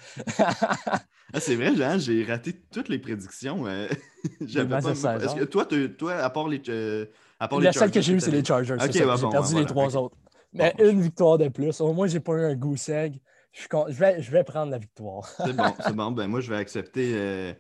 Ah, 1.32 1.40
c'est 1.40 1.56
vrai, 1.56 1.76
Jean, 1.76 2.00
j'ai 2.00 2.26
raté 2.26 2.56
toutes 2.72 2.90
les 2.90 2.98
prédictions. 2.98 3.68
Euh, 3.68 3.88
j'avais 4.42 4.82
pas. 4.82 4.90
Est-ce 4.90 5.36
que 5.36 5.44
toi, 5.44 5.68
toi, 5.96 6.16
à 6.16 6.30
part 6.32 6.48
les. 6.48 6.60
Euh, 6.70 7.06
à 7.40 7.48
part 7.48 7.60
La 7.60 7.72
seule 7.72 7.92
que 7.92 8.02
j'ai 8.02 8.14
eue, 8.14 8.20
c'est 8.20 8.32
les 8.32 8.44
Chargers. 8.44 8.78
j'ai 8.92 9.06
perdu 9.30 9.56
les 9.56 9.66
trois 9.68 9.96
autres. 9.96 10.18
Mais 10.54 10.74
une 10.80 11.02
victoire 11.02 11.38
de 11.38 11.48
plus. 11.50 11.80
Au 11.82 11.94
moins, 11.94 12.08
j'ai 12.08 12.20
pas 12.20 12.34
eu 12.34 12.46
un 12.46 12.56
goose 12.56 12.90
egg. 12.90 13.20
Je, 13.52 13.94
vais, 13.94 14.22
je 14.22 14.32
vais 14.32 14.44
prendre 14.44 14.72
la 14.72 14.78
victoire. 14.78 15.28
c'est 15.38 15.56
bon, 15.56 15.74
c'est 15.86 15.96
bon. 15.96 16.12
Ben, 16.12 16.28
moi, 16.28 16.40
je 16.40 16.50
vais 16.50 16.58
accepter. 16.58 17.12
Euh, 17.14 17.54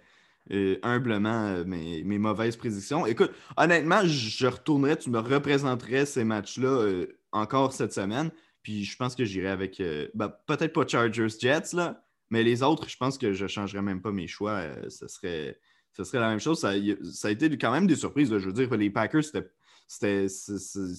euh, 0.51 0.79
humblement 0.81 1.47
euh, 1.47 1.63
mes, 1.63 2.17
mauvaises 2.17 2.57
prédictions. 2.57 3.05
Écoute, 3.05 3.31
honnêtement, 3.55 4.01
je 4.05 4.47
retournerais, 4.47 4.97
tu 4.97 5.11
me 5.11 5.19
représenterais 5.19 6.07
ces 6.07 6.23
matchs-là 6.23 6.69
euh, 6.69 7.19
encore 7.31 7.73
cette 7.73 7.93
semaine. 7.93 8.31
Puis 8.63 8.83
je 8.83 8.97
pense 8.97 9.15
que 9.15 9.25
j'irai 9.25 9.49
avec 9.49 9.81
ben, 10.13 10.33
peut-être 10.47 10.73
pas 10.73 10.85
Chargers 10.85 11.29
Jets, 11.39 11.73
là, 11.73 12.03
mais 12.29 12.43
les 12.43 12.61
autres, 12.61 12.89
je 12.89 12.97
pense 12.97 13.17
que 13.17 13.31
je 13.31 13.43
ne 13.43 13.47
changerais 13.47 13.81
même 13.81 14.01
pas 14.01 14.11
mes 14.11 14.27
choix. 14.27 14.63
ce, 14.89 15.07
serait, 15.07 15.59
ce 15.93 16.03
serait 16.03 16.19
la 16.19 16.29
même 16.29 16.39
chose. 16.39 16.59
Ça, 16.59 16.73
ça, 17.03 17.27
a 17.29 17.31
été 17.31 17.49
quand 17.57 17.71
même 17.71 17.87
des 17.87 17.95
surprises. 17.95 18.29
Je 18.29 18.45
veux 18.45 18.53
dire, 18.53 18.69
les 18.75 18.89
Packers, 18.89 19.23
c'était 19.23 19.49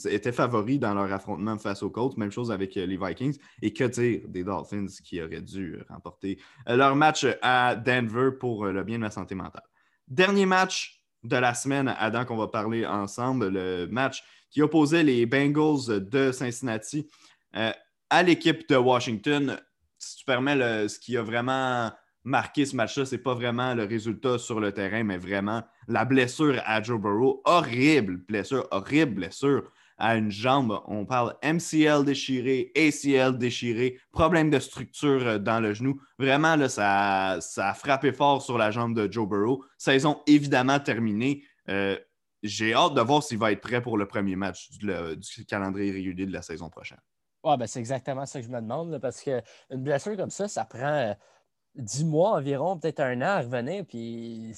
étaient 0.08 0.32
favoris 0.32 0.78
dans 0.78 0.94
leur 0.94 1.12
affrontement 1.12 1.56
face 1.58 1.82
aux 1.82 1.90
Colts. 1.90 2.16
Même 2.16 2.30
chose 2.30 2.50
avec 2.50 2.76
euh, 2.76 2.86
les 2.86 2.96
Vikings. 2.96 3.38
Et 3.62 3.72
que 3.72 3.84
dire 3.84 4.22
des 4.28 4.44
Dolphins 4.44 4.86
qui 5.04 5.22
auraient 5.22 5.40
dû 5.40 5.78
remporter 5.88 6.38
euh, 6.68 6.76
leur 6.76 6.96
match 6.96 7.26
à 7.42 7.76
Denver 7.76 8.30
pour 8.38 8.66
euh, 8.66 8.72
le 8.72 8.82
bien 8.82 8.98
de 8.98 9.04
la 9.04 9.10
santé 9.10 9.34
mentale. 9.34 9.62
Dernier 10.08 10.46
match 10.46 11.02
de 11.22 11.36
la 11.36 11.54
semaine, 11.54 11.94
Adam, 11.98 12.24
qu'on 12.24 12.36
va 12.36 12.48
parler 12.48 12.84
ensemble, 12.86 13.48
le 13.48 13.86
match 13.86 14.24
qui 14.50 14.62
opposait 14.62 15.04
les 15.04 15.26
Bengals 15.26 16.08
de 16.08 16.32
Cincinnati 16.32 17.08
à 17.52 18.22
l'équipe 18.22 18.68
de 18.68 18.76
Washington. 18.76 19.60
Si 19.98 20.16
tu 20.16 20.24
permets, 20.24 20.88
ce 20.88 20.98
qui 20.98 21.16
a 21.16 21.22
vraiment 21.22 21.92
marqué 22.24 22.66
ce 22.66 22.76
match-là, 22.76 23.04
ce 23.04 23.14
n'est 23.14 23.22
pas 23.22 23.34
vraiment 23.34 23.74
le 23.74 23.84
résultat 23.84 24.38
sur 24.38 24.60
le 24.60 24.72
terrain, 24.72 25.04
mais 25.04 25.18
vraiment 25.18 25.62
la 25.90 26.04
blessure 26.04 26.62
à 26.64 26.80
Joe 26.82 27.00
Burrow. 27.00 27.42
Horrible 27.44 28.18
blessure, 28.18 28.66
horrible 28.70 29.14
blessure 29.14 29.70
à 29.98 30.16
une 30.16 30.30
jambe. 30.30 30.80
On 30.86 31.04
parle 31.04 31.36
MCL 31.42 32.04
déchiré, 32.04 32.72
ACL 32.76 33.36
déchiré, 33.36 33.98
problème 34.12 34.50
de 34.50 34.58
structure 34.58 35.26
euh, 35.26 35.38
dans 35.38 35.60
le 35.60 35.74
genou. 35.74 36.00
Vraiment, 36.18 36.56
ça, 36.68 37.38
ça 37.40 37.70
a 37.70 37.74
frappé 37.74 38.12
fort 38.12 38.40
sur 38.40 38.56
la 38.56 38.70
jambe 38.70 38.94
de 38.94 39.12
Joe 39.12 39.28
Burrow. 39.28 39.62
Saison 39.76 40.22
évidemment 40.26 40.80
terminée. 40.80 41.44
Euh, 41.68 41.98
j'ai 42.42 42.72
hâte 42.72 42.94
de 42.94 43.00
voir 43.02 43.22
s'il 43.22 43.38
va 43.38 43.52
être 43.52 43.60
prêt 43.60 43.82
pour 43.82 43.98
le 43.98 44.06
premier 44.06 44.36
match 44.36 44.70
du, 44.70 45.44
calendrier 45.46 45.92
régulier 45.92 46.24
de 46.24 46.32
la 46.32 46.40
saison 46.40 46.70
prochaine. 46.70 47.00
Ouais, 47.44 47.56
ben 47.56 47.66
c'est 47.66 47.80
exactement 47.80 48.24
ça 48.26 48.40
que 48.40 48.46
je 48.46 48.50
me 48.50 48.60
demande, 48.60 48.98
parce 48.98 49.22
qu'une 49.22 49.82
blessure 49.82 50.16
comme 50.16 50.30
ça, 50.30 50.46
ça 50.48 50.64
prend 50.64 51.14
dix 51.74 52.04
mois 52.04 52.36
environ, 52.36 52.78
peut-être 52.78 53.00
un 53.00 53.20
an 53.20 53.26
à 53.26 53.40
revenir, 53.40 53.84
puis 53.86 54.54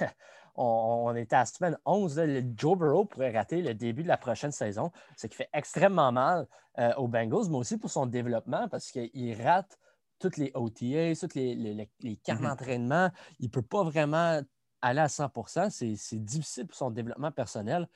on, 0.54 1.14
était 1.16 1.36
à 1.36 1.46
semaine 1.46 1.76
11. 1.84 2.18
le 2.18 2.42
Joe 2.56 2.78
Burrow 2.78 3.04
pourrait 3.04 3.32
rater 3.32 3.62
le 3.62 3.74
début 3.74 4.02
de 4.02 4.08
la 4.08 4.16
prochaine 4.16 4.52
saison, 4.52 4.90
ce 5.16 5.26
qui 5.26 5.36
fait 5.36 5.48
extrêmement 5.52 6.12
mal 6.12 6.46
euh, 6.78 6.94
aux 6.94 7.08
Bengals, 7.08 7.48
mais 7.50 7.56
aussi 7.56 7.76
pour 7.78 7.90
son 7.90 8.06
développement 8.06 8.68
parce 8.68 8.90
qu'il 8.90 9.42
rate 9.42 9.78
toutes 10.18 10.36
les 10.36 10.52
OTA, 10.54 11.14
toutes 11.18 11.34
les, 11.34 11.54
les, 11.54 12.16
cartes 12.16 12.40
mm-hmm. 12.40 12.48
d'entraînement. 12.48 13.10
Il 13.40 13.46
ne 13.46 13.50
peut 13.50 13.62
pas 13.62 13.82
vraiment 13.82 14.40
aller 14.80 15.00
à 15.00 15.06
100% 15.06 15.70
C'est 15.70 16.24
difficile 16.24 16.66
pour 16.66 16.76
son 16.76 16.90
développement 16.90 17.32
personnel. 17.32 17.88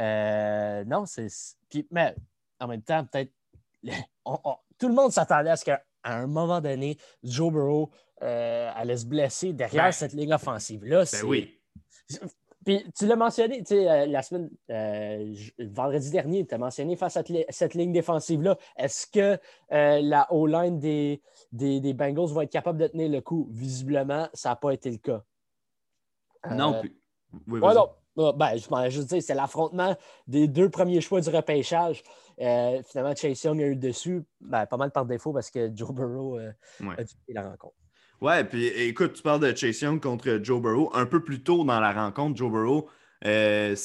Euh, 0.00 0.84
non, 0.84 1.06
c'est. 1.06 1.28
Mais 1.90 2.14
en 2.60 2.68
même 2.68 2.82
temps, 2.82 3.04
peut-être. 3.04 3.32
tout 4.78 4.88
le 4.88 4.94
monde 4.94 5.12
s'attendait 5.12 5.50
à 5.50 5.56
ce 5.56 5.64
qu'à 5.64 5.82
un 6.04 6.26
moment 6.26 6.60
donné, 6.60 6.98
Joe 7.22 7.52
Burrow 7.52 7.90
euh, 8.22 8.70
allait 8.74 8.96
se 8.96 9.06
blesser 9.06 9.52
derrière 9.52 9.84
ben, 9.84 9.92
cette 9.92 10.12
ligne 10.12 10.34
offensive-là. 10.34 11.04
Ben 11.10 11.24
oui. 11.24 11.60
Puis 12.64 12.84
tu 12.96 13.06
l'as 13.06 13.16
mentionné, 13.16 13.58
tu 13.58 13.74
sais, 13.74 13.90
euh, 13.90 14.06
la 14.06 14.22
semaine, 14.22 14.48
euh, 14.70 15.34
vendredi 15.58 16.10
dernier, 16.10 16.46
tu 16.46 16.54
as 16.54 16.58
mentionné 16.58 16.96
face 16.96 17.16
à 17.16 17.22
cette 17.50 17.74
ligne 17.74 17.92
défensive-là. 17.92 18.56
Est-ce 18.76 19.06
que 19.06 19.38
euh, 19.72 20.00
la 20.00 20.32
O-line 20.32 20.78
des, 20.78 21.20
des, 21.52 21.92
Bengals 21.92 22.32
va 22.32 22.44
être 22.44 22.52
capable 22.52 22.78
de 22.78 22.86
tenir 22.86 23.10
le 23.10 23.20
coup? 23.20 23.48
Visiblement, 23.50 24.28
ça 24.32 24.50
n'a 24.50 24.56
pas 24.56 24.72
été 24.72 24.90
le 24.90 24.96
cas. 24.96 25.22
non, 26.50 26.80
puis. 26.80 26.96
Oui, 27.48 27.60
non. 27.60 27.90
Ben, 28.36 28.56
je 28.56 28.70
m'en 28.70 28.88
juste 28.88 29.08
dire, 29.08 29.20
c'est 29.20 29.34
l'affrontement 29.34 29.96
des 30.28 30.46
deux 30.46 30.70
premiers 30.70 31.00
choix 31.00 31.20
du 31.20 31.28
repêchage. 31.30 32.02
finalement, 32.38 33.14
Chase 33.16 33.42
Young 33.42 33.60
a 33.60 33.66
eu 33.66 33.70
le 33.70 33.76
dessus, 33.76 34.22
ben, 34.40 34.66
pas 34.66 34.76
mal 34.76 34.92
par 34.92 35.04
défaut 35.04 35.32
parce 35.32 35.50
que 35.50 35.68
Joe 35.74 35.90
Burrow 35.92 36.38
a 36.38 37.02
dû 37.02 37.14
la 37.28 37.50
rencontre. 37.50 37.74
Ouais, 38.24 38.42
puis 38.42 38.68
écoute, 38.68 39.12
tu 39.12 39.22
parles 39.22 39.40
de 39.40 39.54
Chase 39.54 39.82
Young 39.82 40.00
contre 40.00 40.40
Joe 40.42 40.58
Burrow. 40.58 40.90
Un 40.94 41.04
peu 41.04 41.22
plus 41.22 41.42
tôt 41.42 41.62
dans 41.62 41.78
la 41.78 41.92
rencontre, 41.92 42.38
Joe 42.38 42.50
Burrow 42.50 42.88
euh, 43.26 43.76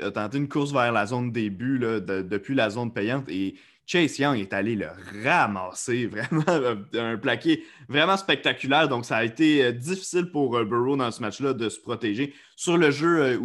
a 0.00 0.10
tenté 0.10 0.38
une 0.38 0.48
course 0.48 0.72
vers 0.72 0.90
la 0.90 1.06
zone 1.06 1.30
début 1.30 1.78
là, 1.78 2.00
depuis 2.00 2.56
la 2.56 2.68
zone 2.68 2.92
payante 2.92 3.28
et 3.28 3.54
Chase 3.86 4.18
Young 4.18 4.40
est 4.40 4.52
allé 4.52 4.74
le 4.74 4.88
ramasser, 5.22 6.06
vraiment 6.08 6.80
un 6.94 7.16
plaqué 7.16 7.62
vraiment 7.88 8.16
spectaculaire. 8.16 8.88
Donc, 8.88 9.04
ça 9.04 9.18
a 9.18 9.24
été 9.24 9.64
euh, 9.64 9.70
difficile 9.70 10.32
pour 10.32 10.56
euh, 10.56 10.64
Burrow 10.64 10.96
dans 10.96 11.12
ce 11.12 11.20
match-là 11.20 11.52
de 11.52 11.68
se 11.68 11.78
protéger. 11.78 12.34
Sur 12.56 12.76
le 12.76 12.90
jeu 12.90 13.40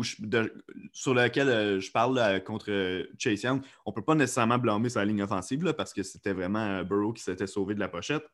sur 0.91 1.13
lequel 1.13 1.79
je 1.79 1.91
parle 1.91 2.41
contre 2.43 3.05
Chase 3.19 3.43
Young, 3.43 3.61
on 3.85 3.91
ne 3.91 3.95
peut 3.95 4.01
pas 4.01 4.15
nécessairement 4.15 4.57
blâmer 4.57 4.89
sa 4.89 5.05
ligne 5.05 5.21
offensive 5.21 5.71
parce 5.77 5.93
que 5.93 6.01
c'était 6.01 6.33
vraiment 6.33 6.81
Burrow 6.81 7.13
qui 7.13 7.21
s'était 7.21 7.45
sauvé 7.45 7.75
de 7.75 7.79
la 7.79 7.89
pochette. 7.89 8.25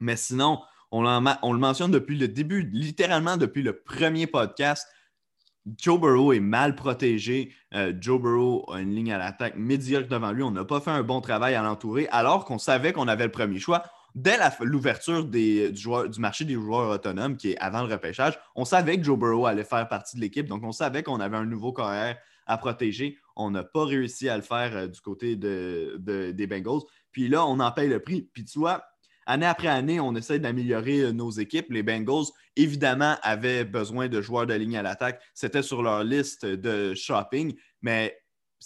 Mais 0.00 0.16
sinon, 0.16 0.60
on, 0.92 1.52
le 1.52 1.58
mentionne 1.58 1.90
depuis 1.90 2.18
le 2.18 2.28
début, 2.28 2.68
littéralement 2.70 3.38
depuis 3.38 3.62
le 3.62 3.72
premier 3.72 4.26
podcast. 4.26 4.86
Joe 5.78 5.98
Burrow 5.98 6.32
est 6.32 6.40
mal 6.40 6.74
protégé. 6.74 7.54
Euh, 7.74 7.94
Joe 7.98 8.20
Burrow 8.20 8.70
a 8.70 8.80
une 8.80 8.94
ligne 8.94 9.12
à 9.12 9.18
l'attaque 9.18 9.56
médiocre 9.56 10.08
devant 10.08 10.32
lui. 10.32 10.42
On 10.42 10.50
n'a 10.50 10.64
pas 10.64 10.80
fait 10.80 10.90
un 10.90 11.02
bon 11.02 11.20
travail 11.20 11.54
à 11.54 11.62
l'entourer, 11.62 12.08
alors 12.10 12.44
qu'on 12.44 12.58
savait 12.58 12.92
qu'on 12.92 13.08
avait 13.08 13.24
le 13.24 13.30
premier 13.30 13.58
choix. 13.58 13.84
Dès 14.14 14.36
l'ouverture 14.60 15.24
du, 15.24 15.72
marché 16.18 16.44
des 16.44 16.54
joueurs 16.54 16.90
autonomes, 16.90 17.38
qui 17.38 17.52
est 17.52 17.58
avant 17.58 17.86
le 17.86 17.90
repêchage, 17.90 18.38
on 18.54 18.66
savait 18.66 18.98
que 18.98 19.04
Joe 19.04 19.18
Burrow 19.18 19.46
allait 19.46 19.64
faire 19.64 19.88
partie 19.88 20.16
de 20.16 20.20
l'équipe. 20.20 20.46
Donc, 20.46 20.62
on 20.64 20.72
savait 20.72 21.02
qu'on 21.02 21.20
avait 21.20 21.38
un 21.38 21.46
nouveau 21.46 21.72
carrière 21.72 22.18
à 22.46 22.58
protéger. 22.58 23.16
On 23.36 23.50
n'a 23.50 23.62
pas 23.62 23.86
réussi 23.86 24.28
à 24.28 24.36
le 24.36 24.42
faire 24.42 24.76
euh, 24.76 24.86
du 24.88 25.00
côté 25.00 25.36
des 25.36 26.46
Bengals. 26.46 26.82
Puis 27.12 27.28
là, 27.28 27.46
on 27.46 27.60
en 27.60 27.70
paye 27.70 27.88
le 27.88 28.00
prix. 28.00 28.28
Puis 28.32 28.44
tu 28.44 28.58
vois, 28.58 28.84
année 29.26 29.46
après 29.46 29.68
année, 29.68 30.00
on 30.00 30.14
essaie 30.14 30.38
d'améliorer 30.38 31.00
euh, 31.00 31.12
nos 31.12 31.30
équipes. 31.30 31.70
Les 31.70 31.82
Bengals, 31.82 32.26
évidemment, 32.56 33.16
avaient 33.22 33.64
besoin 33.64 34.08
de 34.08 34.20
joueurs 34.20 34.46
de 34.46 34.54
ligne 34.54 34.76
à 34.76 34.82
l'attaque. 34.82 35.20
C'était 35.34 35.62
sur 35.62 35.82
leur 35.82 36.04
liste 36.04 36.46
de 36.46 36.94
shopping, 36.94 37.54
mais 37.82 38.16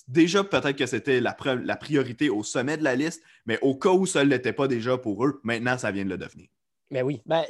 déjà, 0.09 0.45
peut-être 0.45 0.77
que 0.77 0.87
c'était 0.87 1.21
la, 1.21 1.35
priorité 1.35 2.29
au 2.31 2.43
sommet 2.43 2.77
de 2.77 2.85
la 2.85 2.95
liste, 2.95 3.23
mais 3.47 3.59
au 3.63 3.77
cas 3.77 3.91
où 3.91 4.07
ça 4.07 4.25
ne 4.25 4.31
l'était 4.31 4.53
pas 4.53 4.69
déjà 4.69 4.99
pour 4.99 5.25
eux, 5.25 5.41
maintenant, 5.43 5.79
ça 5.79 5.91
vient 5.91 6.05
de 6.05 6.11
le 6.11 6.19
devenir. 6.19 6.49
Mais 6.91 7.03
oui. 7.03 7.23
Ben, 7.27 7.45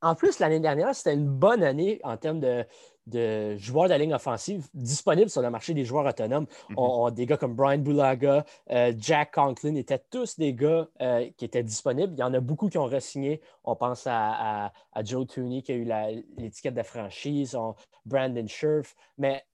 en 0.00 0.14
plus, 0.14 0.38
l'année 0.40 0.60
dernière, 0.60 0.94
c'était 0.94 1.14
une 1.14 1.28
bonne 1.28 1.62
année 1.62 2.00
en 2.02 2.16
termes 2.16 2.40
de, 2.40 2.64
de 3.06 3.56
joueurs 3.56 3.88
de 3.88 3.94
ligne 3.94 4.14
offensive 4.14 4.68
disponibles 4.74 5.30
sur 5.30 5.42
le 5.42 5.50
marché 5.50 5.74
des 5.74 5.84
joueurs 5.84 6.06
autonomes. 6.06 6.46
Mhm. 6.70 6.74
on, 6.78 7.10
des 7.10 7.26
gars 7.26 7.36
comme 7.36 7.54
Brian 7.54 7.78
Bulaga, 7.78 8.44
euh, 8.70 8.92
Jack 8.96 9.34
Conklin 9.34 9.74
étaient 9.74 10.02
tous 10.10 10.38
des 10.38 10.54
gars 10.54 10.88
euh, 11.00 11.28
qui 11.36 11.44
étaient 11.44 11.62
disponibles. 11.62 12.12
Il 12.14 12.20
y 12.20 12.22
en 12.22 12.34
a 12.34 12.40
beaucoup 12.40 12.68
qui 12.68 12.78
ont 12.78 12.86
re-signé. 12.86 13.40
On 13.64 13.76
pense 13.76 14.06
à, 14.06 14.72
Joe 15.02 15.26
Tooney 15.26 15.62
qui 15.62 15.72
a 15.72 15.76
eu 15.76 16.24
l'étiquette 16.36 16.74
de 16.74 16.82
franchise, 16.82 17.56
Brandon 18.06 18.46
Scherf. 18.46 18.94
Mais 19.18 19.44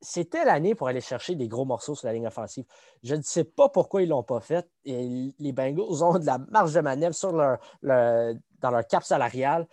c'était 0.00 0.44
l'année 0.44 0.74
pour 0.74 0.88
aller 0.88 1.00
chercher 1.00 1.34
des 1.34 1.48
gros 1.48 1.64
morceaux 1.64 1.94
sur 1.94 2.06
la 2.06 2.12
ligne 2.12 2.26
offensive. 2.26 2.64
Je 3.02 3.14
ne 3.14 3.22
sais 3.22 3.44
pas 3.44 3.68
pourquoi 3.68 4.02
ils 4.02 4.06
ne 4.06 4.10
l'ont 4.10 4.22
pas 4.22 4.40
fait. 4.40 4.68
Et 4.84 5.32
les 5.38 5.52
Bengals 5.52 6.02
ont 6.02 6.18
de 6.18 6.26
la 6.26 6.38
marge 6.38 6.74
de 6.74 6.80
manœuvre 6.80 7.14
sur 7.14 7.32
leur, 7.32 7.58
dans 7.82 8.70
leur 8.70 8.86
cap 8.86 9.02
salarial. 9.02 9.66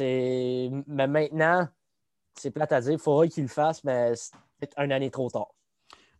Mais 0.00 0.70
maintenant, 0.86 1.68
c'est 2.34 2.50
plate 2.50 2.72
à 2.72 2.80
dire. 2.80 2.92
Il 2.92 2.98
faudrait 2.98 3.28
qu'il 3.28 3.44
le 3.44 3.48
fasse, 3.48 3.82
mais 3.84 4.14
c'est 4.16 4.72
une 4.78 4.92
année 4.92 5.10
trop 5.10 5.30
tard. 5.30 5.54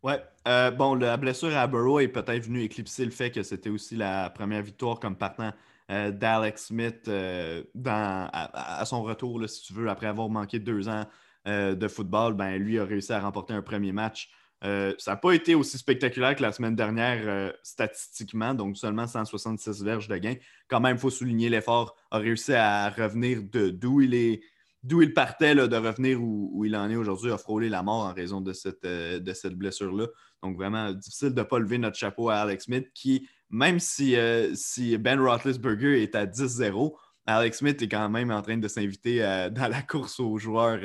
Ouais. 0.05 0.23
Euh, 0.47 0.71
bon, 0.71 0.95
la 0.97 1.17
blessure 1.17 1.57
à 1.57 1.67
Burrow 1.67 1.99
est 1.99 2.09
peut-être 2.09 2.45
venue 2.45 2.63
éclipser 2.63 3.07
le 3.07 3.11
fait 3.11 3.31
que 3.31 3.43
c'était 3.43 3.71
aussi 3.71 3.97
la 3.97 4.29
première 4.29 4.61
victoire 4.61 5.01
comme 5.01 5.17
partant 5.17 5.51
euh, 5.91 6.11
d'Alex 6.11 6.67
Smith 6.67 7.09
euh, 7.09 7.63
à, 7.87 8.85
son 8.85 9.03
retour, 9.03 9.49
si 9.49 9.63
tu 9.63 9.73
veux, 9.73 9.89
après 9.89 10.07
avoir 10.07 10.29
manqué 10.29 10.59
deux 10.59 10.89
ans 10.89 11.05
de 11.47 11.89
football. 11.89 12.35
Ben, 12.35 12.57
lui 12.57 12.79
a 12.79 12.85
réussi 12.85 13.13
à 13.13 13.21
remporter 13.21 13.55
un 13.55 13.63
premier 13.63 13.93
match. 13.93 14.31
ça 14.63 14.95
n'a 15.07 15.17
pas 15.17 15.33
été 15.33 15.55
aussi 15.55 15.77
spectaculaire 15.79 16.35
que 16.37 16.43
la 16.43 16.53
semaine 16.53 16.75
dernière 16.75 17.53
statistiquement, 17.63 18.55
donc 18.55 18.79
seulement 18.79 19.07
166 19.07 19.83
verges 19.83 20.09
de 20.09 20.17
gain. 20.17 20.35
Quand 20.69 20.81
même, 20.81 20.97
il 20.97 21.01
faut 21.01 21.11
souligner 21.11 21.51
l'effort, 21.51 21.97
a 22.11 22.19
réussi 22.19 22.55
à 22.55 22.89
revenir 22.89 23.41
d'où 23.43 24.01
il 24.01 24.15
est 24.15 24.41
d'où 24.85 25.01
il 25.01 25.15
partait 25.15 25.55
de 25.55 25.77
revenir 25.77 26.23
où, 26.23 26.65
il 26.65 26.77
en 26.77 26.91
est 26.91 26.97
aujourd'hui, 26.97 27.33
a 27.33 27.39
frôlé 27.39 27.69
la 27.71 27.83
mort 27.83 28.05
en 28.05 28.13
raison 28.13 28.41
de 28.41 28.53
cette, 28.53 28.85
euh, 28.85 29.19
de 29.19 29.33
cette 29.33 29.55
blessure-là. 29.55 30.07
Donc, 30.43 30.57
vraiment 30.57 30.93
difficile 30.93 31.31
de 31.31 31.41
ne 31.41 31.43
pas 31.43 31.59
lever 31.59 31.79
notre 31.79 31.97
chapeau 31.97 32.29
à 32.29 32.37
Alex 32.37 32.67
Smith, 32.67 32.89
qui, 32.95 33.27
même 33.49 33.81
si, 33.81 34.15
euh, 34.15 34.55
si 34.55 34.97
Ben 34.99 35.19
Roethlisberger 35.19 36.03
est 36.03 36.15
à 36.15 36.27
10-0, 36.27 36.95
Alex 37.27 37.59
Smith 37.59 37.81
est 37.81 37.89
quand 37.89 38.11
même 38.11 38.31
en 38.31 38.43
train 38.43 38.59
de 38.59 38.69
s'inviter 38.69 39.25
euh, 39.25 39.49
dans 39.51 39.69
la 39.69 39.81
course 39.81 40.21
aux 40.21 40.37
joueurs 40.37 40.81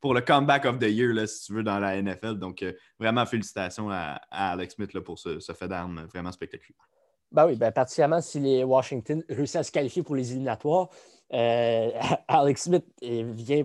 pour 0.00 0.12
le 0.12 0.22
comeback 0.22 0.64
of 0.64 0.80
the 0.80 0.90
year, 0.90 1.14
là, 1.14 1.28
si 1.28 1.46
tu 1.46 1.54
veux, 1.54 1.62
dans 1.62 1.78
la 1.78 2.02
NFL. 2.02 2.34
Donc, 2.34 2.64
vraiment, 2.98 3.24
félicitations 3.26 3.88
à, 3.90 4.20
Alex 4.32 4.74
Smith 4.74 4.98
pour 5.04 5.20
ce, 5.20 5.38
ce 5.38 5.52
fait 5.52 5.68
d'armes 5.68 6.04
vraiment 6.12 6.32
spectaculaire. 6.32 6.82
Ben 7.30 7.46
oui, 7.46 7.56
ben, 7.56 7.70
particulièrement 7.70 8.20
si 8.20 8.40
les 8.40 8.64
Washington 8.64 9.22
réussissent 9.28 9.56
à 9.56 9.62
se 9.62 9.72
qualifier 9.72 10.02
pour 10.02 10.16
les 10.16 10.30
éliminatoires. 10.32 10.88
Euh, 11.32 11.90
Alex 12.28 12.62
Smith 12.62 12.84
vient 13.02 13.64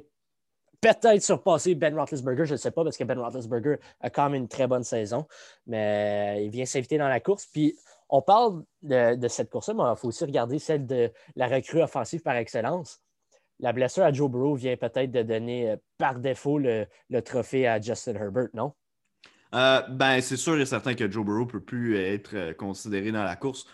peut-être 0.82 1.22
surpasser 1.22 1.76
Ben 1.76 1.98
Roethlisberger, 1.98 2.46
je 2.46 2.54
ne 2.54 2.58
sais 2.58 2.72
pas, 2.72 2.84
parce 2.84 2.98
que 2.98 3.04
Ben 3.04 3.20
Roethlisberger 3.20 3.76
a 4.00 4.10
quand 4.10 4.30
même 4.30 4.42
une 4.42 4.48
très 4.48 4.68
bonne 4.68 4.84
saison, 4.84 5.28
mais 5.68 6.44
il 6.44 6.50
vient 6.50 6.66
s'inviter 6.66 6.98
dans 6.98 7.08
la 7.08 7.20
course. 7.20 7.46
Puis 7.46 7.76
on 8.10 8.22
parle 8.22 8.64
de, 8.82 9.28
cette 9.28 9.50
course-là, 9.50 9.74
mais 9.76 9.84
il 9.84 9.96
faut 9.96 10.08
aussi 10.08 10.26
regarder 10.26 10.60
celle 10.60 10.86
de 10.86 11.12
la 11.36 11.48
recrue 11.48 11.82
offensive 11.82 12.22
par 12.22 12.36
excellence. 12.36 13.02
La 13.60 13.74
blessure 13.74 14.04
à 14.04 14.12
Joe 14.12 14.30
Burrow 14.30 14.56
vient 14.56 14.76
peut-être 14.76 15.12
de 15.12 15.22
donner 15.22 15.70
euh, 15.70 15.76
par 16.00 16.16
défaut 16.16 16.58
le, 16.58 16.88
trophée 17.24 17.68
à 17.68 17.80
Justin 17.80 18.16
Herbert, 18.16 18.50
non? 18.56 18.74
Euh, 19.54 19.82
ben, 19.90 20.20
c'est 20.22 20.38
sûr 20.38 20.60
et 20.60 20.66
certain 20.66 20.96
que 20.96 21.12
Joe 21.12 21.24
Burrow 21.24 21.42
ne 21.42 21.52
peut 21.52 21.62
plus 21.62 21.98
être 21.98 22.54
considéré 22.54 23.12
dans 23.12 23.24
la 23.24 23.36
course. 23.36 23.68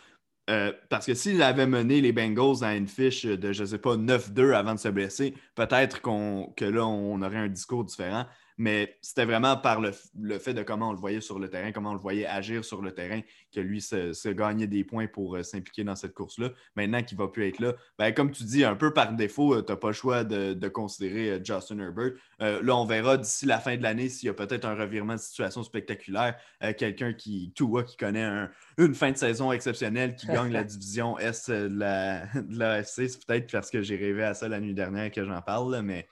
Euh, 0.49 0.71
parce 0.89 1.05
que 1.05 1.13
s'il 1.13 1.41
avait 1.41 1.67
mené 1.67 1.99
les 1.99 2.13
Bengals 2.13 2.63
à 2.63 2.75
une 2.75 2.87
fiche 2.87 3.25
de, 3.25 3.51
je 3.51 3.63
ne 3.63 3.67
sais 3.67 3.77
pas, 3.79 3.97
9-2 3.97 4.53
avant 4.53 4.75
de 4.75 4.79
se 4.79 4.87
blesser, 4.87 5.33
peut-être 5.55 6.01
que 6.01 6.65
là, 6.65 6.85
on 6.85 7.21
aurait 7.21 7.37
un 7.37 7.49
discours 7.49 7.83
différent 7.83 8.25
mais 8.57 8.97
c'était 9.01 9.25
vraiment 9.25 9.55
par 9.55 9.79
le, 9.79 9.91
fait 10.39 10.53
de 10.53 10.63
comment 10.63 10.89
on 10.89 10.91
le 10.91 10.97
voyait 10.97 11.21
sur 11.21 11.37
le 11.37 11.49
terrain, 11.49 11.71
comment 11.71 11.91
on 11.91 11.95
le 11.95 11.99
voyait 11.99 12.25
agir 12.25 12.65
sur 12.65 12.81
le 12.81 12.91
terrain, 12.91 13.21
que 13.53 13.59
lui 13.59 13.81
se, 13.81 14.29
gagnait 14.29 14.67
des 14.67 14.83
points 14.83 15.07
pour 15.07 15.35
euh, 15.35 15.43
s'impliquer 15.43 15.83
dans 15.83 15.95
cette 15.95 16.13
course-là. 16.13 16.49
Maintenant 16.75 17.03
qu'il 17.03 17.17
ne 17.17 17.23
va 17.23 17.29
plus 17.29 17.47
être 17.47 17.59
là, 17.59 17.73
ben, 17.99 18.11
comme 18.13 18.31
tu 18.31 18.43
dis, 18.43 18.63
un 18.63 18.75
peu 18.75 18.93
par 18.93 19.13
défaut, 19.13 19.53
euh, 19.53 19.61
tu 19.63 19.71
n'as 19.71 19.77
pas 19.77 19.87
le 19.87 19.93
choix 19.93 20.23
de, 20.23 20.67
considérer 20.67 21.31
euh, 21.31 21.39
Justin 21.43 21.79
Herbert. 21.79 22.13
là, 22.39 22.75
on 22.75 22.85
verra 22.85 23.17
d'ici 23.17 23.45
la 23.45 23.59
fin 23.59 23.77
de 23.77 23.83
l'année 23.83 24.09
s'il 24.09 24.27
y 24.27 24.29
a 24.29 24.33
peut-être 24.33 24.65
un 24.65 24.75
revirement 24.75 25.13
de 25.13 25.19
situation 25.19 25.63
spectaculaire, 25.63 26.35
quelqu'un 26.77 27.13
qui, 27.13 27.53
tout 27.55 27.81
qui 27.83 27.95
connaît 27.95 28.47
une 28.77 28.95
fin 28.95 29.11
de 29.11 29.17
saison 29.17 29.51
exceptionnelle, 29.51 30.15
qui 30.15 30.27
gagne 30.27 30.51
la 30.51 30.63
division 30.65 31.17
Est 31.19 31.49
de 31.49 31.79
la, 31.79 32.25
de 32.35 32.83
C'est 32.85 33.25
peut-être 33.25 33.51
parce 33.51 33.71
que 33.71 33.81
j'ai 33.81 33.95
rêvé 33.95 34.23
à 34.23 34.33
ça 34.33 34.47
la 34.47 34.59
nuit 34.59 34.73
dernière 34.73 35.11
que 35.11 35.23
j'en 35.23 35.41
parle, 35.41 35.81
mais 35.81 36.07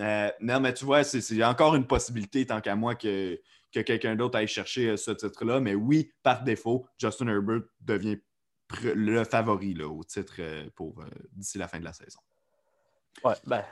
euh, 0.00 0.30
non, 0.40 0.60
mais 0.60 0.74
tu 0.74 0.84
vois, 0.84 1.04
c'est 1.04 1.44
encore 1.44 1.74
une 1.74 1.86
possibilité, 1.86 2.46
tant 2.46 2.60
qu'à 2.60 2.76
moi, 2.76 2.94
que, 2.94 3.40
que 3.72 3.80
quelqu'un 3.80 4.16
d'autre 4.16 4.38
aille 4.38 4.48
chercher 4.48 4.90
euh, 4.90 4.96
ce 4.96 5.10
titre-là. 5.10 5.60
Mais 5.60 5.74
oui, 5.74 6.12
par 6.22 6.42
défaut, 6.42 6.86
Justin 6.98 7.28
Herbert 7.28 7.62
devient 7.80 8.18
le 8.82 9.24
favori 9.24 9.74
là, 9.74 9.86
au 9.88 10.02
titre 10.02 10.40
pour 10.74 11.04
d'ici 11.32 11.56
la 11.56 11.68
fin 11.68 11.78
de 11.78 11.84
la 11.84 11.92
saison. 11.92 12.18
Ouais, 13.24 13.34
ben, 13.46 13.62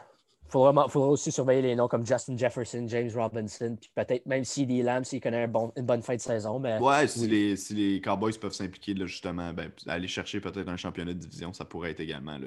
il 0.47 0.51
faudra, 0.51 1.09
aussi 1.09 1.33
surveiller 1.33 1.62
les 1.62 1.75
noms 1.75 1.89
comme 1.89 2.07
Justin 2.07 2.37
Jefferson, 2.37 2.85
James 2.87 3.11
Robinson, 3.14 3.77
puis 3.81 3.91
peut-être 3.95 4.25
même 4.27 4.45
CD 4.45 4.83
Lamb 4.83 5.05
s'il 5.05 5.20
connaît 5.20 5.45
une 5.45 5.87
bonne 5.87 6.03
fin 6.03 6.14
de 6.14 6.20
saison. 6.20 6.61
Mais... 6.61 6.79
Ouais, 6.79 7.07
si, 7.09 7.27
Les, 7.27 7.57
si 7.57 7.75
les 7.75 8.01
Cowboys 8.01 8.39
peuvent 8.39 8.53
s'impliquer, 8.53 8.95
justement, 9.07 9.53
ben, 9.53 9.70
aller 9.87 10.07
chercher 10.07 10.41
peut-être 10.41 10.68
un 10.68 10.77
championnat 10.77 11.12
de 11.12 11.18
division, 11.18 11.53
ça 11.53 11.64
pourrait 11.64 11.91
être 11.91 12.01
également 12.01 12.39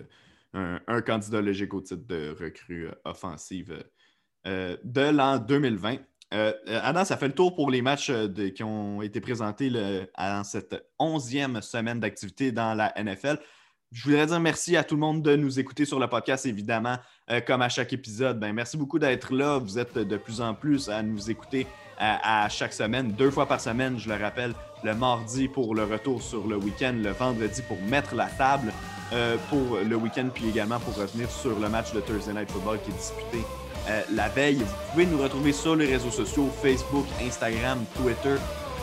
un, 0.53 1.01
candidat 1.01 1.41
logique 1.41 1.73
au 1.73 1.81
titre 1.81 2.05
de 2.07 2.35
recrue 2.39 2.87
euh, 2.87 2.91
offensive 3.05 3.83
euh, 4.45 4.77
de 4.83 5.01
l'an 5.01 5.37
2020. 5.39 5.97
Euh, 6.33 6.53
Adam, 6.67 7.05
ça 7.05 7.17
fait 7.17 7.27
le 7.27 7.33
tour 7.33 7.55
pour 7.55 7.71
les 7.71 7.81
matchs 7.81 8.11
qui 8.53 8.63
ont 8.63 9.01
été 9.01 9.21
présentés 9.21 9.69
dans 9.69 10.43
cette 10.43 10.75
onzième 10.99 11.61
semaine 11.61 11.99
d'activité 11.99 12.51
dans 12.51 12.73
la 12.73 12.93
NFL. 13.01 13.39
Je 13.93 14.03
voudrais 14.03 14.25
dire 14.25 14.39
merci 14.41 14.75
à 14.75 14.83
tout 14.83 14.95
le 14.95 14.99
monde 14.99 15.21
de 15.21 15.37
nous 15.37 15.59
écouter 15.59 15.85
sur 15.85 15.97
le 15.97 16.07
podcast, 16.07 16.45
évidemment, 16.45 16.97
euh, 17.31 17.39
comme 17.39 17.61
à 17.61 17.69
chaque 17.69 17.93
épisode. 17.93 18.37
Ben, 18.37 18.51
merci 18.51 18.75
beaucoup 18.75 18.99
d'être 18.99 19.33
là. 19.33 19.59
Vous 19.59 19.79
êtes 19.79 19.97
de 19.97 20.17
plus 20.17 20.41
en 20.41 20.53
plus 20.53 20.89
à 20.89 21.01
nous 21.01 21.31
écouter 21.31 21.65
euh, 22.01 22.15
à, 22.21 22.49
chaque 22.49 22.73
semaine, 22.73 23.13
deux 23.13 23.31
fois 23.31 23.45
par 23.45 23.61
semaine, 23.61 23.97
je 23.97 24.09
le 24.09 24.15
rappelle, 24.15 24.53
le 24.83 24.93
mardi 24.93 25.47
pour 25.47 25.73
le 25.73 25.85
retour 25.85 26.21
sur 26.21 26.47
le 26.47 26.57
week-end, 26.57 26.93
le 27.01 27.11
vendredi 27.11 27.61
pour 27.61 27.81
mettre 27.83 28.13
la 28.13 28.25
table 28.25 28.73
euh, 29.13 29.37
pour 29.49 29.77
le 29.77 29.95
week-end, 29.95 30.27
puis 30.33 30.49
également 30.49 30.79
pour 30.79 30.95
revenir 30.95 31.31
sur 31.31 31.57
le 31.57 31.69
match 31.69 31.93
de 31.93 32.01
Thursday 32.01 32.33
Night 32.33 32.51
Football 32.51 32.79
qui 32.83 32.91
est 32.91 32.93
disputé 32.93 33.45
la 34.11 34.27
veille. 34.27 34.57
Vous 34.57 34.91
pouvez 34.91 35.05
nous 35.05 35.17
retrouver 35.17 35.53
sur 35.53 35.73
les 35.77 35.85
réseaux 35.85 36.11
sociaux, 36.11 36.49
Facebook, 36.61 37.05
Instagram, 37.21 37.85
Twitter. 37.95 38.35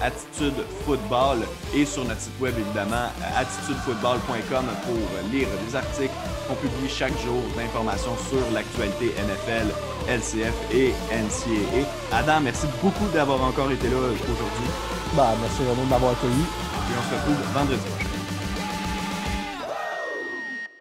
Attitude 0.05 0.55
Football 0.85 1.39
et 1.75 1.87
sur 1.87 2.05
notre 2.05 2.21
site 2.21 2.39
web 2.39 2.55
évidemment 2.59 3.09
attitudefootball.com 3.37 4.67
pour 4.85 5.33
lire 5.33 5.49
des 5.67 5.75
articles 5.75 6.13
qu'on 6.47 6.55
publie 6.57 6.89
chaque 6.89 7.19
jour 7.25 7.41
d'informations 7.57 8.15
sur 8.29 8.45
l'actualité 8.53 9.15
NFL, 9.17 9.73
LCF 10.07 10.55
et 10.73 10.93
NCAA. 11.11 11.89
Adam, 12.13 12.41
merci 12.43 12.67
beaucoup 12.83 13.09
d'avoir 13.15 13.43
encore 13.43 13.71
été 13.71 13.89
là 13.89 13.97
aujourd'hui. 13.97 14.69
Bah, 15.17 15.35
merci 15.41 15.63
vraiment 15.63 15.85
de 15.85 15.91
m'avoir 15.91 16.13
accueilli. 16.13 16.43
Et 16.43 16.95
on 16.99 17.11
se 17.11 17.15
retrouve 17.15 17.53
vendredi 17.55 17.81
prochain. 17.89 18.14